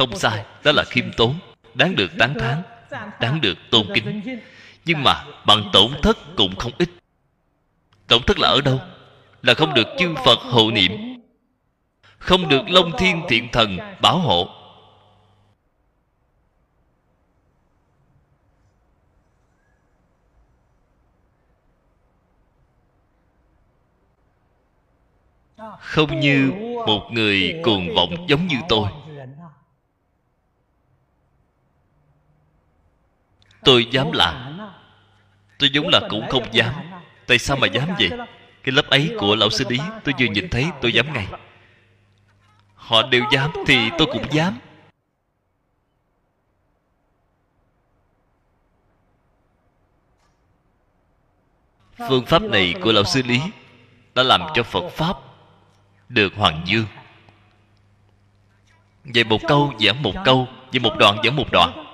Không 0.00 0.16
sai, 0.16 0.44
đó 0.64 0.72
là 0.72 0.84
khiêm 0.84 1.12
tốn, 1.16 1.34
đáng 1.74 1.96
được 1.96 2.10
tán 2.18 2.34
thán, 2.38 2.62
đáng 3.20 3.40
được 3.40 3.58
tôn 3.70 3.86
kính. 3.94 4.20
Nhưng 4.84 5.02
mà 5.02 5.24
bằng 5.46 5.70
tổn 5.72 5.90
thất 6.02 6.18
cũng 6.36 6.56
không 6.56 6.72
ít. 6.78 6.90
Tổn 8.06 8.22
thất 8.22 8.38
là 8.38 8.48
ở 8.48 8.60
đâu? 8.60 8.80
Là 9.42 9.54
không 9.54 9.74
được 9.74 9.86
chư 9.98 10.14
phật 10.24 10.38
hộ 10.38 10.70
niệm, 10.70 10.92
không 12.18 12.48
được 12.48 12.62
long 12.68 12.92
thiên 12.98 13.22
thiện 13.28 13.48
thần 13.52 13.78
bảo 14.00 14.18
hộ. 14.18 14.48
Không 25.80 26.20
như 26.20 26.52
một 26.86 27.08
người 27.10 27.60
cuồng 27.64 27.94
vọng 27.94 28.26
giống 28.28 28.46
như 28.46 28.56
tôi. 28.68 28.88
Tôi 33.64 33.86
dám 33.90 34.12
làm. 34.12 34.58
Tôi 35.58 35.70
giống 35.72 35.88
là 35.88 36.00
cũng 36.10 36.28
không 36.28 36.54
dám. 36.54 36.74
Tại 37.26 37.38
sao 37.38 37.56
mà 37.56 37.66
dám 37.66 37.88
vậy? 37.98 38.10
Cái 38.62 38.72
lớp 38.72 38.86
ấy 38.90 39.10
của 39.18 39.36
lão 39.36 39.50
sư 39.50 39.64
lý 39.68 39.78
tôi 40.04 40.14
vừa 40.18 40.26
nhìn 40.26 40.48
thấy, 40.48 40.66
tôi 40.80 40.92
dám 40.92 41.12
ngay. 41.12 41.26
Họ 42.74 43.02
đều 43.02 43.24
dám 43.32 43.50
thì 43.66 43.90
tôi 43.98 44.06
cũng 44.12 44.26
dám. 44.32 44.58
Phương 52.08 52.26
pháp 52.26 52.42
này 52.42 52.74
của 52.82 52.92
lão 52.92 53.04
sư 53.04 53.22
lý 53.22 53.40
đã 54.14 54.22
làm 54.22 54.40
cho 54.54 54.62
phật 54.62 54.88
pháp 54.88 55.16
được 56.08 56.34
hoàng 56.36 56.62
dương 56.66 56.86
về 59.04 59.24
một 59.24 59.40
câu, 59.48 59.72
giảng 59.80 60.02
một 60.02 60.14
câu 60.24 60.48
về 60.72 60.80
một 60.80 60.92
đoạn, 60.98 61.16
giảng 61.24 61.36
một 61.36 61.46
đoạn 61.52 61.89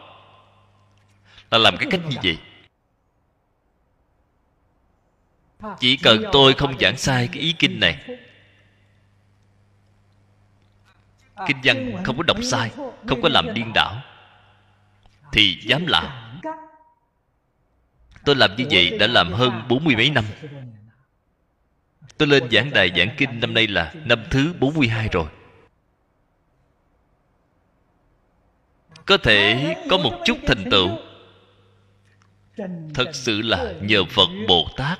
là 1.50 1.58
làm 1.58 1.76
cái 1.76 1.88
cách 1.90 2.00
như 2.08 2.16
vậy. 2.22 2.38
Chỉ 5.78 5.96
cần 5.96 6.24
tôi 6.32 6.54
không 6.54 6.78
giảng 6.80 6.96
sai 6.96 7.28
cái 7.32 7.42
ý 7.42 7.54
kinh 7.58 7.80
này 7.80 8.18
kinh 11.46 11.56
văn 11.64 12.02
không 12.04 12.16
có 12.16 12.22
đọc 12.22 12.36
sai 12.42 12.70
không 13.06 13.22
có 13.22 13.28
làm 13.28 13.54
điên 13.54 13.72
đảo 13.74 14.02
thì 15.32 15.58
dám 15.62 15.86
làm. 15.86 16.06
Tôi 18.24 18.36
làm 18.36 18.56
như 18.56 18.64
vậy 18.70 18.98
đã 18.98 19.06
làm 19.06 19.32
hơn 19.32 19.62
bốn 19.68 19.84
mươi 19.84 19.96
mấy 19.96 20.10
năm. 20.10 20.24
Tôi 22.18 22.28
lên 22.28 22.50
giảng 22.50 22.70
đài 22.70 22.92
giảng 22.96 23.14
kinh 23.16 23.40
năm 23.40 23.54
nay 23.54 23.66
là 23.66 23.94
năm 24.04 24.24
thứ 24.30 24.54
42 24.60 25.08
rồi. 25.12 25.26
Có 29.06 29.16
thể 29.16 29.74
có 29.90 29.98
một 29.98 30.22
chút 30.24 30.38
thành 30.46 30.64
tựu 30.70 30.88
thật 32.94 33.10
sự 33.12 33.42
là 33.42 33.72
nhờ 33.80 34.04
phật 34.04 34.28
bồ 34.48 34.68
tát 34.76 34.98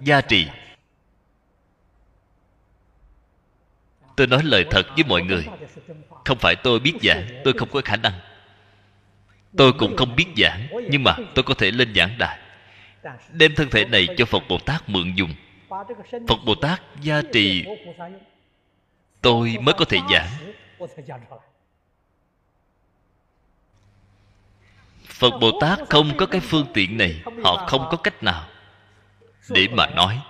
gia 0.00 0.20
trì. 0.20 0.46
Tôi 4.16 4.26
nói 4.26 4.42
lời 4.44 4.64
thật 4.70 4.86
với 4.94 5.04
mọi 5.04 5.22
người. 5.22 5.46
Không 6.24 6.38
phải 6.38 6.56
tôi 6.56 6.80
biết 6.80 6.94
giảng, 7.02 7.28
tôi 7.44 7.54
không 7.56 7.68
có 7.72 7.80
khả 7.84 7.96
năng. 7.96 8.12
Tôi 9.56 9.72
cũng 9.72 9.96
không 9.96 10.16
biết 10.16 10.26
giảng, 10.36 10.68
nhưng 10.90 11.04
mà 11.04 11.16
tôi 11.34 11.42
có 11.42 11.54
thể 11.54 11.70
lên 11.70 11.94
giảng 11.94 12.18
đài. 12.18 12.38
Đem 13.32 13.54
thân 13.54 13.70
thể 13.70 13.84
này 13.84 14.08
cho 14.16 14.24
phật 14.24 14.42
bồ 14.48 14.58
tát 14.58 14.88
mượn 14.88 15.14
dùng. 15.14 15.34
Phật 16.28 16.38
bồ 16.46 16.54
tát 16.54 16.82
gia 17.02 17.22
trì. 17.32 17.64
Tôi 19.20 19.56
mới 19.60 19.74
có 19.78 19.84
thể 19.84 19.98
giảng. 20.12 20.28
Phật 25.18 25.30
bồ 25.40 25.60
tát 25.60 25.78
không 25.90 26.16
có 26.16 26.26
cái 26.26 26.40
phương 26.40 26.66
tiện 26.74 26.96
này, 26.96 27.22
họ 27.44 27.66
không 27.66 27.88
có 27.90 27.96
cách 27.96 28.22
nào. 28.22 28.48
Để 29.48 29.68
mà 29.72 29.86
nói, 29.86 30.20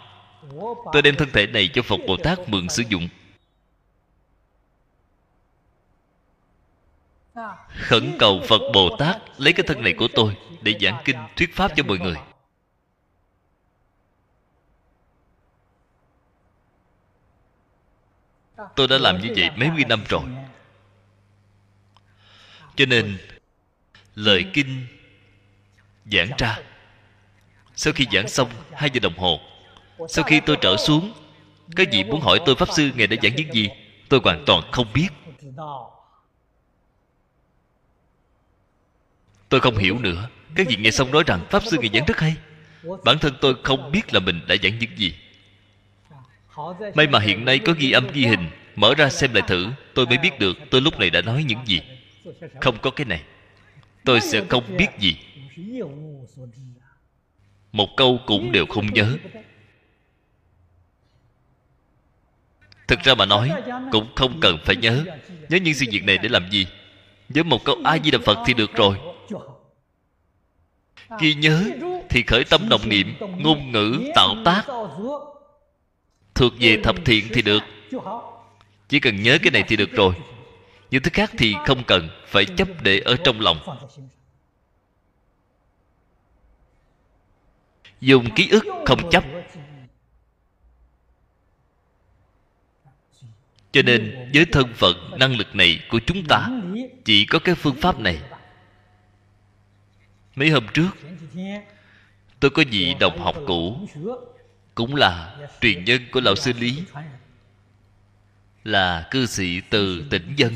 tôi 0.93 1.03
đem 1.03 1.17
thân 1.17 1.29
thể 1.33 1.47
này 1.47 1.71
cho 1.75 1.83
phật 1.83 2.01
bồ 2.07 2.17
tát 2.17 2.39
mượn 2.49 2.69
sử 2.69 2.83
dụng. 2.89 3.09
Khẩn 7.69 8.17
cầu 8.19 8.41
phật 8.49 8.61
bồ 8.75 8.97
tát 8.97 9.17
lấy 9.41 9.53
cái 9.53 9.67
thân 9.67 9.83
này 9.83 9.95
của 9.99 10.09
tôi 10.15 10.37
để 10.63 10.75
giảng 10.81 11.03
kinh, 11.05 11.17
thuyết 11.37 11.55
pháp 11.55 11.73
cho 11.77 11.83
mọi 11.85 11.99
người. 11.99 12.17
Tôi 18.77 18.89
đã 18.89 18.99
làm 18.99 19.21
như 19.21 19.35
vậy 19.37 19.51
mấy 19.57 19.71
mươi 19.71 19.85
năm 19.89 20.05
rồi. 20.09 20.23
Cho 22.77 22.87
nên 22.87 23.19
lời 24.19 24.45
kinh 24.53 24.87
giảng 26.13 26.31
ra. 26.39 26.59
Sau 27.75 27.93
khi 27.93 28.07
giảng 28.13 28.29
xong 28.29 28.51
hai 28.73 28.91
giờ 28.93 29.01
đồng 29.01 29.19
hồ, 29.19 29.41
sau 30.09 30.25
khi 30.25 30.41
tôi 30.41 30.57
trở 30.61 30.77
xuống 30.77 31.13
các 31.77 31.89
vị 31.93 32.05
muốn 32.05 32.21
hỏi 32.21 32.41
tôi 32.47 32.55
pháp 32.55 32.69
sư 32.77 32.91
ngày 32.95 33.07
đã 33.07 33.17
giảng 33.23 33.37
những 33.37 33.53
gì, 33.53 33.69
tôi 34.09 34.21
hoàn 34.25 34.45
toàn 34.47 34.63
không 34.73 34.87
biết. 34.95 35.09
Tôi 39.49 39.61
không 39.61 39.77
hiểu 39.77 39.99
nữa 39.99 40.29
các 40.55 40.67
vị 40.69 40.77
nghe 40.77 40.91
xong 40.91 41.11
nói 41.11 41.25
rằng 41.27 41.47
pháp 41.51 41.63
sư 41.65 41.77
ngày 41.81 41.91
giảng 41.95 42.05
rất 42.07 42.19
hay. 42.19 42.37
Bản 43.05 43.19
thân 43.19 43.35
tôi 43.41 43.55
không 43.63 43.93
biết 43.93 44.15
là 44.15 44.21
mình 44.21 44.41
đã 44.49 44.57
giảng 44.63 44.79
những 44.79 44.97
gì. 44.97 45.15
May 46.95 47.07
mà 47.07 47.21
hiện 47.21 47.45
nay 47.45 47.59
có 47.59 47.73
ghi 47.79 47.93
âm, 47.93 48.13
ghi 48.13 48.27
hình, 48.27 48.51
mở 48.77 48.95
ra 48.95 49.09
xem 49.11 49.35
lại 49.35 49.43
thử, 49.49 49.67
tôi 49.95 50.07
mới 50.07 50.19
biết 50.19 50.39
được 50.39 50.57
tôi 50.71 50.81
lúc 50.81 50.99
này 50.99 51.11
đã 51.11 51.23
nói 51.23 51.45
những 51.45 51.67
gì. 51.67 51.81
Không 52.61 52.79
có 52.79 52.91
cái 52.91 53.05
này 53.05 53.23
tôi 54.09 54.21
sẽ 54.21 54.45
không 54.49 54.65
biết 54.77 54.87
gì. 54.99 55.17
Một 57.73 57.89
câu 57.97 58.21
cũng 58.27 58.53
đều 58.53 58.67
không 58.67 58.87
nhớ. 58.87 59.17
Thực 62.87 63.01
ra 63.01 63.15
mà 63.15 63.27
nói, 63.27 63.51
cũng 63.93 64.09
không 64.17 64.41
cần 64.41 64.59
phải 64.65 64.77
nhớ. 64.77 65.05
Nhớ 65.49 65.59
những 65.59 65.75
sự 65.75 65.87
việc 65.93 66.05
này 66.05 66.19
để 66.19 66.29
làm 66.29 66.51
gì? 66.51 66.67
Nhớ 67.29 67.43
một 67.43 67.65
câu 67.65 67.77
a 67.85 67.99
di 67.99 68.11
đà 68.11 68.19
phật 68.25 68.39
thì 68.47 68.55
được 68.55 68.73
rồi. 68.75 68.97
Ghi 71.21 71.35
nhớ 71.35 71.65
thì 72.09 72.23
khởi 72.27 72.45
tâm 72.45 72.69
động 72.69 72.89
niệm, 72.89 73.15
ngôn 73.39 73.73
ngữ, 73.73 74.11
tạo 74.15 74.35
tác. 74.45 74.63
Thuộc 76.35 76.53
về 76.61 76.81
thập 76.85 76.97
thiện 77.05 77.25
thì 77.33 77.43
được. 77.43 77.63
Chỉ 78.89 79.01
cần 79.01 79.23
nhớ 79.23 79.39
cái 79.43 79.51
này 79.51 79.65
thì 79.69 79.77
được 79.77 79.93
rồi 79.93 80.15
những 80.91 81.03
thứ 81.03 81.11
khác 81.15 81.31
thì 81.39 81.55
không 81.67 81.85
cần, 81.85 82.09
phải 82.27 82.45
chấp 82.45 82.69
để 82.83 83.01
ở 83.01 83.17
trong 83.25 83.41
lòng. 83.41 83.59
Dùng 88.01 88.35
ký 88.35 88.49
ức 88.49 88.65
không 88.87 89.11
chấp. 89.11 89.25
Cho 93.73 93.83
nên, 93.83 94.31
với 94.35 94.45
thân 94.53 94.73
phận, 94.75 95.11
năng 95.19 95.37
lực 95.37 95.55
này 95.55 95.81
của 95.91 96.01
chúng 96.07 96.25
ta, 96.25 96.49
chỉ 97.05 97.27
có 97.27 97.39
cái 97.39 97.55
phương 97.55 97.77
pháp 97.77 98.01
này. 98.01 98.19
Mấy 100.37 100.51
hôm 100.51 100.67
trước, 100.75 100.91
tôi 102.41 102.51
có 102.51 102.65
vị 102.71 102.95
đồng 103.01 103.19
học 103.19 103.37
cũ, 103.47 103.89
cũng 104.75 104.95
là 104.95 105.37
truyền 105.61 105.85
nhân 105.85 106.03
của 106.13 106.21
lão 106.21 106.35
sư 106.35 106.53
lý, 106.59 106.83
là 108.65 109.09
cư 109.11 109.27
sĩ 109.27 109.61
từ 109.71 110.05
tỉnh 110.11 110.35
dân 110.37 110.55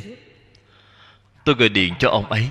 tôi 1.45 1.55
gọi 1.55 1.68
điện 1.68 1.95
cho 1.99 2.11
ông 2.11 2.26
ấy. 2.26 2.51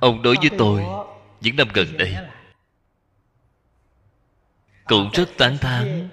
Ông 0.00 0.22
đối 0.22 0.36
với 0.40 0.50
tôi 0.58 0.84
những 1.40 1.56
năm 1.56 1.68
gần 1.74 1.96
đây 1.96 2.16
cũng 4.84 5.10
rất 5.12 5.28
tán 5.38 5.58
thán. 5.58 6.08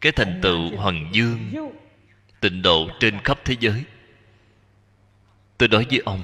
Cái 0.00 0.12
thành 0.12 0.40
tựu 0.42 0.76
hoàng 0.76 1.10
dương 1.12 1.52
tịnh 2.40 2.62
độ 2.62 2.88
trên 3.00 3.18
khắp 3.24 3.38
thế 3.44 3.56
giới. 3.60 3.84
Tôi 5.58 5.68
nói 5.68 5.86
với 5.90 5.98
ông, 6.04 6.22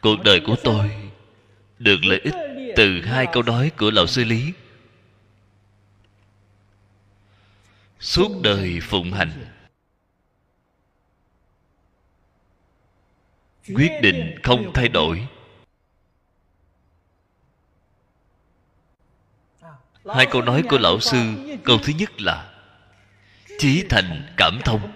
cuộc 0.00 0.16
đời 0.24 0.40
của 0.46 0.56
tôi 0.64 1.10
được 1.78 1.98
lợi 2.02 2.20
ích 2.24 2.43
từ 2.76 3.00
hai 3.04 3.26
câu 3.32 3.42
nói 3.42 3.72
của 3.78 3.90
lão 3.90 4.06
sư 4.06 4.24
lý. 4.24 4.52
Suốt 8.00 8.42
đời 8.42 8.78
phụng 8.82 9.12
hành, 9.12 9.46
quyết 13.74 13.90
định 14.02 14.38
không 14.42 14.70
thay 14.74 14.88
đổi. 14.88 15.26
Hai 20.14 20.26
câu 20.30 20.42
nói 20.42 20.62
của 20.68 20.78
lão 20.78 21.00
sư, 21.00 21.18
câu 21.64 21.78
thứ 21.78 21.92
nhất 21.98 22.20
là 22.20 22.54
chí 23.58 23.84
thành 23.90 24.34
cảm 24.36 24.60
thông. 24.64 24.92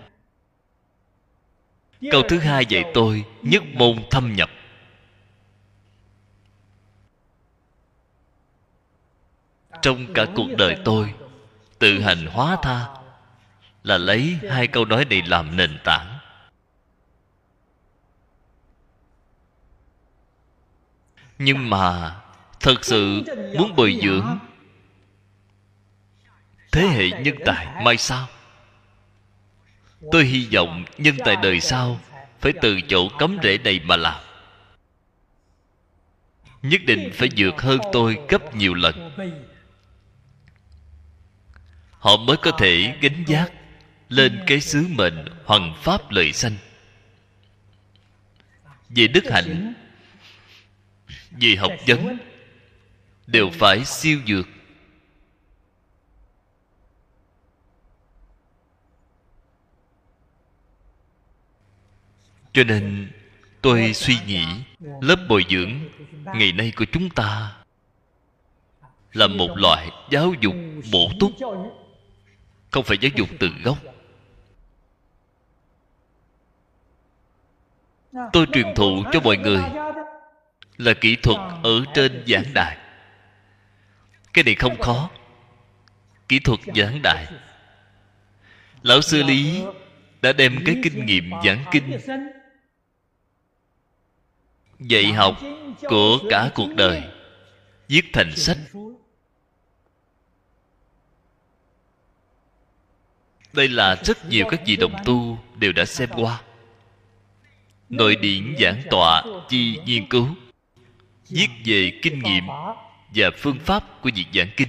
Câu 2.10 2.22
thứ 2.28 2.38
hai 2.38 2.66
dạy 2.66 2.84
tôi 2.94 3.24
nhất 3.42 3.62
môn 3.74 3.98
thâm 4.10 4.32
nhập. 4.32 4.50
Trong 9.82 10.12
cả 10.14 10.26
cuộc 10.34 10.48
đời 10.58 10.76
tôi, 10.84 11.14
tự 11.78 12.00
hành 12.00 12.26
hóa 12.26 12.56
tha, 12.62 12.86
là 13.82 13.98
lấy 13.98 14.38
hai 14.50 14.66
câu 14.66 14.84
nói 14.84 15.04
này 15.04 15.22
làm 15.26 15.56
nền 15.56 15.78
tảng. 15.84 16.18
Nhưng 21.38 21.70
mà, 21.70 22.16
thật 22.60 22.84
sự 22.84 23.22
muốn 23.58 23.76
bồi 23.76 23.98
dưỡng 24.02 24.38
thế 26.72 26.86
hệ 26.86 27.10
nhân 27.10 27.34
tài 27.44 27.82
mai 27.84 27.96
sau, 27.96 28.26
tôi 30.12 30.24
hy 30.24 30.48
vọng 30.54 30.84
nhân 30.98 31.16
tài 31.24 31.36
đời 31.36 31.60
sau 31.60 32.00
phải 32.40 32.52
từ 32.62 32.80
chỗ 32.88 33.08
cấm 33.18 33.38
rễ 33.42 33.58
này 33.58 33.80
mà 33.84 33.96
làm. 33.96 34.20
Nhất 36.62 36.80
định 36.86 37.10
phải 37.14 37.28
vượt 37.36 37.62
hơn 37.62 37.78
tôi 37.92 38.18
gấp 38.28 38.54
nhiều 38.54 38.74
lần 38.74 39.10
họ 41.98 42.16
mới 42.16 42.36
có 42.36 42.50
thể 42.50 42.94
gánh 43.00 43.24
giác 43.26 43.52
lên 44.08 44.40
cái 44.46 44.60
sứ 44.60 44.86
mệnh 44.88 45.24
hoằng 45.44 45.74
pháp 45.82 46.10
lợi 46.10 46.32
sanh. 46.32 46.56
Về 48.88 49.06
đức 49.06 49.24
hạnh 49.30 49.74
về 51.30 51.56
học 51.56 51.72
vấn, 51.86 52.18
đều 53.26 53.50
phải 53.52 53.84
siêu 53.84 54.18
dược. 54.26 54.46
Cho 62.52 62.64
nên 62.64 63.12
tôi 63.62 63.94
suy 63.94 64.16
nghĩ, 64.26 64.44
lớp 64.80 65.16
bồi 65.28 65.44
dưỡng 65.50 65.72
ngày 66.34 66.52
nay 66.52 66.72
của 66.76 66.84
chúng 66.92 67.10
ta 67.10 67.56
là 69.12 69.26
một 69.26 69.50
loại 69.56 69.90
giáo 70.10 70.34
dục 70.40 70.54
bổ 70.92 71.10
túc 71.20 71.32
không 72.70 72.84
phải 72.84 72.98
giáo 73.00 73.10
dục 73.14 73.28
từ 73.40 73.50
gốc. 73.64 73.78
Tôi 78.32 78.46
truyền 78.52 78.74
thụ 78.74 79.02
cho 79.12 79.20
mọi 79.20 79.36
người 79.36 79.62
là 80.76 80.94
kỹ 81.00 81.16
thuật 81.16 81.38
ở 81.62 81.84
trên 81.94 82.24
giảng 82.26 82.54
đài. 82.54 82.76
Cái 84.32 84.44
này 84.44 84.54
không 84.54 84.80
khó. 84.80 85.10
Kỹ 86.28 86.38
thuật 86.38 86.60
giảng 86.76 87.02
đài. 87.02 87.26
Lão 88.82 89.00
sư 89.00 89.22
lý 89.22 89.62
đã 90.22 90.32
đem 90.32 90.56
cái 90.66 90.76
kinh 90.82 91.06
nghiệm 91.06 91.30
giảng 91.44 91.64
kinh, 91.70 91.98
dạy 94.80 95.12
học 95.12 95.36
của 95.88 96.18
cả 96.30 96.50
cuộc 96.54 96.74
đời, 96.76 97.02
viết 97.88 98.02
thành 98.12 98.36
sách. 98.36 98.58
Đây 103.52 103.68
là 103.68 103.96
rất 104.04 104.28
nhiều 104.28 104.46
các 104.50 104.60
vị 104.66 104.76
đồng 104.76 104.94
tu 105.04 105.38
đều 105.56 105.72
đã 105.72 105.84
xem 105.84 106.08
qua. 106.16 106.40
Nội 107.88 108.16
điển 108.16 108.54
giảng 108.60 108.82
tọa 108.90 109.22
chi 109.48 109.78
nghiên 109.84 110.08
cứu, 110.08 110.28
viết 111.28 111.48
về 111.64 111.92
kinh 112.02 112.18
nghiệm 112.18 112.44
và 113.14 113.30
phương 113.38 113.58
pháp 113.58 114.02
của 114.02 114.10
việc 114.14 114.26
giảng 114.34 114.50
kinh. 114.56 114.68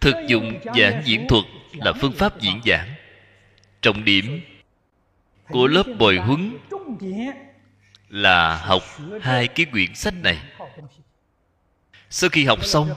Thực 0.00 0.14
dụng 0.28 0.58
giảng 0.76 1.02
diễn 1.04 1.26
thuật 1.28 1.44
là 1.72 1.92
phương 1.92 2.12
pháp 2.12 2.40
diễn 2.40 2.60
giảng. 2.66 2.88
Trọng 3.82 4.04
điểm 4.04 4.40
của 5.48 5.66
lớp 5.66 5.86
bồi 5.98 6.16
huấn 6.16 6.56
là 8.08 8.56
học 8.56 8.82
hai 9.22 9.48
cái 9.48 9.66
quyển 9.66 9.94
sách 9.94 10.14
này. 10.22 10.38
Sau 12.10 12.30
khi 12.30 12.44
học 12.44 12.64
xong, 12.64 12.88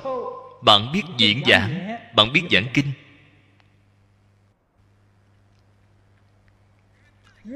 bạn 0.62 0.92
biết 0.94 1.04
diễn 1.18 1.42
giảng, 1.48 1.98
bạn 2.16 2.34
biết 2.34 2.42
giảng 2.52 2.66
kinh. 2.74 2.92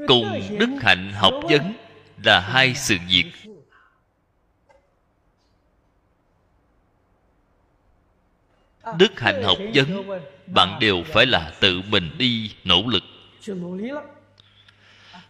Cùng 0.08 0.58
đức 0.58 0.68
hạnh 0.80 1.12
học 1.12 1.34
vấn 1.42 1.74
là 2.24 2.40
hai 2.40 2.74
sự 2.74 2.96
việc. 3.08 3.32
Đức 8.98 9.20
hạnh 9.20 9.42
học 9.42 9.58
vấn, 9.74 10.08
bạn 10.46 10.78
đều 10.80 11.02
phải 11.06 11.26
là 11.26 11.52
tự 11.60 11.82
mình 11.88 12.10
đi 12.18 12.54
nỗ 12.64 12.82
lực. 12.86 13.02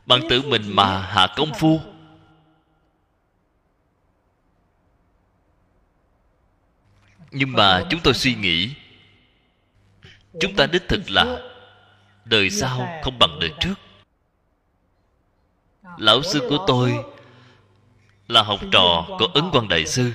Bạn 0.06 0.20
tự 0.28 0.42
mình 0.42 0.62
mà 0.66 1.02
hạ 1.02 1.26
công 1.36 1.54
phu. 1.54 1.80
Nhưng 7.30 7.52
mà 7.52 7.82
chúng 7.90 8.00
tôi 8.04 8.14
suy 8.14 8.34
nghĩ, 8.34 8.70
chúng 10.40 10.56
ta 10.56 10.66
đích 10.66 10.88
thực 10.88 11.10
là 11.10 11.38
đời 12.24 12.50
sau 12.50 13.00
không 13.02 13.18
bằng 13.18 13.38
đời 13.40 13.50
trước 13.60 13.74
lão 15.98 16.22
sư 16.22 16.46
của 16.48 16.64
tôi 16.66 17.04
là 18.28 18.42
học 18.42 18.60
trò 18.72 19.06
của 19.18 19.26
ấn 19.34 19.44
quan 19.52 19.68
đại 19.68 19.86
sư. 19.86 20.12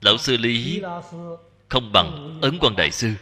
Lão 0.00 0.18
sư 0.18 0.36
lý 0.36 0.82
không 1.68 1.92
bằng 1.92 2.38
ấn 2.42 2.58
quan 2.60 2.76
đại 2.76 2.90
sư. 2.90 3.12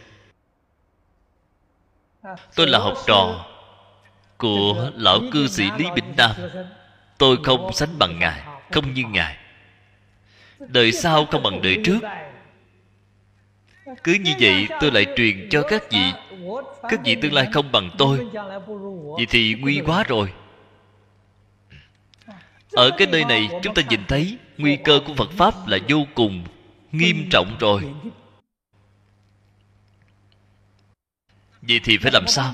Tôi 2.55 2.67
là 2.67 2.79
học 2.79 2.97
trò 3.07 3.45
của 4.37 4.91
lão 4.95 5.19
cư 5.31 5.47
sĩ 5.47 5.63
lý 5.77 5.85
bỉnh 5.95 6.13
nam 6.17 6.31
tôi 7.17 7.37
không 7.43 7.73
sánh 7.73 7.99
bằng 7.99 8.19
ngài, 8.19 8.41
không 8.71 8.93
như 8.93 9.03
ngài. 9.09 9.37
Đời 10.59 10.91
sau 10.91 11.25
không 11.25 11.43
bằng 11.43 11.61
đời 11.61 11.77
trước. 11.85 11.99
Cứ 14.03 14.13
như 14.13 14.31
vậy 14.39 14.67
tôi 14.79 14.91
lại 14.91 15.05
truyền 15.15 15.49
cho 15.49 15.63
các 15.69 15.83
vị 15.91 16.13
các 16.89 16.99
vị 17.05 17.15
tương 17.15 17.33
lai 17.33 17.47
không 17.53 17.71
bằng 17.71 17.89
tôi 17.97 18.27
vậy 19.15 19.25
thì 19.29 19.55
nguy 19.59 19.81
quá 19.85 20.03
rồi. 20.03 20.33
Ở 22.71 22.91
cái 22.97 23.07
nơi 23.07 23.25
này, 23.25 23.49
chúng 23.63 23.73
ta 23.73 23.81
nhìn 23.89 24.05
thấy, 24.07 24.37
nguy 24.57 24.75
cơ 24.75 24.99
của 25.07 25.13
phật 25.13 25.31
pháp 25.31 25.67
là 25.67 25.77
vô 25.89 25.97
cùng 26.15 26.43
nghiêm 26.91 27.27
trọng 27.31 27.57
rồi. 27.59 27.83
Vậy 31.61 31.79
thì 31.83 31.97
phải 31.97 32.11
làm 32.11 32.27
sao? 32.27 32.53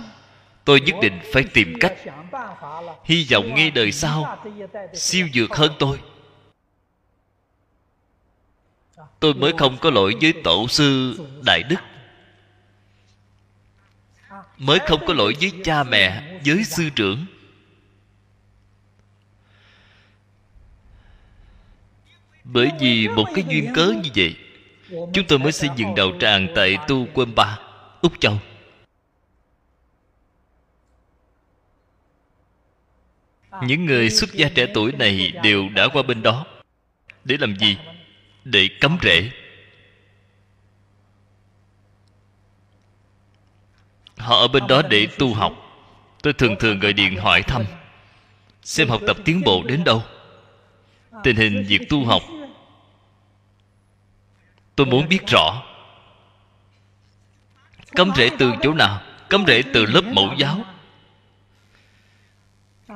Tôi 0.66 0.82
nhất 0.82 0.95
định 1.01 1.20
phải 1.34 1.43
tìm 1.53 1.74
cách. 1.80 1.93
Hy 3.05 3.28
vọng 3.32 3.55
ngay 3.55 3.72
đời 3.72 3.91
sau 3.91 4.45
siêu 4.93 5.28
dược 5.34 5.55
hơn 5.55 5.72
tôi. 5.80 5.99
Tôi 9.20 9.34
mới 9.34 9.53
không 9.58 9.78
có 9.78 9.89
lỗi 9.89 10.16
với 10.22 10.34
tổ 10.43 10.68
sư 10.68 11.20
đại 11.45 11.64
đức 11.64 11.80
mới 14.58 14.80
không 14.80 15.05
có 15.08 15.14
lỗi 15.14 15.36
với 15.41 15.51
cha 15.64 15.84
mẹ, 15.84 16.39
với 16.45 16.64
sư 16.64 16.89
trưởng. 16.95 17.26
Bởi 22.43 22.72
vì 22.80 23.08
một 23.08 23.26
cái 23.36 23.43
duyên 23.49 23.74
cớ 23.76 23.93
như 24.03 24.10
vậy, 24.16 24.36
chúng 24.89 25.28
tôi 25.28 25.39
mới 25.39 25.51
xây 25.51 25.70
dựng 25.76 25.95
đạo 25.95 26.12
tràng 26.20 26.47
tại 26.55 26.78
tu 26.88 27.08
quân 27.14 27.36
ba, 27.36 27.60
úc 28.01 28.20
châu. 28.20 28.39
Những 33.64 33.86
người 33.86 34.10
xuất 34.10 34.34
gia 34.34 34.49
trẻ 34.49 34.68
tuổi 34.74 34.91
này 34.91 35.34
đều 35.43 35.70
đã 35.70 35.88
qua 35.88 36.03
bên 36.03 36.24
đó. 36.24 36.45
Để 37.24 37.38
làm 37.39 37.55
gì? 37.55 37.78
Để 38.43 38.70
cấm 38.82 38.97
rễ. 39.03 39.32
Họ 44.18 44.36
ở 44.36 44.47
bên 44.47 44.68
đó 44.68 44.82
để 44.89 45.07
tu 45.20 45.34
học. 45.34 45.53
Tôi 46.22 46.34
thường 46.34 46.55
thường 46.59 46.80
gọi 46.80 46.93
điện 46.93 47.15
hỏi 47.15 47.41
thăm. 47.41 47.63
Xem 48.63 48.89
học 48.89 49.01
tập 49.07 49.18
tiến 49.26 49.41
bộ 49.45 49.63
đến 49.63 49.84
đâu. 49.84 50.03
Tình 51.24 51.36
hình 51.36 51.65
việc 51.68 51.89
tu 51.89 52.05
học. 52.05 52.22
Tôi 54.76 54.88
muốn 54.88 55.07
biết 55.09 55.28
rõ. 55.28 55.63
Cấm 57.95 58.11
rễ 58.15 58.30
từ 58.39 58.53
chỗ 58.61 58.74
nào? 58.74 59.01
Cấm 59.30 59.45
rễ 59.47 59.61
từ 59.74 59.86
lớp 59.86 60.03
mẫu 60.03 60.34
giáo. 60.38 60.65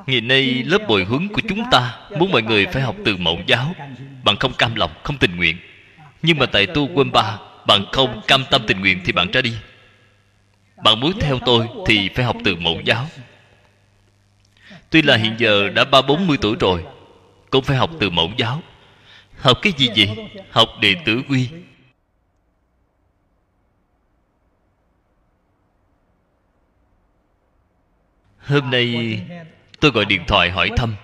Ngày 0.07 0.21
nay 0.21 0.63
lớp 0.63 0.81
bồi 0.87 1.03
huấn 1.03 1.27
của 1.27 1.41
chúng 1.49 1.63
ta 1.71 1.99
muốn 2.17 2.31
mọi 2.31 2.41
người 2.41 2.65
phải 2.65 2.81
học 2.81 2.95
từ 3.05 3.17
mẫu 3.17 3.39
giáo. 3.47 3.75
Bạn 4.23 4.35
không 4.39 4.53
cam 4.53 4.75
lòng, 4.75 4.91
không 5.03 5.17
tình 5.17 5.35
nguyện. 5.35 5.57
Nhưng 6.21 6.37
mà 6.37 6.45
tại 6.45 6.67
tu 6.67 6.89
quân 6.93 7.11
ba 7.11 7.37
bạn 7.67 7.85
không 7.91 8.21
cam 8.27 8.45
tâm 8.51 8.61
tình 8.67 8.79
nguyện 8.79 9.01
thì 9.05 9.11
bạn 9.11 9.31
ra 9.31 9.41
đi 9.41 9.53
bạn 10.83 10.99
muốn 10.99 11.19
theo 11.19 11.39
tôi 11.45 11.67
thì 11.85 12.09
phải 12.09 12.25
học 12.25 12.37
từ 12.43 12.55
mẫu 12.55 12.81
giáo. 12.85 13.07
Tuy 14.89 15.01
là 15.01 15.17
hiện 15.17 15.35
giờ 15.37 15.69
đã 15.69 15.83
ba 15.83 16.01
bốn 16.01 16.27
mươi 16.27 16.37
tuổi 16.41 16.55
rồi, 16.59 16.85
cũng 17.49 17.63
phải 17.63 17.77
học 17.77 17.89
từ 17.99 18.09
mẫu 18.09 18.29
giáo. 18.37 18.61
Học 19.37 19.57
cái 19.61 19.73
gì 19.77 19.89
vậy? 19.95 20.29
Học 20.51 20.69
đệ 20.81 20.95
tử 21.05 21.21
quy. 21.29 21.49
Hôm 28.37 28.69
nay 28.69 29.19
tôi 29.79 29.91
gọi 29.91 30.05
điện 30.05 30.23
thoại 30.27 30.51
hỏi 30.51 30.69
thăm. 30.77 30.95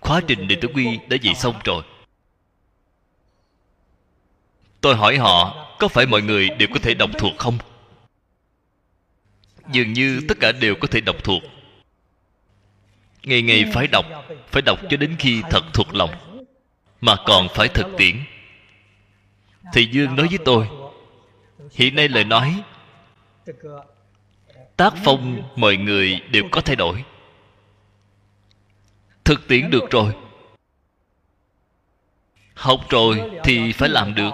Khóa 0.00 0.20
trình 0.26 0.48
đệ 0.48 0.56
tử 0.60 0.68
quy 0.74 0.98
đã 1.08 1.16
dạy 1.22 1.34
xong 1.34 1.54
rồi. 1.64 1.82
Tôi 4.80 4.96
hỏi 4.96 5.16
họ 5.16 5.66
có 5.78 5.88
phải 5.88 6.06
mọi 6.06 6.22
người 6.22 6.48
đều 6.48 6.68
có 6.74 6.80
thể 6.82 6.94
đọc 6.94 7.10
thuộc 7.18 7.38
không? 7.38 7.58
Dường 9.72 9.92
như 9.92 10.20
tất 10.28 10.40
cả 10.40 10.52
đều 10.52 10.74
có 10.74 10.88
thể 10.88 11.00
đọc 11.00 11.24
thuộc. 11.24 11.42
Ngày 13.22 13.42
ngày 13.42 13.64
phải 13.72 13.86
đọc 13.86 14.06
phải 14.48 14.62
đọc 14.62 14.78
cho 14.90 14.96
đến 14.96 15.16
khi 15.18 15.42
thật 15.50 15.64
thuộc 15.72 15.94
lòng, 15.94 16.10
mà 17.00 17.16
còn 17.26 17.48
phải 17.54 17.68
thực 17.68 17.86
tiễn. 17.96 18.16
Thì 19.72 19.86
dương 19.86 20.16
nói 20.16 20.26
với 20.28 20.38
tôi, 20.44 20.68
hiện 21.72 21.94
nay 21.96 22.08
lời 22.08 22.24
nói, 22.24 22.62
tác 24.76 24.94
phong 25.04 25.42
mọi 25.56 25.76
người 25.76 26.20
đều 26.30 26.44
có 26.50 26.60
thay 26.60 26.76
đổi. 26.76 27.04
Thực 29.24 29.48
tiễn 29.48 29.70
được 29.70 29.90
rồi. 29.90 30.12
Học 32.54 32.80
rồi 32.88 33.30
thì 33.44 33.72
phải 33.72 33.88
làm 33.88 34.14
được. 34.14 34.32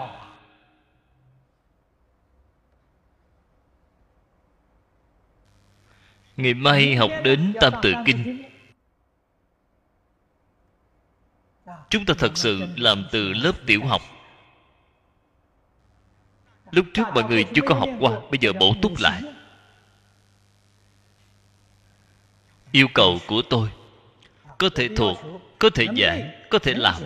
Ngày 6.37 6.55
mai 6.55 6.97
học 6.97 7.11
đến 7.25 7.55
tam 7.61 7.73
tự 7.83 7.93
kinh. 8.07 8.43
Chúng 11.91 12.05
ta 12.07 12.15
thật 12.19 12.33
sự 12.35 12.61
làm 12.77 13.07
từ 13.13 13.33
lớp 13.33 13.53
tiểu 13.67 13.85
học. 13.85 14.03
Lúc 16.71 16.87
trước 16.95 17.05
mọi 17.15 17.25
người 17.25 17.45
chưa 17.55 17.63
có 17.67 17.75
học 17.75 17.89
qua, 18.01 18.13
bây 18.31 18.39
giờ 18.41 18.53
bổ 18.53 18.75
túc 18.83 18.93
lại. 18.99 19.23
Yêu 22.73 22.87
cầu 22.95 23.19
của 23.27 23.43
tôi, 23.51 23.71
có 24.59 24.69
thể 24.75 24.89
thuộc, 24.97 25.19
có 25.59 25.71
thể 25.75 25.87
giải 25.95 26.47
có 26.51 26.59
thể 26.59 26.75
làm. 26.75 27.03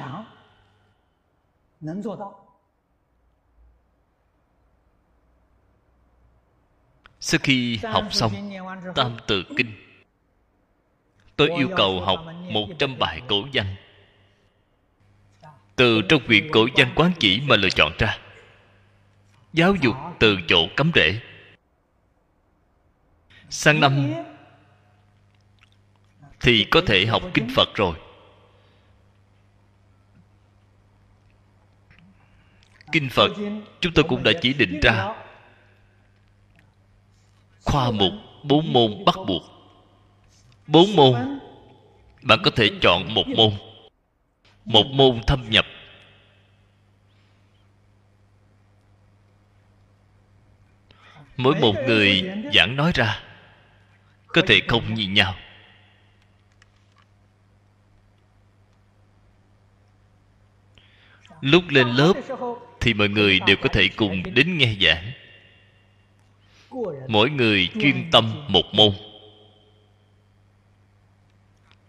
Sau 7.27 7.39
khi 7.43 7.79
học 7.83 8.15
xong 8.15 8.33
tam 8.95 9.17
tự 9.27 9.45
kinh 9.57 9.73
tôi 11.37 11.51
yêu 11.51 11.69
cầu 11.77 12.01
học 12.01 12.27
một 12.51 12.69
trăm 12.79 12.99
bài 12.99 13.23
cổ 13.29 13.45
văn. 13.53 13.77
Từ 15.77 16.03
trong 16.09 16.27
quyển 16.27 16.51
cổ 16.53 16.67
văn 16.77 16.93
quán 16.97 17.13
chỉ 17.19 17.41
mà 17.41 17.57
lựa 17.57 17.71
chọn 17.71 17.93
ra. 17.99 18.19
giáo 19.53 19.75
dục 19.75 19.95
từ 20.19 20.39
chỗ 20.49 20.69
cấm 20.77 20.91
rễ. 20.95 21.21
Sang 23.51 23.81
năm 23.81 24.13
thì 26.41 26.67
có 26.71 26.81
thể 26.87 27.07
học 27.07 27.23
kinh 27.35 27.49
phật 27.55 27.75
rồi. 27.75 27.97
Kinh 32.93 33.09
phật 33.11 33.31
chúng 33.81 33.93
tôi 33.95 34.05
cũng 34.09 34.23
đã 34.23 34.33
chỉ 34.43 34.53
định 34.53 34.81
ra 34.83 35.26
khoa 37.67 37.91
mục, 37.91 38.13
bốn 38.43 38.73
môn 38.73 39.05
bắt 39.05 39.15
buộc. 39.27 39.43
Bốn 40.67 40.97
môn, 40.97 41.39
bạn 42.23 42.39
có 42.45 42.51
thể 42.57 42.71
chọn 42.83 43.15
một 43.15 43.25
môn. 43.37 43.53
Một 44.65 44.87
môn 44.87 45.21
thâm 45.27 45.51
nhập. 45.51 45.67
Mỗi 51.37 51.55
một 51.61 51.75
người 51.87 52.23
giảng 52.55 52.77
nói 52.77 52.93
ra, 52.95 53.23
có 54.27 54.43
thể 54.47 54.61
không 54.69 54.95
như 54.95 55.09
nhau. 55.09 55.35
Lúc 61.41 61.65
lên 61.69 61.89
lớp 61.89 62.13
thì 62.81 62.95
mọi 62.95 63.09
người 63.09 63.41
đều 63.47 63.57
có 63.63 63.69
thể 63.73 63.89
cùng 63.97 64.23
đến 64.35 64.59
nghe 64.59 64.75
giảng 64.81 65.13
mỗi 67.09 67.31
người 67.31 67.69
chuyên 67.81 68.11
tâm 68.13 68.45
một 68.49 68.65
môn. 68.73 68.93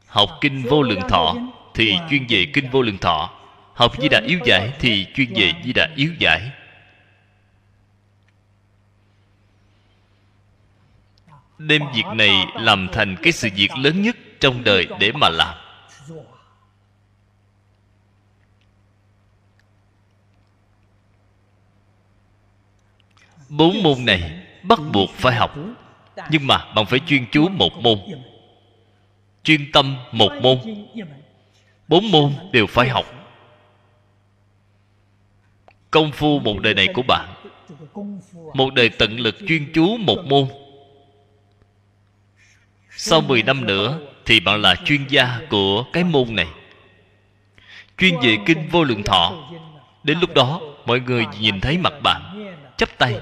Học 0.07 0.29
kinh 0.41 0.63
vô 0.63 0.81
lượng 0.81 1.01
thọ 1.09 1.35
thì 1.73 1.97
chuyên 2.09 2.25
về 2.29 2.45
kinh 2.53 2.69
vô 2.69 2.81
lượng 2.81 2.97
thọ. 2.97 3.33
Học 3.73 3.91
di 4.01 4.09
đà 4.09 4.21
yếu 4.27 4.39
giải 4.45 4.73
thì 4.79 5.07
chuyên 5.15 5.33
về 5.33 5.51
di 5.63 5.73
đà 5.73 5.89
yếu 5.95 6.13
giải. 6.19 6.51
Đem 11.57 11.81
việc 11.95 12.05
này 12.15 12.45
làm 12.55 12.87
thành 12.91 13.15
cái 13.23 13.33
sự 13.33 13.49
việc 13.55 13.69
lớn 13.77 14.01
nhất 14.01 14.15
trong 14.39 14.63
đời 14.63 14.87
để 14.99 15.11
mà 15.11 15.29
làm. 15.29 15.57
Bốn 23.49 23.83
môn 23.83 24.05
này 24.05 24.46
bắt 24.67 24.79
buộc 24.93 25.09
phải 25.09 25.35
học. 25.35 25.55
Nhưng 26.29 26.47
mà 26.47 26.57
bạn 26.75 26.85
phải 26.85 26.99
chuyên 27.07 27.25
chú 27.31 27.49
một 27.49 27.73
môn. 27.81 27.99
Chuyên 29.43 29.71
tâm 29.71 29.95
một 30.11 30.31
môn. 30.41 30.57
Bốn 31.87 32.11
môn 32.11 32.33
đều 32.51 32.67
phải 32.67 32.89
học. 32.89 33.05
Công 35.91 36.11
phu 36.11 36.39
một 36.39 36.59
đời 36.59 36.73
này 36.73 36.87
của 36.93 37.01
bạn. 37.07 37.33
Một 38.53 38.73
đời 38.73 38.89
tận 38.89 39.19
lực 39.19 39.35
chuyên 39.47 39.71
chú 39.73 39.97
một 39.97 40.17
môn. 40.25 40.47
Sau 42.91 43.21
10 43.21 43.43
năm 43.43 43.65
nữa 43.65 43.99
thì 44.25 44.39
bạn 44.39 44.61
là 44.61 44.75
chuyên 44.75 45.07
gia 45.09 45.39
của 45.49 45.83
cái 45.93 46.03
môn 46.03 46.35
này. 46.35 46.47
Chuyên 47.97 48.13
về 48.23 48.37
kinh 48.45 48.67
vô 48.71 48.83
lượng 48.83 49.03
thọ. 49.03 49.49
Đến 50.03 50.19
lúc 50.19 50.33
đó, 50.33 50.61
mọi 50.85 50.99
người 50.99 51.25
nhìn 51.39 51.61
thấy 51.61 51.77
mặt 51.77 51.93
bạn, 52.03 52.21
chắp 52.77 52.89
tay 52.97 53.19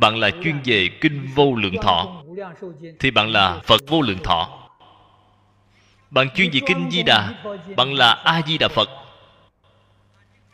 bạn 0.00 0.16
là 0.16 0.30
chuyên 0.42 0.60
về 0.64 0.88
kinh 1.00 1.28
vô 1.34 1.54
lượng 1.54 1.76
thọ, 1.82 2.22
thì 3.00 3.10
bạn 3.10 3.28
là 3.28 3.60
phật 3.64 3.80
vô 3.88 4.00
lượng 4.00 4.22
thọ. 4.24 4.68
Bạn 6.10 6.30
chuyên 6.30 6.50
về 6.52 6.60
kinh 6.66 6.90
di 6.90 7.02
đà, 7.02 7.44
bạn 7.76 7.94
là 7.94 8.12
a 8.12 8.42
di 8.46 8.58
đà 8.58 8.68
phật. 8.68 8.88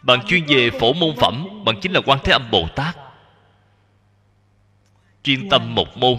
Bạn 0.02 0.26
chuyên 0.26 0.44
về 0.46 0.70
phổ 0.70 0.92
môn 0.92 1.16
phẩm, 1.16 1.64
bạn 1.64 1.80
chính 1.80 1.92
là 1.92 2.00
quan 2.06 2.18
thế 2.24 2.32
âm 2.32 2.50
bồ 2.50 2.68
tát. 2.76 2.96
Chuyên 5.22 5.48
tâm 5.48 5.74
một 5.74 5.96
môn. 5.96 6.18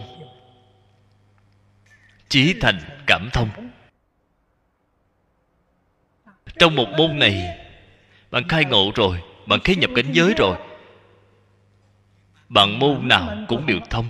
Chí 2.29 2.53
thành 2.61 2.79
cảm 3.07 3.29
thông. 3.33 3.49
Trong 6.59 6.75
một 6.75 6.87
môn 6.97 7.19
này, 7.19 7.57
bạn 8.31 8.47
khai 8.47 8.65
ngộ 8.65 8.91
rồi, 8.95 9.21
bạn 9.45 9.59
khế 9.59 9.75
nhập 9.75 9.89
cảnh 9.95 10.11
giới 10.11 10.33
rồi 10.37 10.57
bạn 12.49 12.79
môn 12.79 13.07
nào 13.07 13.37
cũng 13.47 13.65
đều 13.65 13.79
thông. 13.89 14.09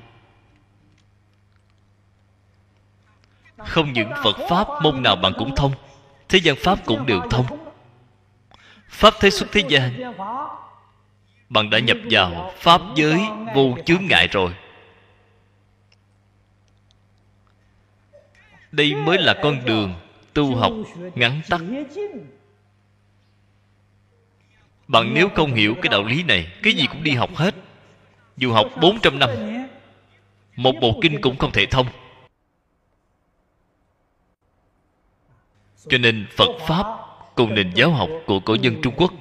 Không 3.57 3.93
những 3.93 4.11
phật 4.23 4.37
pháp 4.49 4.67
môn 4.83 5.03
nào 5.03 5.15
bạn 5.15 5.33
cũng 5.37 5.55
thông, 5.55 5.71
thế 6.29 6.39
gian 6.39 6.55
pháp 6.55 6.85
cũng 6.85 7.05
đều 7.05 7.21
thông. 7.29 7.45
Pháp 8.89 9.13
thế 9.19 9.29
xuất 9.29 9.51
thế 9.51 9.63
gian, 9.69 10.13
bạn 11.49 11.69
đã 11.69 11.79
nhập 11.79 11.97
vào 12.11 12.53
pháp 12.57 12.81
giới 12.95 13.19
vô 13.55 13.77
chướng 13.85 14.05
ngại 14.09 14.27
rồi. 14.27 14.53
Đây 18.71 18.95
mới 18.95 19.17
là 19.17 19.35
con 19.43 19.65
đường 19.65 19.93
tu 20.33 20.55
học 20.55 20.73
ngắn 21.15 21.41
tắt. 21.49 21.61
Bạn 24.87 25.13
nếu 25.13 25.29
không 25.35 25.53
hiểu 25.53 25.75
cái 25.81 25.89
đạo 25.89 26.03
lý 26.03 26.23
này, 26.23 26.51
cái 26.63 26.73
gì 26.73 26.87
cũng 26.87 27.03
đi 27.03 27.11
học 27.11 27.29
hết 27.35 27.55
dù 28.37 28.51
học 28.51 28.67
400 28.81 29.19
năm. 29.19 29.29
Một 30.55 30.73
bộ 30.81 30.99
kinh 31.01 31.21
cũng 31.21 31.37
không 31.37 31.51
thể 31.51 31.65
thông. 31.65 31.87
Cho 35.89 35.97
nên 35.97 36.27
phật 36.37 36.51
pháp 36.67 36.85
cùng 37.35 37.53
nền 37.53 37.71
giáo 37.75 37.91
học 37.91 38.09
của 38.25 38.39
cổ 38.39 38.55
nhân 38.55 38.75
trung 38.81 38.93
quốc, 38.97 39.13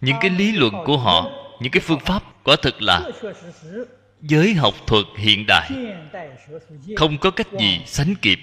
những 0.00 0.16
cái 0.20 0.30
lý 0.30 0.52
luận 0.52 0.74
của 0.86 0.98
họ, 0.98 1.30
những 1.60 1.72
cái 1.72 1.80
phương 1.80 2.00
pháp 2.00 2.22
quả 2.44 2.56
thực 2.62 2.82
là 2.82 3.10
giới 4.20 4.54
học 4.54 4.74
thuật 4.86 5.04
hiện 5.16 5.44
đại. 5.48 5.70
Không 6.96 7.18
có 7.18 7.30
cách 7.30 7.48
gì 7.60 7.80
sánh 7.86 8.14
kịp. 8.22 8.38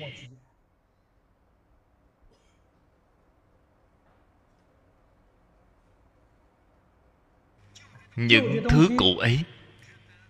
Những 8.27 8.63
thứ 8.69 8.89
cũ 8.97 9.17
ấy 9.17 9.39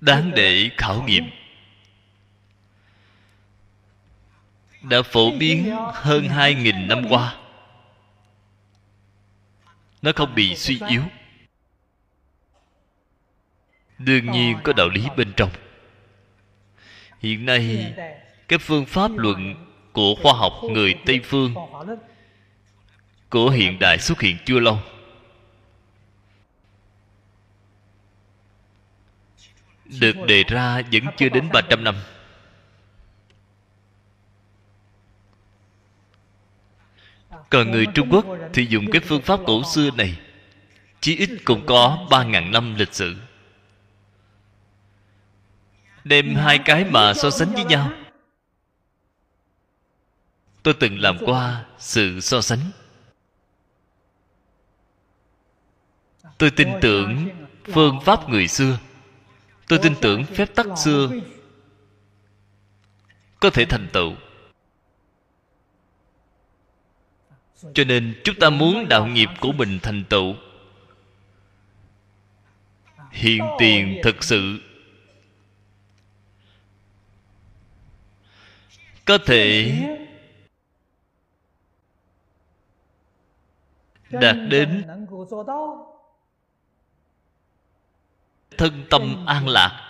đáng 0.02 0.32
để 0.36 0.70
khảo 0.78 1.04
nghiệm. 1.04 1.30
đã 4.82 5.02
phổ 5.02 5.32
biến 5.32 5.76
hơn 5.94 6.30
hai 6.30 6.54
nghìn 6.54 6.88
năm 6.88 7.06
qua. 7.10 7.36
nó 10.02 10.12
không 10.16 10.36
bị 10.36 10.56
suy 10.56 10.80
yếu. 10.88 11.02
Đương 13.98 14.32
nhiên 14.32 14.58
có 14.64 14.74
đạo 14.74 14.90
lý 14.90 15.04
bên 15.18 15.34
trong. 15.38 15.50
Hiện 17.20 17.46
nay 17.46 17.94
cái 18.48 18.60
phương 18.60 18.86
pháp 18.86 19.12
luận 19.16 19.56
của 19.92 20.16
khoa 20.22 20.34
học 20.34 20.54
người 20.64 20.96
tây 21.06 21.20
phương 21.24 21.54
của 23.30 23.50
hiện 23.50 23.80
đại 23.80 23.98
xuất 23.98 24.22
hiện 24.22 24.38
chưa 24.46 24.60
lâu 24.60 24.80
được 30.00 30.16
đề 30.28 30.44
ra 30.44 30.82
vẫn 30.92 31.04
chưa 31.18 31.30
đến 31.30 31.50
300 31.54 31.84
năm. 31.84 31.96
Còn 37.50 37.72
người 37.72 37.86
Trung 37.94 38.10
Quốc 38.12 38.26
thì 38.54 38.66
dùng 38.66 38.86
cái 38.92 39.02
phương 39.06 39.22
pháp 39.22 39.40
cổ 39.46 39.64
xưa 39.64 39.90
này, 39.92 40.20
Chí 41.02 41.16
ít 41.16 41.30
cũng 41.46 41.66
có 41.66 42.08
3.000 42.10 42.52
năm 42.52 42.76
lịch 42.76 42.94
sử. 42.94 43.16
Đem 46.04 46.36
hai 46.36 46.60
cái 46.66 46.86
mà 46.86 47.14
so 47.14 47.30
sánh 47.30 47.52
với 47.54 47.66
nhau. 47.66 47.92
Tôi 50.64 50.74
từng 50.80 51.00
làm 51.00 51.18
qua 51.26 51.66
sự 51.78 52.20
so 52.20 52.42
sánh. 52.42 52.60
Tôi 56.38 56.52
tin 56.52 56.70
tưởng 56.82 57.30
phương 57.64 58.00
pháp 58.06 58.30
người 58.30 58.48
xưa 58.48 58.78
Tôi 59.70 59.80
tin 59.84 59.96
tưởng 60.02 60.26
phép 60.26 60.56
tắc 60.56 60.66
xưa 60.78 61.10
Có 63.40 63.50
thể 63.50 63.66
thành 63.66 63.88
tựu. 63.94 64.14
Cho 67.74 67.84
nên 67.84 68.22
chúng 68.24 68.36
ta 68.40 68.50
muốn 68.50 68.88
đạo 68.90 69.08
nghiệp 69.08 69.30
của 69.40 69.52
mình 69.52 69.80
thành 69.84 70.04
tựu. 70.10 70.34
Hiện 73.12 73.44
tiền 73.60 74.00
thực 74.04 74.24
sự 74.24 74.60
có 79.06 79.18
thể 79.26 79.74
đạt 84.10 84.36
đến 84.50 84.84
thân 88.60 88.86
tâm 88.90 89.26
an 89.26 89.48
lạc. 89.48 89.86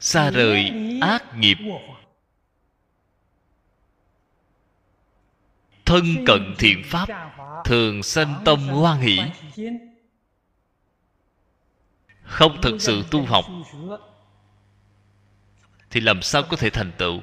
xa 0.00 0.30
rời 0.30 0.72
ác 1.00 1.24
nghiệp. 1.36 1.56
thân 5.84 6.04
cận 6.26 6.54
thiện 6.58 6.82
pháp 6.86 7.08
thường 7.64 8.02
sanh 8.02 8.42
tâm 8.44 8.68
hoan 8.68 9.00
hỷ. 9.00 9.18
không 12.22 12.60
thực 12.62 12.80
sự 12.80 13.04
tu 13.10 13.24
học 13.26 13.44
thì 15.90 16.00
làm 16.00 16.22
sao 16.22 16.42
có 16.42 16.56
thể 16.56 16.70
thành 16.70 16.92
tựu 16.98 17.20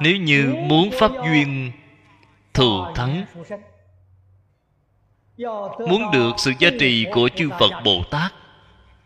nếu 0.00 0.16
như 0.16 0.54
muốn 0.68 0.90
pháp 0.98 1.10
duyên 1.24 1.72
thù 2.54 2.84
thắng, 2.94 3.24
muốn 5.88 6.10
được 6.12 6.32
sự 6.38 6.52
giá 6.58 6.70
trị 6.80 7.06
của 7.12 7.28
chư 7.36 7.50
phật 7.58 7.82
bồ 7.84 8.04
tát, 8.10 8.32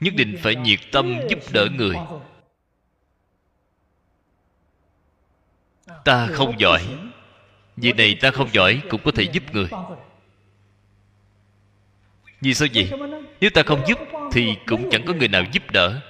nhất 0.00 0.14
định 0.14 0.36
phải 0.42 0.56
nhiệt 0.56 0.80
tâm 0.92 1.20
giúp 1.28 1.38
đỡ 1.52 1.66
người. 1.76 1.96
Ta 6.04 6.26
không 6.26 6.60
giỏi. 6.60 6.82
Vì 7.76 7.92
này 7.92 8.16
ta 8.20 8.30
không 8.30 8.48
giỏi 8.52 8.82
cũng 8.90 9.00
có 9.04 9.10
thể 9.14 9.22
giúp 9.22 9.42
người. 9.52 9.68
Vì 12.40 12.54
sao 12.54 12.68
vậy? 12.74 12.90
Nếu 13.40 13.50
ta 13.50 13.62
không 13.62 13.82
giúp 13.88 13.98
thì 14.32 14.56
cũng 14.66 14.88
chẳng 14.90 15.04
có 15.06 15.12
người 15.14 15.28
nào 15.28 15.44
giúp 15.52 15.70
đỡ. 15.70 16.00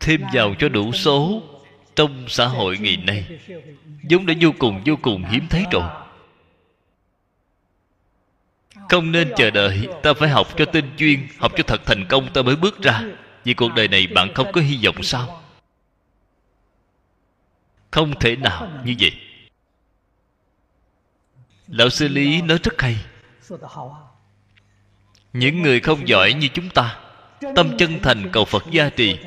Thêm 0.00 0.22
vào 0.32 0.54
cho 0.58 0.68
đủ 0.68 0.92
số 0.92 1.42
trong 1.96 2.24
xã 2.28 2.46
hội 2.46 2.78
ngày 2.78 2.96
nay. 2.96 3.24
Vốn 4.10 4.26
đã 4.26 4.34
vô 4.40 4.50
cùng 4.58 4.82
vô 4.86 4.94
cùng 5.02 5.24
hiếm 5.24 5.46
thấy 5.50 5.64
rồi. 5.72 5.90
Không 8.88 9.12
nên 9.12 9.32
chờ 9.36 9.50
đợi, 9.50 9.88
ta 10.02 10.12
phải 10.14 10.28
học 10.28 10.48
cho 10.56 10.64
tinh 10.64 10.90
chuyên, 10.96 11.28
học 11.38 11.52
cho 11.56 11.62
thật 11.66 11.80
thành 11.86 12.06
công 12.08 12.32
ta 12.32 12.42
mới 12.42 12.56
bước 12.56 12.82
ra. 12.82 13.02
Vì 13.44 13.54
cuộc 13.54 13.74
đời 13.74 13.88
này 13.88 14.06
bạn 14.06 14.34
không 14.34 14.52
có 14.52 14.60
hy 14.60 14.78
vọng 14.84 15.02
sao? 15.02 15.42
Không 17.90 18.18
thể 18.20 18.36
nào 18.36 18.68
như 18.84 18.94
vậy. 19.00 19.12
Lão 21.68 21.88
sư 21.88 22.08
lý 22.08 22.42
nói 22.42 22.58
rất 22.62 22.80
hay. 22.80 22.96
Những 25.32 25.62
người 25.62 25.80
không 25.80 26.08
giỏi 26.08 26.32
như 26.32 26.48
chúng 26.54 26.68
ta, 26.68 26.96
tâm 27.56 27.76
chân 27.78 27.98
thành 28.02 28.30
cầu 28.32 28.44
phật 28.44 28.64
gia 28.70 28.88
trì 28.88 29.18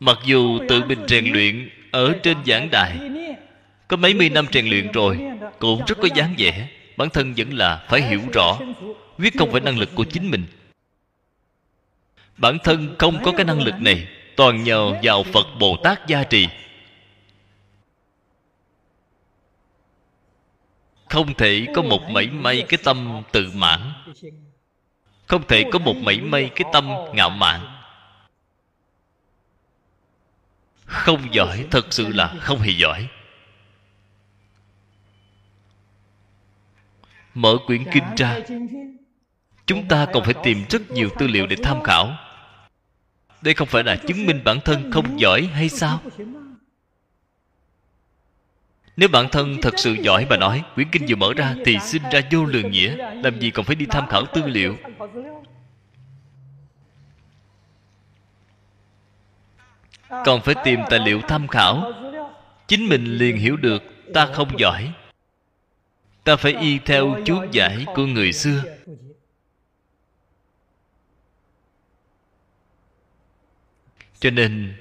mặc 0.00 0.18
dù 0.24 0.58
tự 0.68 0.84
mình 0.84 0.98
rèn 1.08 1.32
luyện 1.32 1.70
ở 1.92 2.14
trên 2.22 2.36
giảng 2.46 2.70
đại 2.70 2.98
có 3.88 3.96
mấy 3.96 4.14
mươi 4.14 4.30
năm 4.30 4.46
rèn 4.52 4.66
luyện 4.66 4.92
rồi 4.92 5.18
cũng 5.58 5.84
rất 5.86 5.98
có 6.02 6.08
dáng 6.14 6.34
vẻ. 6.38 6.68
bản 6.96 7.10
thân 7.10 7.34
vẫn 7.36 7.52
là 7.52 7.86
phải 7.88 8.02
hiểu 8.02 8.20
rõ 8.32 8.58
viết 9.18 9.34
không 9.38 9.52
phải 9.52 9.60
năng 9.60 9.78
lực 9.78 9.90
của 9.94 10.04
chính 10.04 10.30
mình. 10.30 10.46
Bản 12.36 12.58
thân 12.64 12.96
không 12.98 13.22
có 13.24 13.32
cái 13.32 13.44
năng 13.44 13.62
lực 13.62 13.74
này 13.80 14.08
toàn 14.36 14.64
nhờ 14.64 14.94
vào 15.02 15.22
phật 15.22 15.46
bồ 15.60 15.76
tát 15.76 16.06
gia 16.06 16.24
trì. 16.24 16.48
Không 21.08 21.34
thể 21.34 21.66
có 21.74 21.82
một 21.82 22.02
mảy 22.10 22.26
may 22.26 22.64
cái 22.68 22.78
tâm 22.84 23.22
tự 23.32 23.50
mãn. 23.54 23.92
không 25.26 25.46
thể 25.48 25.64
có 25.72 25.78
một 25.78 25.96
mảy 25.96 26.20
may 26.20 26.50
cái 26.54 26.68
tâm 26.72 26.88
ngạo 27.12 27.30
mạn 27.30 27.77
không 30.88 31.34
giỏi, 31.34 31.66
thật 31.70 31.86
sự 31.90 32.08
là 32.08 32.34
không 32.40 32.58
hề 32.58 32.72
giỏi. 32.72 33.08
Mở 37.34 37.56
quyển 37.66 37.84
kinh 37.92 38.04
ra. 38.16 38.38
Chúng 39.66 39.88
ta 39.88 40.06
còn 40.12 40.24
phải 40.24 40.34
tìm 40.42 40.64
rất 40.70 40.90
nhiều 40.90 41.08
tư 41.18 41.26
liệu 41.26 41.46
để 41.46 41.56
tham 41.62 41.82
khảo. 41.82 42.12
Đây 43.42 43.54
không 43.54 43.68
phải 43.68 43.84
là 43.84 43.96
chứng 43.96 44.26
minh 44.26 44.40
bản 44.44 44.60
thân 44.64 44.90
không 44.92 45.20
giỏi 45.20 45.50
hay 45.52 45.68
sao? 45.68 46.00
Nếu 48.96 49.08
bản 49.08 49.28
thân 49.28 49.58
thật 49.62 49.74
sự 49.78 49.92
giỏi 49.92 50.26
mà 50.30 50.36
nói, 50.36 50.62
quyển 50.74 50.88
kinh 50.92 51.06
vừa 51.08 51.16
mở 51.16 51.34
ra 51.36 51.54
thì 51.64 51.78
sinh 51.82 52.02
ra 52.12 52.20
vô 52.30 52.44
lượng 52.44 52.70
nghĩa. 52.70 52.96
Làm 53.22 53.40
gì 53.40 53.50
còn 53.50 53.64
phải 53.64 53.76
đi 53.76 53.86
tham 53.86 54.06
khảo 54.06 54.26
tư 54.26 54.42
liệu? 54.46 54.76
Còn 60.08 60.40
phải 60.40 60.54
tìm 60.64 60.80
tài 60.90 60.98
liệu 60.98 61.20
tham 61.28 61.48
khảo. 61.48 61.92
Chính 62.68 62.88
mình 62.88 63.04
liền 63.04 63.36
hiểu 63.36 63.56
được, 63.56 63.82
ta 64.14 64.26
không 64.26 64.58
giỏi. 64.58 64.92
Ta 66.24 66.36
phải 66.36 66.52
y 66.52 66.78
theo 66.78 67.16
chú 67.24 67.44
giải 67.52 67.86
của 67.94 68.06
người 68.06 68.32
xưa. 68.32 68.62
Cho 74.20 74.30
nên, 74.30 74.74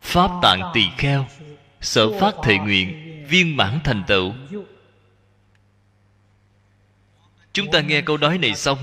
pháp 0.00 0.30
tạng 0.42 0.70
tỳ 0.74 0.82
kheo, 0.98 1.26
sở 1.80 2.20
phát 2.20 2.34
thệ 2.44 2.58
nguyện, 2.58 2.96
viên 3.28 3.56
mãn 3.56 3.80
thành 3.84 4.04
tựu. 4.06 4.32
Chúng 7.52 7.70
ta 7.70 7.80
nghe 7.80 8.00
câu 8.00 8.16
nói 8.16 8.38
này 8.38 8.54
xong 8.54 8.78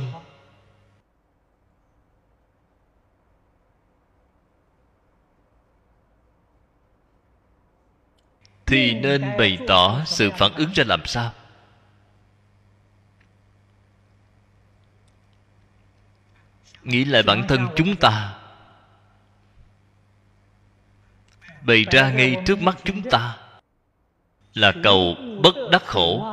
thì 8.68 8.94
nên 8.94 9.22
bày 9.38 9.58
tỏ 9.68 10.02
sự 10.06 10.32
phản 10.38 10.54
ứng 10.54 10.70
ra 10.74 10.84
làm 10.88 11.06
sao? 11.06 11.32
Nghĩ 16.84 17.06
lại 17.06 17.24
bản 17.24 17.48
thân 17.48 17.68
chúng 17.76 17.96
ta. 17.96 18.34
Bày 21.62 21.86
ra 21.92 22.12
ngay 22.12 22.36
trước 22.46 22.62
mắt 22.62 22.78
chúng 22.84 23.02
ta 23.02 23.38
là 24.54 24.74
cầu 24.84 25.16
bất 25.44 25.56
đắc 25.72 25.84
khổ. 25.86 26.26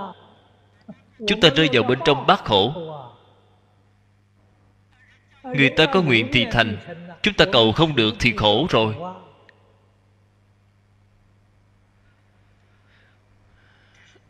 Chúng 1.29 1.41
ta 1.41 1.49
rơi 1.57 1.69
vào 1.73 1.83
bên 1.83 1.99
trong 2.05 2.27
bát 2.27 2.45
khổ. 2.45 2.75
Người 5.43 5.71
ta 5.77 5.87
có 5.93 6.03
nguyện 6.03 6.29
thì 6.33 6.47
thành. 6.53 6.77
Chúng 7.23 7.35
ta 7.35 7.45
cầu 7.53 7.73
không 7.73 7.97
được 7.97 8.15
thì 8.21 8.37
khổ 8.37 8.67
rồi. 8.71 8.97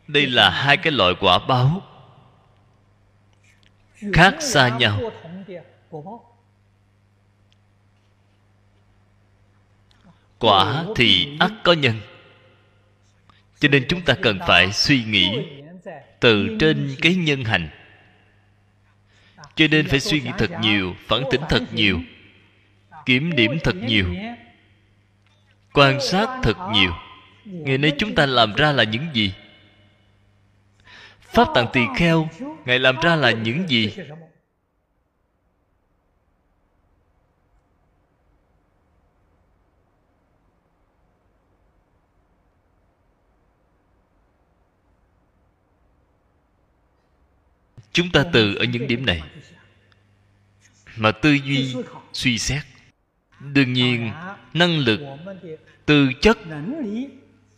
Đây 0.07 0.27
là 0.27 0.49
hai 0.49 0.77
cái 0.77 0.93
loại 0.93 1.13
quả 1.19 1.39
báo. 1.47 1.81
Khác 4.13 4.35
xa 4.39 4.77
nhau. 4.77 4.99
Quả 10.39 10.85
thì 10.95 11.37
ắt 11.39 11.51
có 11.63 11.73
nhân. 11.73 11.99
Cho 13.59 13.69
nên 13.69 13.85
chúng 13.89 14.01
ta 14.01 14.15
cần 14.21 14.39
phải 14.47 14.71
suy 14.71 15.03
nghĩ 15.03 15.45
từ 16.19 16.57
trên 16.59 16.95
cái 17.01 17.15
nhân 17.15 17.43
hành. 17.43 17.69
Cho 19.55 19.67
nên 19.71 19.87
phải 19.87 19.99
suy 19.99 20.21
nghĩ 20.21 20.31
thật 20.37 20.51
nhiều, 20.61 20.95
phản 21.07 21.23
tỉnh 21.31 21.41
thật 21.49 21.73
nhiều, 21.73 22.01
kiểm 23.05 23.35
điểm 23.35 23.57
thật 23.63 23.75
nhiều, 23.75 24.05
quan 25.73 26.01
sát 26.01 26.39
thật 26.43 26.57
nhiều. 26.73 26.91
Ngày 27.45 27.77
nay 27.77 27.91
chúng 27.97 28.15
ta 28.15 28.25
làm 28.25 28.53
ra 28.53 28.71
là 28.71 28.83
những 28.83 29.07
gì? 29.13 29.33
Pháp 31.35 31.47
tạng 31.53 31.67
tỳ 31.73 31.81
kheo, 31.97 32.29
ngài 32.65 32.79
làm 32.79 32.99
ra 32.99 33.15
là 33.15 33.31
những 33.31 33.67
gì? 33.67 33.93
Chúng 47.91 48.11
ta 48.13 48.23
từ 48.33 48.55
ở 48.55 48.63
những 48.63 48.87
điểm 48.87 49.05
này. 49.05 49.21
Mà 50.97 51.11
tư 51.11 51.31
duy, 51.31 51.75
suy 52.13 52.37
xét. 52.37 52.63
Đương 53.39 53.73
nhiên, 53.73 54.11
năng 54.53 54.77
lực, 54.77 54.99
tư 55.85 56.07
chất 56.21 56.37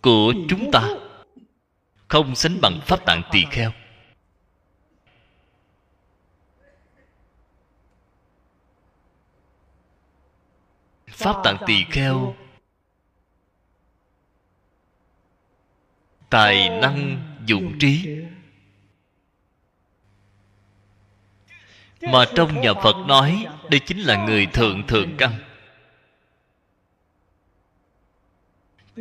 của 0.01 0.33
chúng 0.49 0.71
ta 0.71 0.89
không 2.07 2.35
sánh 2.35 2.61
bằng 2.61 2.79
pháp 2.85 3.05
tạng 3.05 3.21
tỳ 3.31 3.45
kheo. 3.51 3.71
Pháp 11.07 11.35
tạng 11.43 11.57
tỳ 11.67 11.83
kheo, 11.91 12.35
tài 16.29 16.69
năng, 16.69 17.23
dụng 17.45 17.79
trí. 17.79 18.17
Mà 22.01 22.25
trong 22.35 22.61
nhà 22.61 22.73
phật 22.73 22.95
nói, 23.07 23.47
đây 23.69 23.79
chính 23.85 23.99
là 23.99 24.25
người 24.25 24.45
thượng 24.45 24.87
thượng 24.87 25.17
căn. 25.17 25.31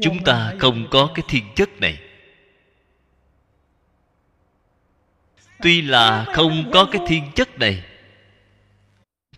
Chúng 0.03 0.25
ta 0.25 0.55
không 0.59 0.87
có 0.91 1.11
cái 1.15 1.25
thiên 1.29 1.45
chất 1.57 1.71
này. 1.81 1.99
tuy 5.63 5.83
là 5.83 6.25
không 6.35 6.71
có 6.73 6.89
cái 6.93 7.03
thiên 7.07 7.33
chất 7.35 7.59
này, 7.59 7.85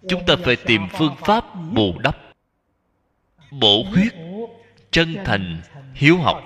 chúng 0.09 0.27
ta 0.27 0.35
phải 0.45 0.57
tìm 0.57 0.83
phương 0.93 1.17
pháp 1.17 1.45
bù 1.73 1.99
đắp, 1.99 2.19
bổ 3.51 3.83
huyết, 3.83 4.15
chân 4.91 5.17
thành, 5.25 5.61
hiếu 5.95 6.19
học. 6.19 6.45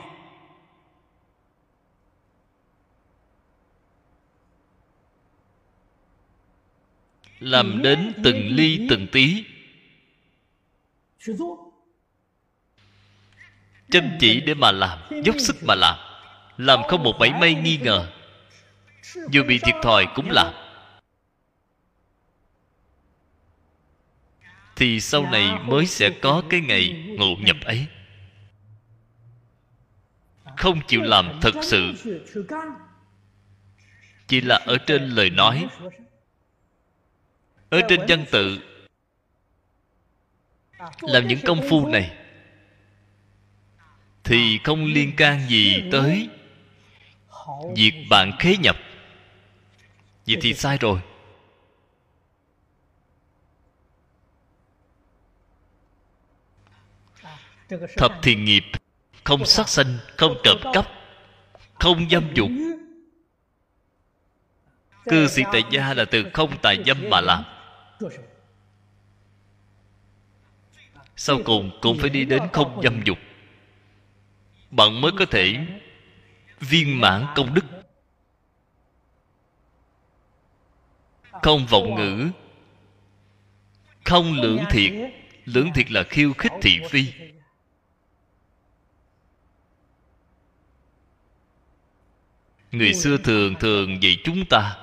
Làm 7.41 7.83
đến 7.83 8.13
từng 8.25 8.49
ly, 8.49 8.87
từng 8.91 9.07
tí. 9.13 9.45
Chăm 13.91 14.11
chỉ 14.21 14.41
để 14.41 14.55
mà 14.55 14.73
làm, 14.73 14.99
dốc 15.25 15.37
sức 15.39 15.57
mà 15.63 15.75
làm. 15.75 15.99
Làm 16.57 16.83
không 16.89 17.03
một 17.03 17.17
mảy 17.19 17.31
may 17.31 17.55
nghi 17.55 17.77
ngờ 17.77 18.13
dù 19.31 19.43
bị 19.45 19.59
thiệt 19.59 19.75
thòi 19.83 20.07
cũng 20.15 20.31
làm 20.31 20.53
thì 24.83 25.01
sau 25.01 25.27
này 25.31 25.59
mới 25.65 25.87
sẽ 25.87 26.11
có 26.11 26.43
cái 26.51 26.61
ngày 26.61 27.15
ngộ 27.19 27.37
nhập 27.41 27.57
ấy. 27.65 27.87
Không 30.57 30.81
chịu 30.89 31.03
làm 31.03 31.39
thật 31.43 31.55
sự. 31.63 31.93
Chỉ 34.27 34.41
là 34.41 34.57
ở 34.57 34.79
trên 34.87 35.11
lời 35.11 35.31
nói. 35.31 35.67
Ở 37.71 37.81
trên 37.89 38.01
văn 38.09 38.25
tự. 38.31 38.59
Làm 41.01 41.27
những 41.27 41.41
công 41.47 41.61
phu 41.69 41.87
này. 41.87 42.17
Thì 44.25 44.59
không 44.65 44.85
liên 44.85 45.17
can 45.17 45.41
gì 45.49 45.83
tới 45.93 46.29
việc 47.77 48.07
bạn 48.11 48.33
khế 48.39 48.57
nhập 48.57 48.77
vậy 50.27 50.37
thì 50.41 50.55
sai 50.55 50.79
rồi. 50.81 51.01
Thập 57.97 58.13
thiền 58.23 58.45
nghiệp, 58.45 58.65
không 59.25 59.47
sát 59.47 59.69
sanh, 59.69 59.99
không 60.17 60.37
trộm 60.45 60.57
cắp, 60.73 60.87
không 61.75 62.09
dâm 62.11 62.35
dục. 62.35 62.51
Cư 65.05 65.29
sĩ 65.29 65.43
tại 65.53 65.63
gia 65.71 65.95
là 65.95 66.05
từ 66.05 66.25
không 66.33 66.59
tài 66.63 66.83
dâm 66.87 66.97
mà 67.11 67.21
làm. 67.21 67.45
Sau 71.17 71.39
cùng 71.45 71.79
cũng 71.83 71.99
phải 71.99 72.11
đi 72.11 72.25
đến 72.25 72.43
không 72.53 72.81
dâm 72.83 73.03
dục. 73.05 73.19
Bạn 74.71 75.01
mới 75.01 75.13
có 75.19 75.25
thể 75.31 75.67
viên 76.61 77.01
mãn 77.01 77.27
công 77.37 77.55
đức. 77.55 77.82
Không 81.43 81.67
vọng 81.67 81.95
ngữ. 81.95 82.31
Không 84.05 84.33
lưỡng 84.33 84.65
thiệt. 84.71 84.93
Lưỡng 85.45 85.73
thiệt 85.75 85.91
là 85.91 86.03
khiêu 86.03 86.33
khích 86.33 86.53
thị 86.63 86.79
phi. 86.91 87.13
Người 92.73 92.95
xưa 92.95 93.17
thường 93.17 93.55
thường 93.61 94.03
dạy 94.03 94.17
chúng 94.25 94.45
ta, 94.51 94.77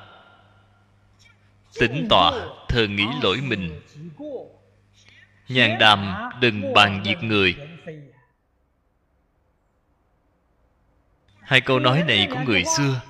tính 1.80 2.08
tọa, 2.10 2.32
thờ 2.68 2.88
nghĩ 2.88 3.06
lỗi 3.22 3.38
mình. 3.42 3.82
Nhàn 5.48 5.80
đàm 5.80 6.30
đừng 6.42 6.74
bàn 6.74 7.04
việc 7.06 7.18
người. 7.22 7.56
Hai 11.42 11.62
câu 11.62 11.80
nói 11.80 12.04
này 12.08 12.28
của 12.32 12.40
người 12.46 12.64
xưa 12.78 13.02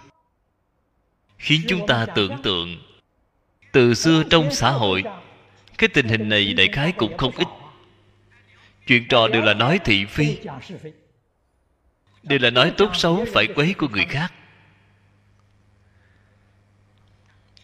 khiến 1.37 1.61
chúng 1.67 1.87
ta 1.87 2.05
tưởng 2.15 2.41
tượng 2.43 2.88
từ 3.71 3.93
xưa 3.93 4.23
trong 4.29 4.51
xã 4.51 4.71
hội, 4.71 5.03
cái 5.77 5.87
tình 5.87 6.07
hình 6.07 6.29
này 6.29 6.53
đại 6.53 6.67
khái 6.73 6.91
cũng 6.91 7.17
không 7.17 7.35
ít. 7.35 7.47
Chuyện 8.87 9.07
trò 9.09 9.27
đều 9.27 9.41
là 9.41 9.53
nói 9.53 9.79
thị 9.85 10.05
phi, 10.05 10.37
đều 12.23 12.39
là 12.39 12.49
nói 12.49 12.73
tốt 12.77 12.89
xấu 12.93 13.25
phải 13.33 13.47
quấy 13.55 13.73
của 13.77 13.87
người 13.87 14.05
khác. 14.05 14.33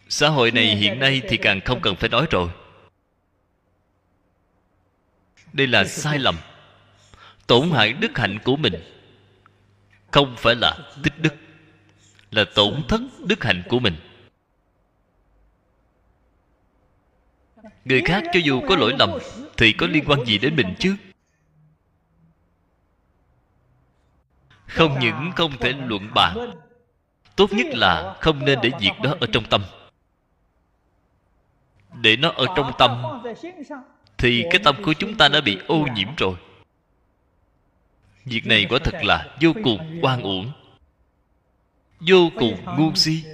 Xã 0.08 0.28
hội 0.28 0.50
này 0.50 0.76
hiện 0.76 0.98
nay 0.98 1.22
thì 1.28 1.36
càng 1.36 1.60
không 1.60 1.80
cần 1.80 1.96
phải 1.96 2.08
nói 2.08 2.26
rồi. 2.30 2.48
Đây 5.52 5.66
là 5.66 5.84
sai 5.84 6.18
lầm, 6.18 6.36
tổn 7.46 7.70
hại 7.70 7.92
đức 7.92 8.18
hạnh 8.18 8.38
của 8.44 8.56
mình. 8.56 8.74
Không 10.10 10.36
phải 10.38 10.54
là 10.54 10.78
tích 11.02 11.18
đức, 11.18 11.34
là 12.30 12.44
tổn 12.54 12.82
thất 12.88 13.00
đức 13.26 13.44
hạnh 13.44 13.62
của 13.68 13.78
mình. 13.78 13.96
Người 17.86 18.02
khác 18.02 18.24
cho 18.32 18.40
dù 18.44 18.60
có 18.68 18.76
lỗi 18.76 18.94
lầm, 18.98 19.10
thì 19.56 19.72
có 19.72 19.86
liên 19.86 20.04
quan 20.06 20.24
gì 20.24 20.38
đến 20.38 20.56
mình 20.56 20.74
chứ? 20.78 20.96
Không 24.66 24.98
những 25.00 25.32
không 25.36 25.52
thể 25.60 25.72
luận 25.86 26.10
bàn 26.14 26.52
tốt 27.36 27.52
nhất 27.52 27.66
là 27.70 28.16
không 28.20 28.44
nên 28.44 28.58
để 28.62 28.70
việc 28.80 28.92
đó 29.02 29.14
ở 29.20 29.26
trong 29.32 29.44
tâm. 29.50 29.62
Để 32.00 32.16
nó 32.16 32.30
ở 32.30 32.46
trong 32.56 32.72
tâm, 32.78 33.02
thì 34.18 34.44
cái 34.50 34.60
tâm 34.64 34.76
của 34.84 34.92
chúng 34.92 35.16
ta 35.16 35.28
đã 35.28 35.40
bị 35.40 35.58
ô 35.66 35.86
nhiễm 35.94 36.08
rồi. 36.16 36.34
Việc 38.24 38.46
này 38.46 38.66
quả 38.70 38.78
thật 38.84 39.04
là 39.04 39.36
vô 39.40 39.52
cùng 39.64 40.00
oan 40.02 40.22
uổng. 40.22 40.52
Vô 42.00 42.30
cùng 42.38 42.56
ngu 42.78 42.94
si. 42.94 43.24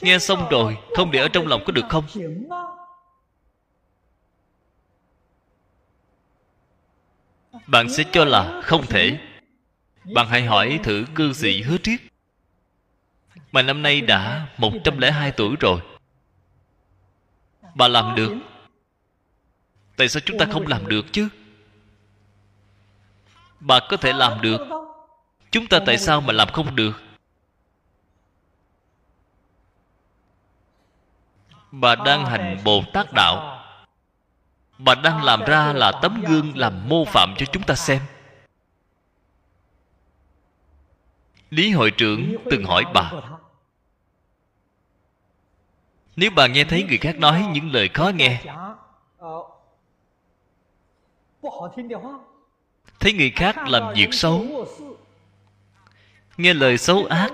Nghe 0.00 0.18
xong 0.18 0.48
rồi, 0.48 0.78
không 0.96 1.10
để 1.10 1.20
ở 1.20 1.28
trong 1.28 1.46
lòng 1.46 1.62
có 1.66 1.72
được 1.72 1.84
không? 1.88 2.04
Bạn 7.66 7.90
sẽ 7.90 8.04
cho 8.12 8.24
là 8.24 8.60
không 8.64 8.86
thể. 8.86 9.18
Bạn 10.14 10.28
hãy 10.28 10.44
hỏi 10.44 10.80
thử 10.82 11.04
cư 11.14 11.32
sĩ 11.32 11.62
hứa 11.62 11.76
triết. 11.82 12.00
Mà 13.52 13.62
năm 13.62 13.82
nay 13.82 14.00
đã 14.00 14.46
102 14.58 15.32
tuổi 15.32 15.56
rồi. 15.60 15.80
Bà 17.74 17.88
làm 17.88 18.14
được. 18.14 18.32
Tại 19.96 20.08
sao 20.08 20.20
chúng 20.24 20.38
ta 20.38 20.46
không 20.52 20.66
làm 20.66 20.86
được 20.86 21.06
chứ? 21.12 21.28
Bà 23.60 23.80
có 23.90 23.96
thể 23.96 24.12
làm 24.12 24.40
được. 24.40 24.60
Chúng 25.50 25.66
ta 25.66 25.78
tại 25.86 25.98
sao 25.98 26.20
mà 26.20 26.32
làm 26.32 26.48
không 26.48 26.76
được? 26.76 26.92
Bà 31.70 31.94
đang 31.94 32.26
hành 32.26 32.58
Bồ 32.64 32.82
Tát 32.92 33.12
Đạo. 33.12 33.64
Bà 34.78 34.94
đang 34.94 35.24
làm 35.24 35.44
ra 35.44 35.72
là 35.72 35.92
tấm 36.02 36.24
gương 36.28 36.56
Làm 36.56 36.88
mô 36.88 37.04
phạm 37.04 37.34
cho 37.38 37.46
chúng 37.46 37.62
ta 37.62 37.74
xem. 37.74 38.00
Lý 41.50 41.70
hội 41.70 41.90
trưởng 41.90 42.36
từng 42.50 42.64
hỏi 42.64 42.84
bà. 42.94 43.12
Nếu 46.16 46.30
bà 46.36 46.46
nghe 46.46 46.64
thấy 46.64 46.82
người 46.82 46.98
khác 46.98 47.18
nói 47.18 47.46
những 47.52 47.72
lời 47.72 47.88
khó 47.94 48.10
nghe, 48.14 48.42
Thấy 53.00 53.12
người 53.12 53.30
khác 53.36 53.68
làm 53.68 53.94
việc 53.94 54.08
xấu, 54.12 54.66
Nghe 56.36 56.54
lời 56.54 56.78
xấu 56.78 57.06
ác, 57.06 57.32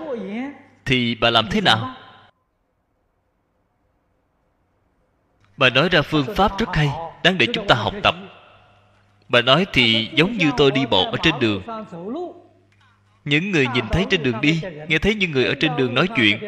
Thì 0.84 1.14
bà 1.14 1.30
làm 1.30 1.48
thế 1.50 1.60
nào? 1.60 2.03
Bà 5.56 5.70
nói 5.70 5.88
ra 5.88 6.02
phương 6.02 6.34
pháp 6.34 6.58
rất 6.58 6.68
hay 6.74 6.88
Đáng 7.24 7.38
để 7.38 7.46
chúng 7.52 7.66
ta 7.66 7.74
học 7.74 7.94
tập. 8.02 8.14
Bà 9.28 9.42
nói 9.42 9.66
thì 9.72 10.08
giống 10.14 10.38
như 10.38 10.50
tôi 10.56 10.70
đi 10.70 10.86
bộ 10.86 11.04
ở 11.04 11.16
trên 11.22 11.34
đường. 11.40 11.62
Những 13.24 13.50
người 13.50 13.66
nhìn 13.74 13.84
thấy 13.92 14.06
trên 14.10 14.22
đường 14.22 14.40
đi, 14.40 14.60
nghe 14.88 14.98
thấy 14.98 15.14
những 15.14 15.30
người 15.30 15.44
ở 15.44 15.54
trên 15.60 15.76
đường 15.76 15.94
nói 15.94 16.08
chuyện. 16.16 16.38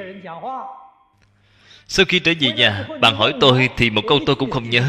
Sau 1.86 2.06
khi 2.08 2.18
trở 2.18 2.32
về 2.40 2.52
nhà, 2.52 2.86
bạn 3.00 3.16
hỏi 3.16 3.34
tôi 3.40 3.68
thì 3.76 3.90
một 3.90 4.02
câu 4.08 4.18
tôi 4.26 4.36
cũng 4.36 4.50
không 4.50 4.70
nhớ. 4.70 4.84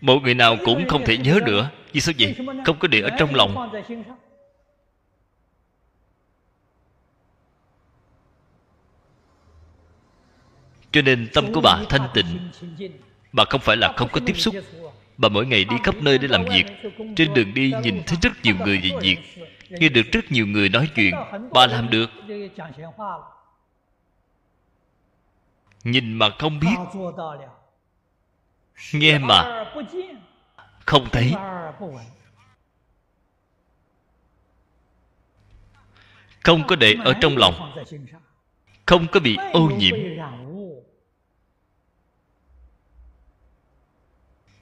Một 0.00 0.22
người 0.22 0.34
nào 0.34 0.56
cũng 0.64 0.88
không 0.88 1.04
thể 1.04 1.16
nhớ 1.16 1.38
nữa. 1.46 1.70
Vì 1.92 2.00
sao 2.00 2.14
vậy? 2.18 2.34
Không 2.64 2.78
có 2.78 2.88
để 2.88 3.00
ở 3.00 3.10
trong 3.18 3.34
lòng. 3.34 3.70
Cho 10.92 11.02
nên 11.02 11.28
tâm 11.34 11.52
của 11.52 11.60
bà 11.60 11.82
thanh 11.88 12.08
tịnh. 12.14 12.50
Bà 13.32 13.44
không 13.50 13.60
phải 13.60 13.76
là 13.76 13.92
không 13.96 14.08
có 14.12 14.20
tiếp 14.26 14.36
xúc. 14.36 14.54
Bà 15.16 15.28
mỗi 15.28 15.46
ngày 15.46 15.64
đi 15.64 15.76
khắp 15.84 15.94
nơi 16.02 16.18
để 16.18 16.28
làm 16.28 16.44
việc. 16.44 16.64
Trên 17.16 17.34
đường 17.34 17.54
đi 17.54 17.72
nhìn 17.82 18.02
thấy 18.06 18.18
rất 18.22 18.32
nhiều 18.42 18.54
người 18.64 18.80
về 18.82 18.90
việc. 19.00 19.18
Nghe 19.70 19.88
được 19.88 20.02
rất 20.12 20.32
nhiều 20.32 20.46
người 20.46 20.68
nói 20.68 20.90
chuyện. 20.94 21.14
Bà 21.50 21.66
làm 21.66 21.90
được. 21.90 22.10
Nhìn 25.84 26.12
mà 26.12 26.30
không 26.38 26.60
biết. 26.60 27.00
Nghe 28.92 29.18
mà 29.18 29.64
không 30.86 31.08
thấy. 31.12 31.34
Không 36.42 36.66
có 36.66 36.76
để 36.76 36.94
ở 37.04 37.14
trong 37.20 37.36
lòng. 37.36 37.74
Không 38.86 39.06
có 39.12 39.20
bị 39.20 39.36
ô 39.52 39.70
nhiễm. 39.78 39.94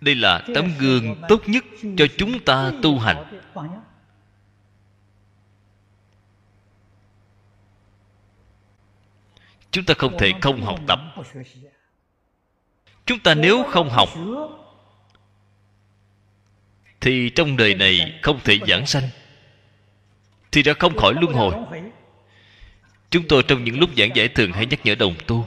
Đây 0.04 0.14
là 0.14 0.42
tấm 0.54 0.72
gương 0.78 1.22
tốt 1.28 1.42
nhất 1.46 1.64
cho 1.96 2.06
chúng 2.18 2.44
ta 2.44 2.72
tu 2.82 2.98
hành. 2.98 3.40
chúng 9.70 9.84
ta 9.84 9.94
không 9.98 10.18
thể 10.18 10.32
không 10.40 10.62
học 10.62 10.80
tập. 10.86 11.00
chúng 13.06 13.18
ta 13.18 13.34
nếu 13.34 13.64
không 13.70 13.90
học 13.90 14.08
thì 17.00 17.30
trong 17.30 17.56
đời 17.56 17.74
này 17.74 18.18
không 18.22 18.40
thể 18.44 18.58
giảng 18.68 18.86
sanh 18.86 19.08
thì 20.52 20.62
đã 20.62 20.72
không 20.78 20.96
khỏi 20.96 21.14
luân 21.20 21.32
hồi. 21.32 21.54
chúng 23.10 23.28
tôi 23.28 23.42
trong 23.42 23.64
những 23.64 23.78
lúc 23.78 23.90
giảng 23.96 24.16
giải 24.16 24.28
thường 24.28 24.52
hay 24.52 24.66
nhắc 24.66 24.80
nhở 24.84 24.94
đồng 24.94 25.14
tu 25.26 25.46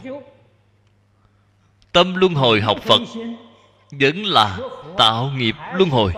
tâm 1.92 2.16
luân 2.16 2.34
hồi 2.34 2.62
học 2.62 2.80
phật 2.84 3.02
vẫn 3.92 4.26
là 4.26 4.60
tạo 4.98 5.32
nghiệp 5.36 5.56
luân 5.74 5.90
hồi. 5.90 6.14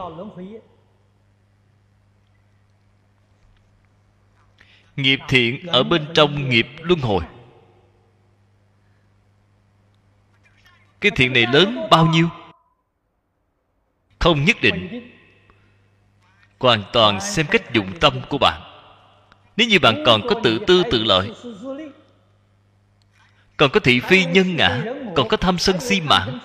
Nghiệp 4.95 5.19
thiện 5.27 5.67
ở 5.67 5.83
bên 5.83 6.05
trong 6.13 6.49
nghiệp 6.49 6.67
luân 6.79 6.99
hồi. 6.99 7.23
Cái 11.01 11.11
thiện 11.15 11.33
này 11.33 11.45
lớn 11.53 11.87
bao 11.91 12.05
nhiêu? 12.05 12.29
Không 14.19 14.45
nhất 14.45 14.57
định. 14.61 15.11
Hoàn 16.59 16.83
toàn 16.93 17.21
xem 17.21 17.45
cách 17.49 17.73
dụng 17.73 17.99
tâm 17.99 18.21
của 18.29 18.37
bạn. 18.37 18.61
Nếu 19.57 19.67
như 19.67 19.79
bạn 19.79 20.03
còn 20.05 20.21
có 20.27 20.35
tự 20.43 20.59
tư 20.67 20.83
tự 20.91 21.03
lợi, 21.03 21.31
còn 23.57 23.69
có 23.71 23.79
thị 23.79 23.99
phi 23.99 24.25
nhân 24.25 24.55
ngã, 24.55 24.83
còn 25.15 25.27
có 25.27 25.37
tham 25.37 25.57
sân 25.57 25.79
si 25.79 26.01
mãn 26.01 26.39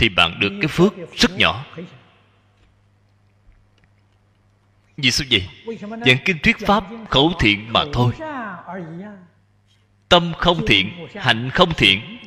thì 0.00 0.08
bạn 0.08 0.40
được 0.40 0.52
cái 0.60 0.68
phước 0.68 0.94
rất 1.16 1.30
nhỏ. 1.36 1.64
Vì 4.96 5.10
sao 5.10 5.26
vậy 5.30 5.48
giảng 6.06 6.18
kinh 6.24 6.38
thuyết 6.42 6.58
pháp 6.58 6.84
khẩu 7.10 7.32
thiện 7.38 7.72
mà 7.72 7.84
thôi. 7.92 8.12
Tâm 10.08 10.32
không 10.38 10.66
thiện, 10.66 11.08
hạnh 11.14 11.50
không 11.54 11.72
thiện. 11.76 12.18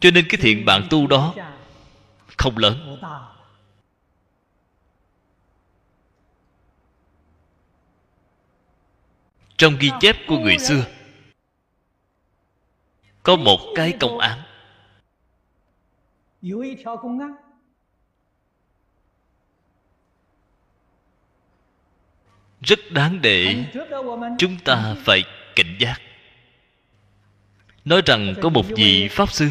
Cho 0.00 0.10
nên 0.10 0.26
cái 0.28 0.38
thiện 0.42 0.64
bạn 0.64 0.86
tu 0.90 1.06
đó 1.06 1.34
không 2.36 2.58
lớn. 2.58 3.00
Trong 9.56 9.76
ghi 9.78 9.90
chép 10.00 10.16
của 10.28 10.38
người 10.38 10.58
xưa, 10.58 10.84
có 13.22 13.36
một 13.36 13.58
cái 13.74 13.94
công 14.00 14.18
án 14.18 14.47
rất 22.60 22.78
đáng 22.90 23.22
để 23.22 23.64
chúng 24.38 24.56
ta 24.64 24.94
phải 25.04 25.22
cảnh 25.56 25.76
giác. 25.78 26.00
Nói 27.84 28.02
rằng 28.06 28.34
có 28.42 28.48
một 28.48 28.66
vị 28.76 29.08
pháp 29.10 29.32
sư. 29.32 29.48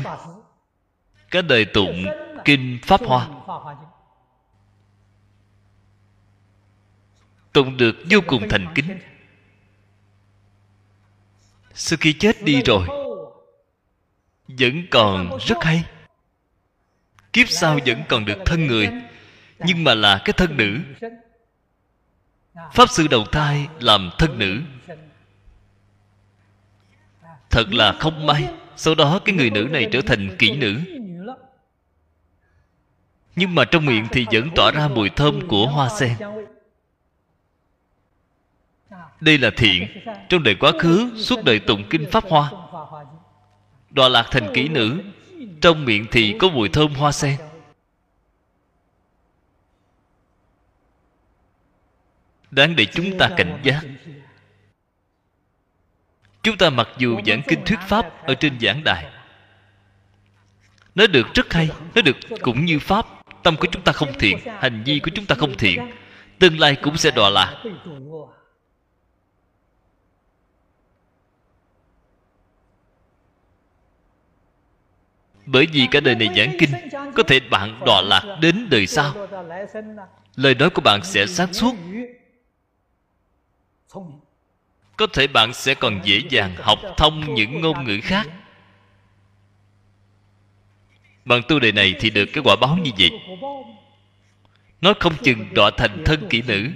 cái 1.31 1.41
đời 1.41 1.65
tụng 1.65 2.05
kinh 2.45 2.79
pháp 2.83 3.01
hoa. 3.05 3.27
tụng 7.53 7.77
được 7.77 7.95
vô 8.09 8.19
cùng 8.27 8.49
thành 8.49 8.67
kính. 8.75 8.99
sau 11.73 11.97
khi 12.01 12.13
chết 12.13 12.43
đi 12.43 12.61
rồi. 12.61 12.87
vẫn 14.47 14.87
còn 14.91 15.37
rất 15.47 15.57
hay 15.61 15.83
kiếp 17.37 17.49
sau 17.49 17.79
vẫn 17.85 18.03
còn 18.09 18.25
được 18.25 18.37
thân 18.45 18.67
người, 18.67 18.89
nhưng 19.59 19.83
mà 19.83 19.93
là 19.93 20.21
cái 20.25 20.33
thân 20.33 20.57
nữ. 20.57 20.79
Pháp 22.73 22.89
sư 22.89 23.07
đầu 23.07 23.25
thai 23.25 23.67
làm 23.79 24.09
thân 24.17 24.39
nữ. 24.39 24.61
Thật 27.49 27.73
là 27.73 27.93
không 27.99 28.25
may, 28.25 28.49
sau 28.75 28.95
đó 28.95 29.19
cái 29.25 29.35
người 29.35 29.49
nữ 29.49 29.67
này 29.71 29.87
trở 29.91 30.01
thành 30.01 30.35
kỹ 30.39 30.57
nữ. 30.57 30.75
Nhưng 33.35 33.55
mà 33.55 33.65
trong 33.65 33.85
miệng 33.85 34.07
thì 34.11 34.25
vẫn 34.31 34.49
tỏa 34.55 34.71
ra 34.71 34.87
mùi 34.87 35.09
thơm 35.09 35.47
của 35.47 35.67
hoa 35.67 35.89
sen. 35.89 36.13
Đây 39.21 39.37
là 39.37 39.49
thiện, 39.57 39.87
trong 40.29 40.43
đời 40.43 40.55
quá 40.55 40.71
khứ 40.79 41.11
suốt 41.17 41.43
đời 41.43 41.59
tụng 41.59 41.83
kinh 41.89 42.11
pháp 42.11 42.23
hoa. 42.23 42.51
Đọa 43.89 44.09
lạc 44.09 44.27
thành 44.31 44.51
kỹ 44.53 44.67
nữ 44.67 45.01
trong 45.61 45.85
miệng 45.85 46.05
thì 46.11 46.35
có 46.39 46.49
mùi 46.49 46.69
thơm 46.69 46.93
hoa 46.93 47.11
sen. 47.11 47.37
Đáng 52.51 52.75
để 52.75 52.85
chúng 52.85 53.17
ta 53.17 53.29
cảnh 53.37 53.59
giác. 53.63 53.81
Chúng 56.43 56.57
ta 56.57 56.69
mặc 56.69 56.87
dù 56.97 57.19
giảng 57.25 57.41
kinh 57.47 57.65
thuyết 57.65 57.79
pháp 57.87 58.25
ở 58.25 58.35
trên 58.35 58.59
giảng 58.59 58.83
đài, 58.83 59.05
nó 60.95 61.07
được 61.07 61.27
rất 61.33 61.53
hay, 61.53 61.69
nó 61.95 62.01
được 62.01 62.17
cũng 62.41 62.65
như 62.65 62.79
pháp, 62.79 63.05
tâm 63.43 63.55
của 63.57 63.67
chúng 63.71 63.81
ta 63.81 63.91
không 63.91 64.13
thiện, 64.19 64.39
hành 64.59 64.83
vi 64.85 64.99
của 64.99 65.11
chúng 65.15 65.25
ta 65.25 65.35
không 65.35 65.57
thiện, 65.57 65.91
tương 66.39 66.59
lai 66.59 66.75
cũng 66.81 66.97
sẽ 66.97 67.11
đọa 67.11 67.29
lạc. 67.29 67.63
Bởi 75.47 75.67
vì 75.73 75.87
cả 75.91 75.99
đời 75.99 76.15
này 76.15 76.29
giảng 76.37 76.57
kinh, 76.59 76.69
có 77.15 77.23
thể 77.23 77.39
bạn 77.39 77.79
đọa 77.85 78.01
lạc 78.01 78.37
đến 78.41 78.67
đời 78.69 78.87
sau. 78.87 79.13
Lời 80.35 80.55
nói 80.55 80.69
của 80.69 80.81
bạn 80.81 81.03
sẽ 81.03 81.27
sáng 81.27 81.53
suốt. 81.53 81.75
Có 84.97 85.07
thể 85.13 85.27
bạn 85.27 85.53
sẽ 85.53 85.73
còn 85.73 86.01
dễ 86.03 86.21
dàng 86.29 86.55
học 86.55 86.79
thông 86.97 87.33
những 87.33 87.61
ngôn 87.61 87.83
ngữ 87.85 87.99
khác. 88.03 88.27
Bằng 91.25 91.41
tu 91.47 91.59
đề 91.59 91.71
này 91.71 91.95
thì 91.99 92.09
được 92.09 92.25
cái 92.33 92.43
quả 92.43 92.55
báo 92.61 92.77
như 92.77 92.91
vậy. 92.99 93.11
Nó 94.81 94.93
không 94.99 95.13
chừng 95.23 95.53
đọa 95.53 95.71
thành 95.77 96.03
thân 96.05 96.27
kỹ 96.29 96.41
nữ. 96.41 96.69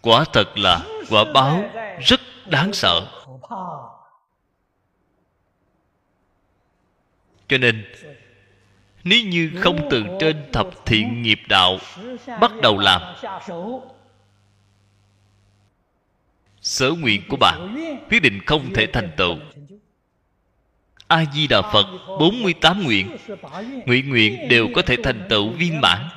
Quả 0.00 0.24
thật 0.32 0.58
là 0.58 0.80
quả 1.10 1.24
báo 1.34 1.70
rất 2.00 2.20
đáng 2.46 2.72
sợ. 2.72 3.06
Cho 7.48 7.58
nên, 7.58 7.84
nếu 9.04 9.24
như 9.24 9.52
không 9.60 9.88
từ 9.90 10.04
trên 10.20 10.50
thập 10.52 10.66
thiện 10.86 11.22
nghiệp 11.22 11.40
đạo 11.48 11.78
bắt 12.40 12.52
đầu 12.62 12.78
làm, 12.78 13.02
sở 16.60 16.90
nguyện 16.90 17.22
của 17.28 17.36
bạn 17.36 17.76
quyết 18.10 18.20
định 18.20 18.40
không 18.46 18.72
thể 18.74 18.86
thành 18.86 19.10
tựu. 19.16 19.36
A 21.08 21.24
di 21.34 21.46
đà 21.46 21.62
phật 21.62 21.86
48 22.18 22.84
nguyện 22.84 23.16
nguyện 23.86 24.08
nguyện 24.08 24.48
đều 24.48 24.68
có 24.74 24.82
thể 24.82 24.96
thành 25.04 25.26
tựu 25.28 25.50
viên 25.50 25.80
mãn. 25.80 26.08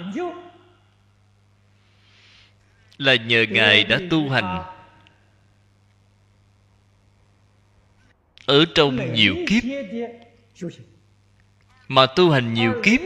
Là 2.98 3.16
nhờ 3.16 3.46
ngài 3.50 3.84
đã 3.84 4.00
tu 4.10 4.30
hành 4.30 4.75
ở 8.46 8.66
trong 8.76 9.14
nhiều 9.14 9.36
kiếp. 9.48 9.64
Mà 11.88 12.06
tu 12.06 12.32
hành 12.32 12.54
nhiều 12.54 12.82
kiếp 12.84 13.00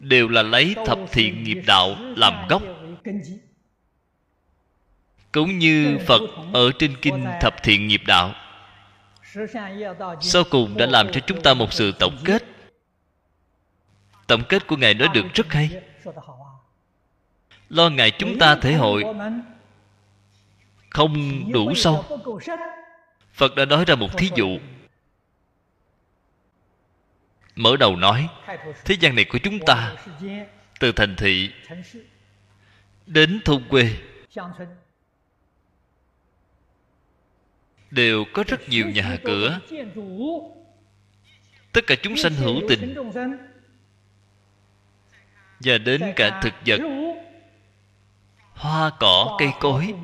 đều 0.00 0.28
là 0.28 0.42
lấy 0.42 0.74
thập 0.86 0.98
thiện 1.12 1.44
nghiệp 1.44 1.62
đạo 1.66 1.96
làm 2.16 2.48
gốc. 2.48 2.62
Cũng 5.32 5.58
như 5.58 5.98
phật 6.06 6.20
ở 6.52 6.70
trên 6.78 6.96
kinh 7.02 7.26
thập 7.40 7.62
thiện 7.62 7.88
nghiệp 7.88 8.02
đạo. 8.06 8.34
Sau 10.20 10.44
cùng 10.50 10.76
đã 10.76 10.86
làm 10.86 11.12
cho 11.12 11.20
chúng 11.26 11.42
ta 11.42 11.54
một 11.54 11.72
sự 11.72 11.92
tổng 11.98 12.16
kết. 12.24 12.44
Tổng 14.26 14.42
kết 14.48 14.66
của 14.66 14.76
ngài 14.76 14.94
nói 14.94 15.08
được 15.14 15.24
rất 15.34 15.52
hay. 15.52 15.70
Lo 17.68 17.88
ngại 17.90 18.10
chúng 18.18 18.38
ta 18.38 18.56
thể 18.56 18.74
hội 18.74 19.04
không 20.90 21.44
đủ 21.52 21.74
sâu 21.74 22.04
phật 23.32 23.54
đã 23.56 23.64
nói 23.64 23.84
ra 23.84 23.94
một 23.94 24.18
thí 24.18 24.30
dụ. 24.34 24.58
Mở 27.56 27.76
đầu 27.76 27.96
nói, 27.96 28.28
thế 28.84 28.96
gian 29.00 29.14
này 29.14 29.24
của 29.24 29.38
chúng 29.38 29.58
ta, 29.66 29.96
từ 30.80 30.92
thành 30.92 31.16
thị 31.16 31.50
đến 33.06 33.40
thôn 33.44 33.64
quê, 33.68 33.90
đều 37.90 38.24
có 38.32 38.44
rất 38.48 38.68
nhiều 38.68 38.90
nhà 38.90 39.18
cửa. 39.24 39.60
Tất 41.72 41.80
cả 41.86 41.94
chúng 42.02 42.16
sanh 42.16 42.34
hữu 42.34 42.60
tình 42.68 42.94
và 45.60 45.78
đến 45.78 46.12
cả 46.16 46.40
thực 46.42 46.54
vật, 46.66 46.80
hoa 48.54 48.90
cỏ, 49.00 49.36
cây 49.38 49.48
cối 49.60 49.94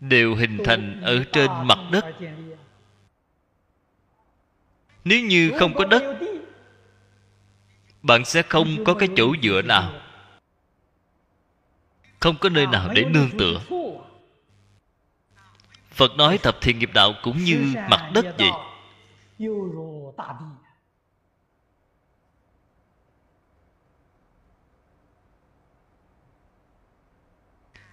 đều 0.00 0.34
hình 0.34 0.58
thành 0.64 1.00
ở 1.02 1.24
trên 1.32 1.50
mặt 1.64 1.78
đất. 1.92 2.04
Nếu 5.04 5.20
như 5.20 5.52
không 5.58 5.74
có 5.74 5.84
đất, 5.84 6.02
bạn 8.02 8.24
sẽ 8.24 8.42
không 8.42 8.84
có 8.84 8.94
cái 8.94 9.08
chỗ 9.16 9.34
dựa 9.42 9.62
nào. 9.62 9.92
Không 12.20 12.36
có 12.40 12.48
nơi 12.48 12.66
nào 12.66 12.90
để 12.94 13.04
nương 13.04 13.30
tựa. 13.38 13.60
Phật 15.90 16.16
nói 16.16 16.38
thập 16.38 16.60
thiện 16.60 16.78
nghiệp 16.78 16.90
đạo 16.94 17.12
cũng 17.22 17.44
như 17.44 17.74
mặt 17.90 18.10
đất 18.14 18.26
vậy. 18.38 18.50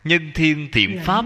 Nhân 0.06 0.32
thiên 0.36 0.70
thiện 0.74 1.02
pháp. 1.04 1.26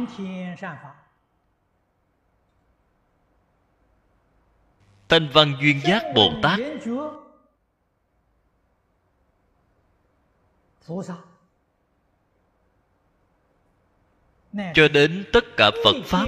thanh 5.10 5.30
văn 5.34 5.54
duyên 5.62 5.82
giác 5.84 6.04
bồ 6.16 6.34
tát. 6.44 6.60
cho 14.74 14.88
đến 14.88 15.26
tất 15.34 15.44
cả 15.58 15.72
phật 15.84 15.96
pháp. 16.06 16.26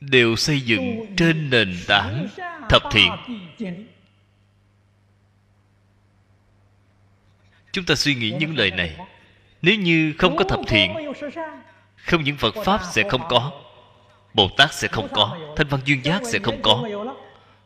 đều 0.00 0.36
xây 0.36 0.60
dựng 0.60 1.14
trên 1.16 1.50
nền 1.50 1.74
tảng 1.88 2.26
thập 2.68 2.82
thiện. 2.92 3.10
chúng 7.72 7.84
ta 7.84 7.94
suy 7.94 8.14
nghĩ 8.14 8.36
những 8.40 8.56
lời 8.56 8.70
này 8.70 9.15
nếu 9.66 9.74
như 9.74 10.14
không 10.18 10.36
có 10.36 10.44
thập 10.44 10.60
thiện, 10.66 10.94
không 11.96 12.24
những 12.24 12.36
phật 12.36 12.54
pháp 12.64 12.80
sẽ 12.92 13.08
không 13.08 13.22
có 13.28 13.62
bồ 14.34 14.48
tát 14.56 14.74
sẽ 14.74 14.88
không 14.88 15.08
có 15.12 15.38
thanh 15.56 15.68
văn 15.68 15.80
duyên 15.84 16.04
giác 16.04 16.20
sẽ 16.24 16.38
không 16.38 16.62
có, 16.62 16.88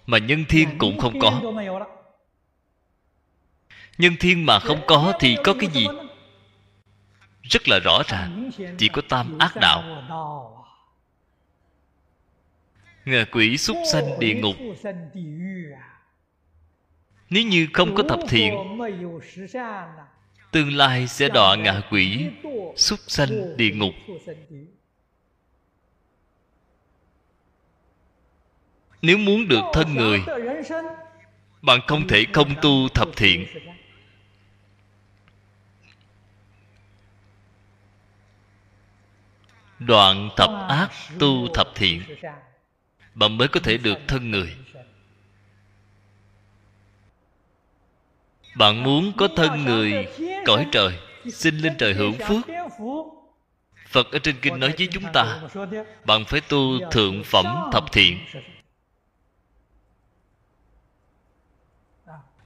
mà 0.07 0.19
nhân 0.19 0.45
thiên 0.49 0.69
cũng 0.79 0.99
không 0.99 1.21
có. 1.21 1.41
Nhân 3.99 4.13
thiên 4.21 4.47
mà 4.47 4.59
không 4.59 4.81
có 4.87 5.13
thì 5.21 5.37
có 5.45 5.55
cái 5.61 5.71
gì? 5.73 5.87
Rất 7.43 7.69
là 7.69 7.79
rõ 7.79 8.03
ràng, 8.07 8.51
chỉ 8.79 8.89
có 8.89 9.03
tam 9.09 9.39
ác 9.39 9.57
đạo. 9.57 9.83
Ngạ 13.05 13.25
quỷ 13.33 13.57
súc 13.57 13.77
sanh 13.93 14.19
địa 14.19 14.35
ngục. 14.35 14.57
Nếu 17.31 17.45
như 17.45 17.69
không 17.73 17.95
có 17.95 18.03
thập 18.03 18.21
thiện 18.29 18.55
tương 20.51 20.77
lai 20.77 21.07
sẽ 21.09 21.29
đọa 21.29 21.57
ngạ 21.57 21.81
quỷ, 21.91 22.27
súc 22.77 23.01
sanh 23.07 23.57
địa 23.57 23.71
ngục. 23.71 23.95
Nếu 29.03 29.19
muốn 29.19 29.49
được 29.49 29.63
thân 29.73 29.95
người, 29.95 30.23
bạn 31.63 31.81
không 31.87 32.09
thể 32.09 32.27
không 32.33 32.55
tu 32.63 32.89
thập 32.89 33.09
thiện. 33.17 33.47
Đoạn 39.79 40.31
thập 40.37 40.51
ác 40.69 40.91
tu 41.19 41.49
thập 41.55 41.67
thiện, 41.75 42.03
bạn 43.15 43.39
mới 43.39 43.49
có 43.49 43.61
thể 43.61 43.77
được 43.77 43.99
thân 44.09 44.31
người. 44.31 44.57
Bạn 48.57 48.83
muốn 48.83 49.13
có 49.17 49.29
thân 49.37 49.65
người 49.65 50.07
cõi 50.47 50.67
trời, 50.73 50.93
xin 51.33 51.59
lên 51.59 51.73
trời 51.79 51.95
hưởng 51.95 52.15
phước. 52.15 52.47
Phật 53.89 54.13
ở 54.13 54.19
trên 54.19 54.37
kinh 54.43 54.61
nói 54.61 54.75
với 54.79 54.89
chúng 54.93 55.05
ta, 55.13 55.41
bạn 56.05 56.25
phải 56.25 56.41
tu 56.41 56.91
thượng 56.91 57.25
phẩm 57.25 57.71
thập 57.73 57.93
thiện. 57.93 58.19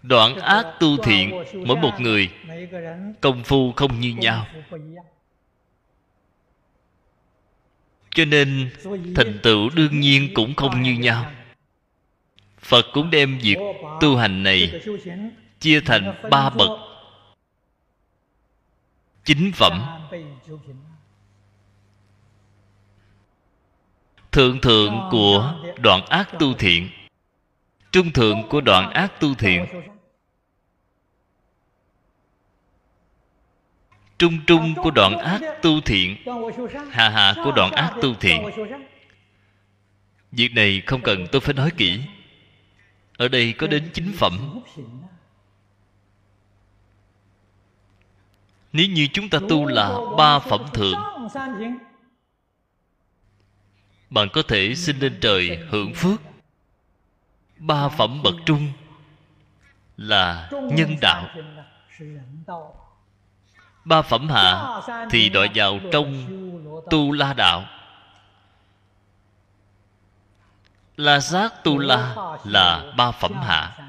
Đoạn 0.02 0.36
ác 0.36 0.66
tu 0.80 0.96
thiện, 0.96 1.44
mỗi 1.66 1.76
một 1.76 2.00
người, 2.00 2.30
công 3.20 3.44
phu 3.44 3.72
không 3.72 4.00
như 4.00 4.14
nhau. 4.14 4.46
Cho 8.10 8.24
nên, 8.24 8.70
thành 9.16 9.38
tựu 9.42 9.70
đương 9.70 10.00
nhiên 10.00 10.28
cũng 10.34 10.54
không 10.54 10.82
như 10.82 10.92
nhau. 10.92 11.30
Phật 12.60 12.86
cũng 12.92 13.10
đem 13.10 13.38
việc 13.38 13.56
tu 14.00 14.16
hành 14.16 14.42
này 14.42 14.80
chia 15.64 15.80
thành 15.80 16.14
ba 16.30 16.50
bậc. 16.50 16.70
Chính 19.24 19.52
phẩm. 19.54 20.00
Thượng 24.32 24.60
thượng 24.60 25.08
của 25.10 25.54
đoạn 25.78 26.06
ác 26.06 26.30
tu 26.38 26.54
thiện. 26.54 26.88
Trung 27.92 28.12
thượng 28.12 28.48
của 28.48 28.60
đoạn 28.60 28.90
ác 28.90 29.20
tu 29.20 29.34
thiện. 29.34 29.66
Trung 34.18 34.38
trung 34.46 34.74
của 34.82 34.90
đoạn 34.90 35.18
ác 35.18 35.40
tu 35.62 35.80
thiện. 35.80 36.16
Hạ 36.90 37.08
hạ 37.08 37.34
của 37.44 37.52
đoạn 37.52 37.72
ác 37.72 37.94
tu 38.02 38.14
thiện. 38.14 38.50
Việc 40.32 40.52
này 40.54 40.82
không 40.86 41.00
cần 41.02 41.26
tôi 41.32 41.40
phải 41.40 41.54
nói 41.54 41.70
kỹ. 41.76 42.00
Ở 43.16 43.28
đây 43.28 43.52
có 43.52 43.66
đến 43.66 43.90
chính 43.92 44.12
phẩm. 44.12 44.60
Nếu 48.74 48.86
như 48.86 49.08
chúng 49.12 49.28
ta 49.28 49.38
tu 49.48 49.66
là 49.66 49.98
ba 50.18 50.38
phẩm 50.38 50.60
thượng 50.72 50.98
bạn 54.14 54.28
có 54.32 54.42
thể 54.48 54.74
sinh 54.74 54.98
lên 54.98 55.18
trời 55.20 55.58
hưởng 55.70 55.94
phước. 55.94 56.20
Ba 57.58 57.88
phẩm 57.88 58.22
bậc 58.22 58.34
trung 58.46 58.72
là 59.96 60.50
nhân 60.52 60.96
đạo. 61.00 61.28
Ba 63.84 64.02
phẩm 64.02 64.28
hạ 64.28 64.80
thì 65.10 65.28
đọa 65.28 65.46
vào 65.54 65.78
trong 65.92 66.24
tu 66.90 67.12
la 67.12 67.32
đạo. 67.32 67.64
La 70.96 71.20
sát 71.20 71.64
tu 71.64 71.78
la 71.78 72.14
là 72.44 72.92
ba 72.96 73.10
phẩm 73.10 73.32
hạ. 73.42 73.83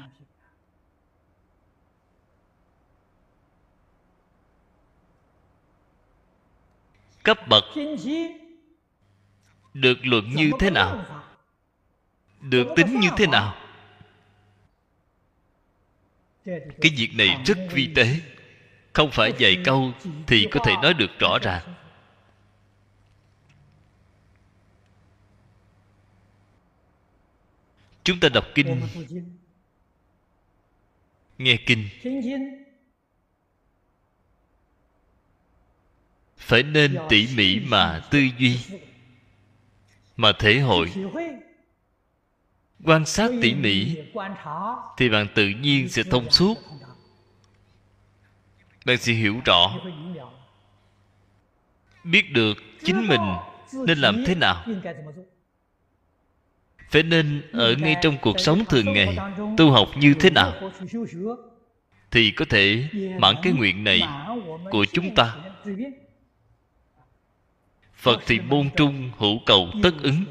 Cấp 7.26 7.48
bậc. 7.48 7.64
Được 9.74 9.98
luận 10.02 10.34
như 10.34 10.50
thế 10.60 10.70
nào? 10.70 11.04
được 12.40 12.66
tính 12.76 13.00
như 13.00 13.08
thế 13.16 13.26
nào? 13.26 13.56
Cái 16.44 16.92
việc 16.96 17.10
này 17.14 17.42
rất 17.46 17.58
vi 17.72 17.92
tế. 17.94 18.20
Không 18.92 19.10
phải 19.10 19.32
vài 19.38 19.62
câu 19.64 19.92
thì 20.26 20.46
có 20.50 20.60
thể 20.64 20.74
nói 20.82 20.94
được 20.94 21.18
rõ 21.18 21.38
ràng. 21.42 21.74
chúng 28.04 28.20
ta 28.20 28.28
đọc 28.28 28.44
kinh. 28.54 28.80
nghe 31.38 31.56
kinh 31.66 31.88
phải 36.46 36.62
nên 36.62 36.98
tỉ 37.08 37.28
mỉ 37.36 37.60
mà 37.60 38.02
tư 38.10 38.18
duy 38.38 38.58
mà 40.16 40.32
thể 40.38 40.60
hội. 40.60 40.92
Quan 42.84 43.06
sát 43.06 43.30
tỉ 43.42 43.54
mỉ 43.54 43.96
thì 44.96 45.08
bạn 45.08 45.26
tự 45.34 45.48
nhiên 45.48 45.88
sẽ 45.88 46.02
thông 46.02 46.30
suốt. 46.30 46.54
bạn 48.84 48.98
sẽ 48.98 49.12
hiểu 49.12 49.40
rõ. 49.44 49.74
Biết 52.04 52.32
được 52.32 52.58
chính 52.84 53.08
mình 53.08 53.20
nên 53.72 53.98
làm 53.98 54.24
thế 54.26 54.34
nào. 54.34 54.64
phải 56.90 57.02
nên 57.02 57.42
ở 57.52 57.74
ngay 57.78 57.96
trong 58.02 58.18
cuộc 58.22 58.40
sống 58.40 58.64
thường 58.64 58.92
ngày 58.92 59.16
tu 59.56 59.70
học 59.70 59.88
như 59.96 60.14
thế 60.20 60.30
nào 60.30 60.52
thì 62.10 62.30
có 62.30 62.44
thể 62.48 62.88
mãn 63.18 63.36
cái 63.42 63.52
nguyện 63.52 63.84
này 63.84 64.02
của 64.70 64.84
chúng 64.92 65.14
ta 65.14 65.36
phật 68.06 68.20
thì 68.26 68.40
môn 68.40 68.70
trung, 68.76 69.10
hữu 69.18 69.38
cầu 69.46 69.68
tất 69.82 69.90
ứng. 70.02 70.24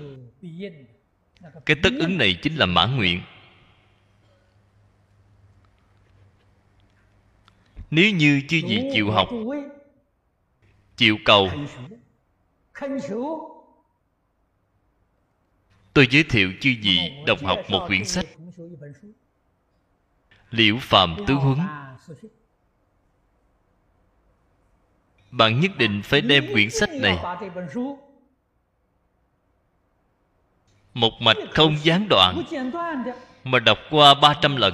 Cái 1.65 1.77
tất 1.83 1.89
ứng 1.99 2.17
này 2.17 2.39
chính 2.41 2.55
là 2.55 2.65
mãn 2.65 2.95
nguyện. 2.95 3.21
Nếu 7.91 8.11
như 8.11 8.41
chư 8.47 8.61
vị 8.67 8.89
chịu 8.93 9.11
học, 9.11 9.29
chịu 10.97 11.17
cầu, 11.25 11.49
tôi 15.93 16.07
giới 16.11 16.23
thiệu 16.23 16.51
chư 16.61 16.69
vị 16.81 16.99
đọc 17.27 17.39
học 17.43 17.59
một 17.69 17.83
quyển 17.87 18.05
sách, 18.05 18.25
liễu 20.51 20.77
phàm 20.81 21.15
tứ 21.27 21.33
huấn 21.33 21.59
bạn 25.37 25.59
nhất 25.59 25.71
định 25.77 26.01
phải 26.03 26.21
đem 26.21 26.51
quyển 26.53 26.69
sách 26.69 26.89
này. 26.89 27.17
Một 30.93 31.11
mạch 31.19 31.37
không 31.51 31.77
gián 31.83 32.07
đoạn 32.09 32.43
mà 33.43 33.59
đọc 33.59 33.77
qua 33.89 34.13
300 34.13 34.55
lần. 34.55 34.73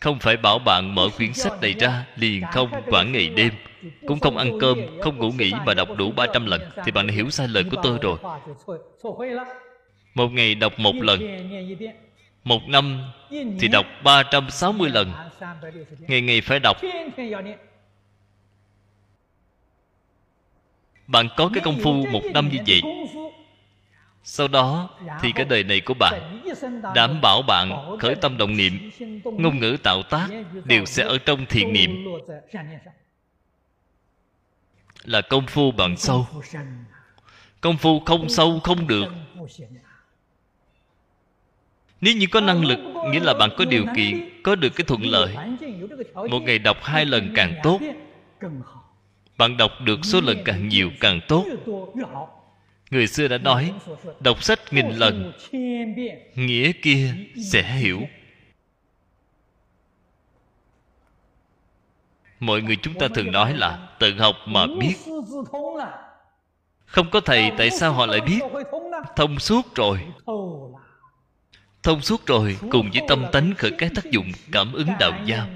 Không 0.00 0.18
phải 0.18 0.36
bảo 0.36 0.58
bạn 0.58 0.94
mở 0.94 1.08
quyển 1.16 1.34
sách 1.34 1.52
này 1.62 1.74
ra, 1.78 2.06
liền 2.16 2.42
không 2.52 2.70
quản 2.86 3.12
ngày 3.12 3.28
đêm, 3.28 3.52
cũng 4.06 4.20
không 4.20 4.36
ăn 4.36 4.58
cơm, 4.60 4.78
không 5.02 5.18
ngủ 5.18 5.30
nghỉ 5.30 5.52
mà 5.66 5.74
đọc 5.74 5.88
đủ 5.96 6.12
300 6.12 6.46
lần, 6.46 6.60
thì 6.84 6.92
bạn 6.92 7.06
đã 7.06 7.14
hiểu 7.14 7.30
sai 7.30 7.48
lời 7.48 7.64
của 7.70 7.76
tôi 7.82 7.98
rồi. 8.02 8.18
Một 10.14 10.28
ngày 10.28 10.54
đọc 10.54 10.78
một 10.78 10.94
lần 10.94 11.20
một 12.46 12.68
năm 12.68 13.02
thì 13.30 13.68
đọc 13.68 13.86
360 14.04 14.90
lần. 14.90 15.12
Ngày 15.98 16.20
ngày 16.20 16.40
phải 16.40 16.58
đọc. 16.62 16.76
Bạn 21.06 21.28
có 21.36 21.50
cái 21.54 21.62
công 21.64 21.78
phu 21.82 21.92
một 21.92 22.22
năm 22.34 22.48
như 22.52 22.58
vậy. 22.66 22.82
Sau 24.24 24.48
đó 24.48 24.90
thì 25.22 25.32
cái 25.32 25.44
đời 25.44 25.64
này 25.64 25.80
của 25.80 25.94
bạn 25.94 26.42
Đảm 26.94 27.20
bảo 27.20 27.42
bạn 27.42 27.96
khởi 28.00 28.14
tâm 28.14 28.38
động 28.38 28.56
niệm 28.56 28.90
Ngôn 29.24 29.60
ngữ 29.60 29.76
tạo 29.82 30.02
tác 30.02 30.28
Đều 30.64 30.84
sẽ 30.84 31.04
ở 31.04 31.18
trong 31.18 31.46
thiện 31.46 31.72
niệm. 31.72 32.04
Là 35.04 35.20
công 35.20 35.46
phu 35.46 35.70
bạn 35.70 35.96
sâu. 35.96 36.26
Công 37.60 37.76
phu 37.76 38.00
không 38.00 38.28
sâu 38.28 38.60
không 38.60 38.86
được 38.86 39.06
nếu 42.00 42.16
như 42.16 42.26
có 42.30 42.40
năng 42.40 42.64
lực, 42.64 42.78
nghĩa 43.10 43.20
là 43.20 43.34
bạn 43.34 43.50
có 43.58 43.64
điều 43.64 43.84
kiện, 43.96 44.42
có 44.42 44.54
được 44.54 44.68
cái 44.68 44.84
thuận 44.84 45.02
lợi. 45.02 45.36
Một 46.14 46.40
ngày 46.42 46.58
đọc 46.58 46.76
hai 46.82 47.04
lần 47.04 47.32
càng 47.34 47.54
tốt, 47.62 47.80
bạn 49.38 49.56
đọc 49.56 49.70
được 49.80 50.04
số 50.04 50.20
lần 50.20 50.38
càng 50.44 50.68
nhiều 50.68 50.90
càng 51.00 51.20
tốt. 51.28 51.44
Người 52.90 53.06
xưa 53.06 53.28
đã 53.28 53.38
nói, 53.38 53.72
đọc 54.20 54.42
sách 54.42 54.60
nghìn 54.72 54.90
lần, 54.90 55.32
nghĩa 56.34 56.72
kia 56.82 57.14
sẽ 57.52 57.62
hiểu. 57.62 58.00
Mọi 62.40 62.62
người 62.62 62.76
chúng 62.82 62.94
ta 62.94 63.08
thường 63.14 63.32
nói 63.32 63.54
là 63.56 63.88
tự 63.98 64.14
học 64.18 64.36
mà 64.46 64.66
biết. 64.80 64.94
Không 66.86 67.10
có 67.10 67.20
thầy, 67.20 67.52
tại 67.58 67.70
sao 67.70 67.92
họ 67.92 68.06
lại 68.06 68.20
biết? 68.20 68.38
Thông 69.16 69.38
suốt 69.38 69.74
rồi 69.74 70.00
thông 71.86 72.00
suốt 72.00 72.26
rồi 72.26 72.58
cùng 72.70 72.90
với 72.92 73.02
tâm 73.08 73.26
tánh 73.32 73.54
khởi 73.58 73.70
các 73.78 73.92
tác 73.94 74.04
dụng 74.10 74.32
cảm 74.52 74.72
ứng 74.72 74.88
đạo 75.00 75.12
giao 75.24 75.46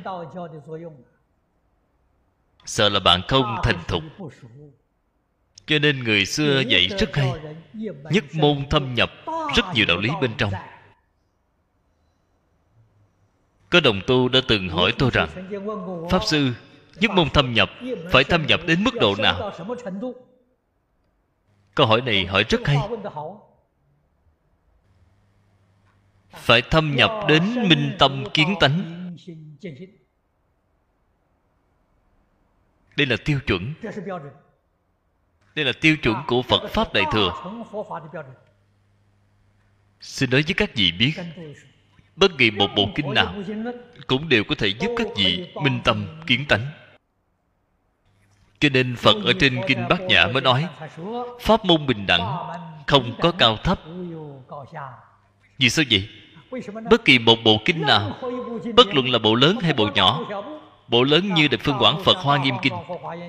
sợ 2.65 2.89
là 2.89 3.01
bạn 3.01 3.20
không 3.28 3.57
thành 3.62 3.78
thục 3.89 4.02
cho 5.66 5.78
nên 5.78 6.05
người 6.05 6.27
xưa 6.27 6.62
dạy 6.69 6.89
rất 6.98 7.16
hay 7.16 7.32
nhất 8.11 8.24
môn 8.35 8.69
thâm 8.70 8.94
nhập 8.94 9.11
rất 9.57 9.62
nhiều 9.74 9.86
đạo 9.89 9.97
lý 9.98 10.11
bên 10.20 10.31
trong 10.39 10.52
có 13.70 13.81
đồng 13.81 14.01
tu 14.07 14.28
đã 14.28 14.40
từng 14.48 14.69
hỏi 14.69 14.94
tôi 14.98 15.11
rằng 15.12 15.28
pháp 16.11 16.24
sư 16.24 16.52
nhất 17.01 17.11
môn 17.11 17.31
thâm 17.31 17.52
nhập 17.52 17.70
phải 18.11 18.24
thâm 18.24 18.47
nhập 18.47 18.61
đến 18.66 18.85
mức 18.85 18.94
độ 19.01 19.15
nào 19.19 19.52
câu 21.74 21.86
hỏi 21.86 22.01
này 22.01 22.27
hỏi 22.27 22.44
rất 22.48 22.66
hay 22.66 22.78
phải 26.32 26.62
thâm 26.62 26.97
nhập 26.97 27.11
đến 27.28 27.69
minh 27.69 27.97
tâm 27.98 28.24
kiến 28.35 28.55
tánh. 28.61 29.07
Đây 32.97 33.07
là 33.07 33.16
tiêu 33.24 33.40
chuẩn. 33.47 33.74
Đây 35.55 35.65
là 35.65 35.73
tiêu 35.81 35.97
chuẩn 35.97 36.16
của 36.27 36.43
phật 36.43 36.69
pháp 36.69 36.93
đại 36.93 37.05
thừa. 37.12 37.32
Xin 40.01 40.31
nói 40.31 40.43
với 40.47 40.55
các 40.55 40.70
vị 40.74 40.93
biết, 40.93 41.12
bất 42.16 42.31
kỳ 42.39 42.51
một 42.51 42.69
bộ 42.77 42.89
kinh 42.94 43.15
nào 43.15 43.35
cũng 44.07 44.28
đều 44.28 44.44
có 44.44 44.55
thể 44.59 44.69
giúp 44.69 44.94
các 44.97 45.07
vị 45.16 45.52
minh 45.62 45.81
tâm 45.85 46.20
kiến 46.27 46.44
tánh. 46.48 46.66
Cho 48.59 48.69
nên 48.69 48.97
phật 48.97 49.16
ở 49.24 49.32
trên 49.40 49.61
kinh 49.69 49.89
bát 49.89 50.01
nhã 50.01 50.27
mới 50.27 50.43
nói, 50.43 50.69
pháp 51.40 51.65
môn 51.65 51.86
bình 51.86 52.07
đẳng 52.07 52.51
không 52.86 53.15
có 53.20 53.32
cao 53.32 53.57
thấp. 53.57 53.81
Vì 55.59 55.70
sao 55.70 55.85
vậy? 55.90 56.09
Bất 56.90 57.05
kỳ 57.05 57.18
một 57.18 57.39
bộ 57.44 57.59
kinh 57.64 57.81
nào 57.81 58.18
bất 58.74 58.94
luận 58.94 59.10
là 59.10 59.18
bộ 59.18 59.35
lớn 59.35 59.56
hay 59.62 59.72
bộ 59.72 59.89
nhỏ 59.94 60.20
bộ 60.89 61.05
lớn 61.05 61.35
như 61.35 61.48
được 61.48 61.60
phương 61.60 61.78
quảng 61.78 62.05
phật 62.05 62.16
hoa 62.16 62.39
nghiêm 62.39 62.55
kinh 62.62 62.72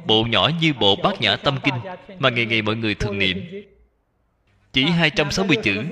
bộ 0.06 0.23
nhỏ 0.23 0.52
như 0.61 0.73
bộ 0.73 0.95
bát 0.95 1.22
nhã 1.22 1.35
tâm 1.35 1.57
kinh 1.64 1.73
mà 2.19 2.30
ngày 2.30 2.45
ngày 2.45 2.61
mọi 2.61 2.76
người 2.76 2.95
thường 2.95 3.19
niệm. 3.19 3.64
Chỉ 4.73 4.85
260 4.85 5.57
chữ 5.64 5.84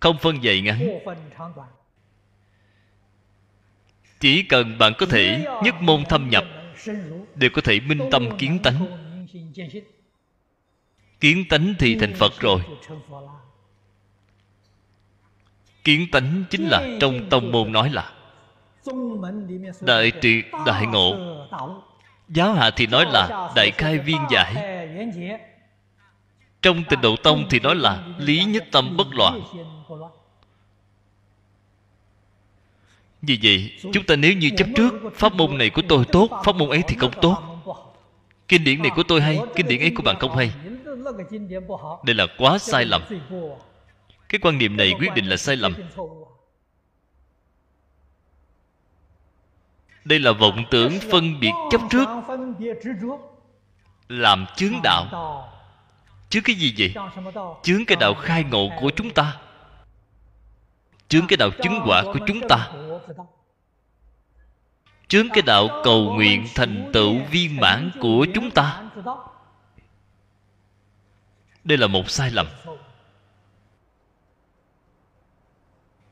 không 0.00 0.18
phân 0.18 0.42
dày 0.42 0.60
ngắn. 0.60 0.98
Chỉ 4.20 4.42
cần 4.42 4.78
bạn 4.78 4.92
có 4.98 5.06
thể 5.06 5.44
nhất 5.64 5.74
môn 5.80 6.04
thâm 6.04 6.30
nhập 6.30 6.44
đều 7.34 7.50
có 7.50 7.62
thể 7.62 7.80
minh 7.80 8.00
tâm 8.10 8.38
kiến 8.38 8.58
tánh. 8.62 8.86
Kiến 11.20 11.44
tánh 11.48 11.74
thì 11.78 11.96
thành 11.96 12.14
phật 12.14 12.32
rồi 12.40 12.60
kiến 15.84 16.06
tánh 16.12 16.44
chính 16.50 16.68
là 16.68 16.86
trong 17.00 17.28
tông 17.30 17.52
môn 17.52 17.72
nói 17.72 17.90
là, 17.90 18.12
đại 19.80 20.12
triệt 20.20 20.44
đại 20.66 20.86
ngộ. 20.86 21.16
Giáo 22.28 22.52
hạ 22.52 22.70
thì 22.70 22.86
nói 22.86 23.06
là 23.12 23.52
đại 23.56 23.70
khai 23.70 23.98
viên 23.98 24.18
giải. 24.30 24.54
Trong 26.62 26.84
tịnh 26.84 27.00
độ 27.00 27.16
tông 27.16 27.46
thì 27.50 27.60
nói 27.60 27.76
là 27.76 28.04
lý 28.18 28.44
nhất 28.44 28.64
tâm 28.72 28.96
bất 28.96 29.06
loạn. 29.14 29.40
Vì 33.22 33.38
vậy, 33.42 33.72
chúng 33.92 34.04
ta 34.04 34.16
nếu 34.16 34.32
như 34.32 34.50
chấp 34.56 34.66
trước 34.76 34.94
pháp 35.14 35.34
môn 35.34 35.58
này 35.58 35.70
của 35.70 35.82
tôi 35.88 36.04
tốt, 36.04 36.28
pháp 36.44 36.56
môn 36.56 36.68
ấy 36.68 36.82
thì 36.88 36.96
không 36.96 37.12
tốt. 37.22 37.36
Kinh 38.48 38.64
điển 38.64 38.82
này 38.82 38.90
của 38.96 39.02
tôi 39.02 39.20
hay, 39.20 39.40
kinh 39.56 39.68
điển 39.68 39.80
ấy 39.80 39.92
của 39.96 40.02
bạn 40.02 40.16
không 40.18 40.36
hay. 40.36 40.52
Đây 42.04 42.14
là 42.14 42.26
quá 42.38 42.58
sai 42.58 42.84
lầm 42.84 43.02
cái 44.30 44.38
quan 44.42 44.58
niệm 44.58 44.76
này 44.76 44.94
quyết 44.98 45.14
định 45.14 45.26
là 45.26 45.36
sai 45.36 45.56
lầm. 45.56 45.74
đây 50.04 50.18
là 50.18 50.32
vọng 50.32 50.64
tưởng 50.70 50.98
phân 51.10 51.40
biệt 51.40 51.52
chấp 51.70 51.80
trước. 51.90 52.08
làm 54.08 54.46
chướng 54.56 54.72
đạo. 54.82 55.06
chướng 56.28 56.42
cái 56.42 56.56
gì 56.56 56.74
vậy? 56.78 56.94
Chướng 57.62 57.84
cái 57.86 57.96
đạo 58.00 58.14
khai 58.14 58.44
ngộ 58.44 58.68
của 58.80 58.90
chúng 58.96 59.10
ta. 59.10 59.36
Chướng 61.08 61.26
cái 61.28 61.36
đạo 61.36 61.50
chứng 61.62 61.82
quả 61.86 62.02
của 62.02 62.18
chúng 62.26 62.48
ta. 62.48 62.70
chướng 65.08 65.28
cái 65.28 65.42
đạo 65.42 65.68
cầu 65.84 66.14
nguyện 66.14 66.46
thành 66.54 66.90
tựu 66.92 67.18
viên 67.30 67.56
mãn 67.56 67.90
của 68.00 68.26
chúng 68.34 68.50
ta. 68.50 68.82
đây 71.64 71.78
là 71.78 71.86
một 71.86 72.10
sai 72.10 72.30
lầm 72.30 72.46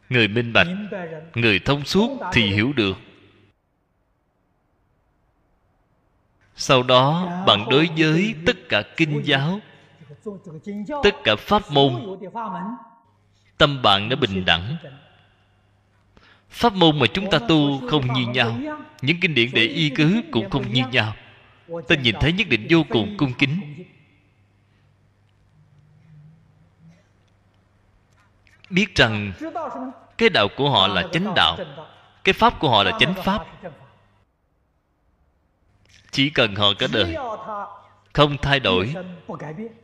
người 0.08 0.28
minh 0.28 0.52
bạch, 0.52 0.66
người 1.34 1.58
thông 1.58 1.84
suốt 1.84 2.20
thì 2.32 2.42
hiểu 2.46 2.72
được. 2.72 2.96
Sau 6.56 6.82
đó, 6.82 7.28
bạn 7.46 7.68
đối 7.70 7.88
với 7.96 8.34
tất 8.46 8.56
cả 8.68 8.82
kinh 8.96 9.22
giáo, 9.24 9.60
tất 11.02 11.14
cả 11.24 11.36
pháp 11.36 11.62
môn, 11.70 12.18
tâm 13.58 13.82
bạn 13.82 14.08
đã 14.08 14.16
bình 14.16 14.44
đẳng. 14.44 14.76
Pháp 16.50 16.72
môn 16.72 16.98
mà 16.98 17.06
chúng 17.06 17.30
ta 17.30 17.38
tu 17.38 17.88
không 17.88 18.12
như 18.12 18.26
nhau, 18.26 18.58
những 19.02 19.20
kinh 19.20 19.34
điển 19.34 19.50
để 19.54 19.62
y 19.62 19.90
cứ 19.90 20.22
cũng 20.30 20.50
không 20.50 20.72
như 20.72 20.82
nhau. 20.92 21.14
Ta 21.88 21.96
nhìn 21.96 22.14
thấy 22.20 22.32
nhất 22.32 22.48
định 22.48 22.66
vô 22.70 22.84
cùng 22.88 23.16
cung 23.16 23.32
kính. 23.38 23.77
Biết 28.70 28.94
rằng 28.94 29.32
cái 30.18 30.28
đạo 30.28 30.48
của 30.56 30.70
họ 30.70 30.86
là 30.86 31.04
chánh 31.12 31.34
đạo, 31.34 31.58
cái 32.24 32.32
pháp 32.32 32.60
của 32.60 32.70
họ 32.70 32.82
là 32.82 32.92
chánh 33.00 33.14
pháp. 33.14 33.46
Chỉ 36.10 36.30
cần 36.30 36.54
họ 36.54 36.66
cả 36.78 36.86
đời, 36.92 37.16
không 38.12 38.36
thay 38.42 38.60
đổi, 38.60 38.94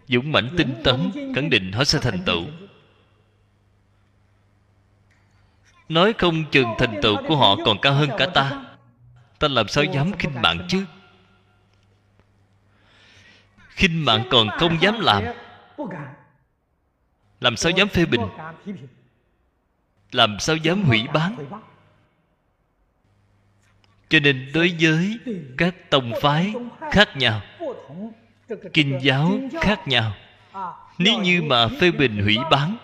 dũng 0.09 0.32
mãnh 0.32 0.48
tinh 0.56 0.81
tấn, 0.85 1.11
khẳng 1.35 1.51
định 1.51 1.73
họ 1.73 1.85
sẽ 1.85 1.98
thành 1.98 2.23
tựu. 2.27 2.43
Nói 5.89 6.12
không 6.19 6.44
chừng 6.51 6.69
thành 6.78 7.01
tựu 7.02 7.16
của 7.28 7.36
họ 7.36 7.56
còn 7.65 7.78
cao 7.82 7.93
hơn 7.93 8.11
cả 8.19 8.27
ta. 8.35 8.65
Ta 9.39 9.48
làm 9.48 9.69
sao 9.69 9.85
dám 9.85 10.12
khinh 10.12 10.43
mạng 10.43 10.66
chứ? 10.69 10.85
Khinh 13.69 14.05
mạng 14.05 14.24
còn 14.31 14.48
không 14.59 14.82
dám 14.82 15.01
làm 15.01 15.24
làm 17.45 17.57
sao 17.57 17.73
dám 17.73 17.89
phê 17.89 18.05
bình? 18.07 18.21
Làm 20.12 20.37
sao 20.41 20.57
dám 20.57 20.83
hủy 20.83 21.07
bán? 21.15 21.37
Cho 24.09 24.19
nên 24.21 24.51
đối 24.55 24.75
với 24.81 25.19
các 25.59 25.91
tông 25.91 26.12
phái 26.23 26.55
khác 26.93 27.16
nhau, 27.16 27.41
kinh 28.73 28.99
giáo 29.03 29.39
khác 29.61 29.89
nhau, 29.89 30.15
nếu 30.99 31.21
như 31.21 31.43
mà 31.43 31.69
phê 31.69 31.91
bình 31.91 32.23
hủy 32.23 32.37
bán, 32.51 32.77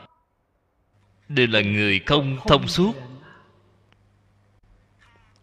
đều 1.28 1.47
là 1.47 1.61
người 1.61 2.01
không 2.07 2.37
thông 2.47 2.69
suốt. 2.69 2.97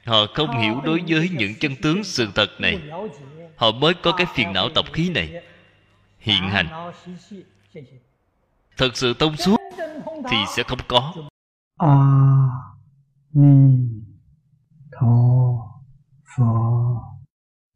Họ 0.06 0.26
không 0.34 0.62
hiểu 0.62 0.82
đối 0.86 1.02
với 1.08 1.30
những 1.30 1.56
chân 1.60 1.76
tướng 1.76 2.04
sự 2.04 2.28
thật 2.36 2.50
này. 2.60 2.80
Họ 3.56 3.72
mới 3.72 3.94
có 3.94 4.12
cái 4.12 4.28
phiền 4.36 4.54
não 4.54 4.70
tập 4.70 4.86
khí 4.94 5.10
này. 5.10 5.44
Hiện 6.20 6.50
hành 6.50 6.92
thật 8.78 8.98
sự 8.98 9.14
thông 9.20 9.38
suốt 9.38 9.58
thì 10.30 10.38
sẽ 10.56 10.64
không 10.64 10.80
có. 10.88 11.14
A 11.78 11.96
ni 13.34 13.88
tho 14.92 15.08
pho. 16.36 16.54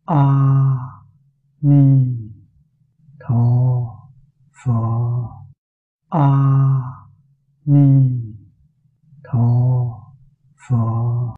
A 0.05 0.25
ni 1.61 2.05
tho 3.19 3.35
pho. 4.65 4.81
A 6.09 6.29
ni 7.65 8.09
tho 9.23 9.47
pho. 10.69 11.20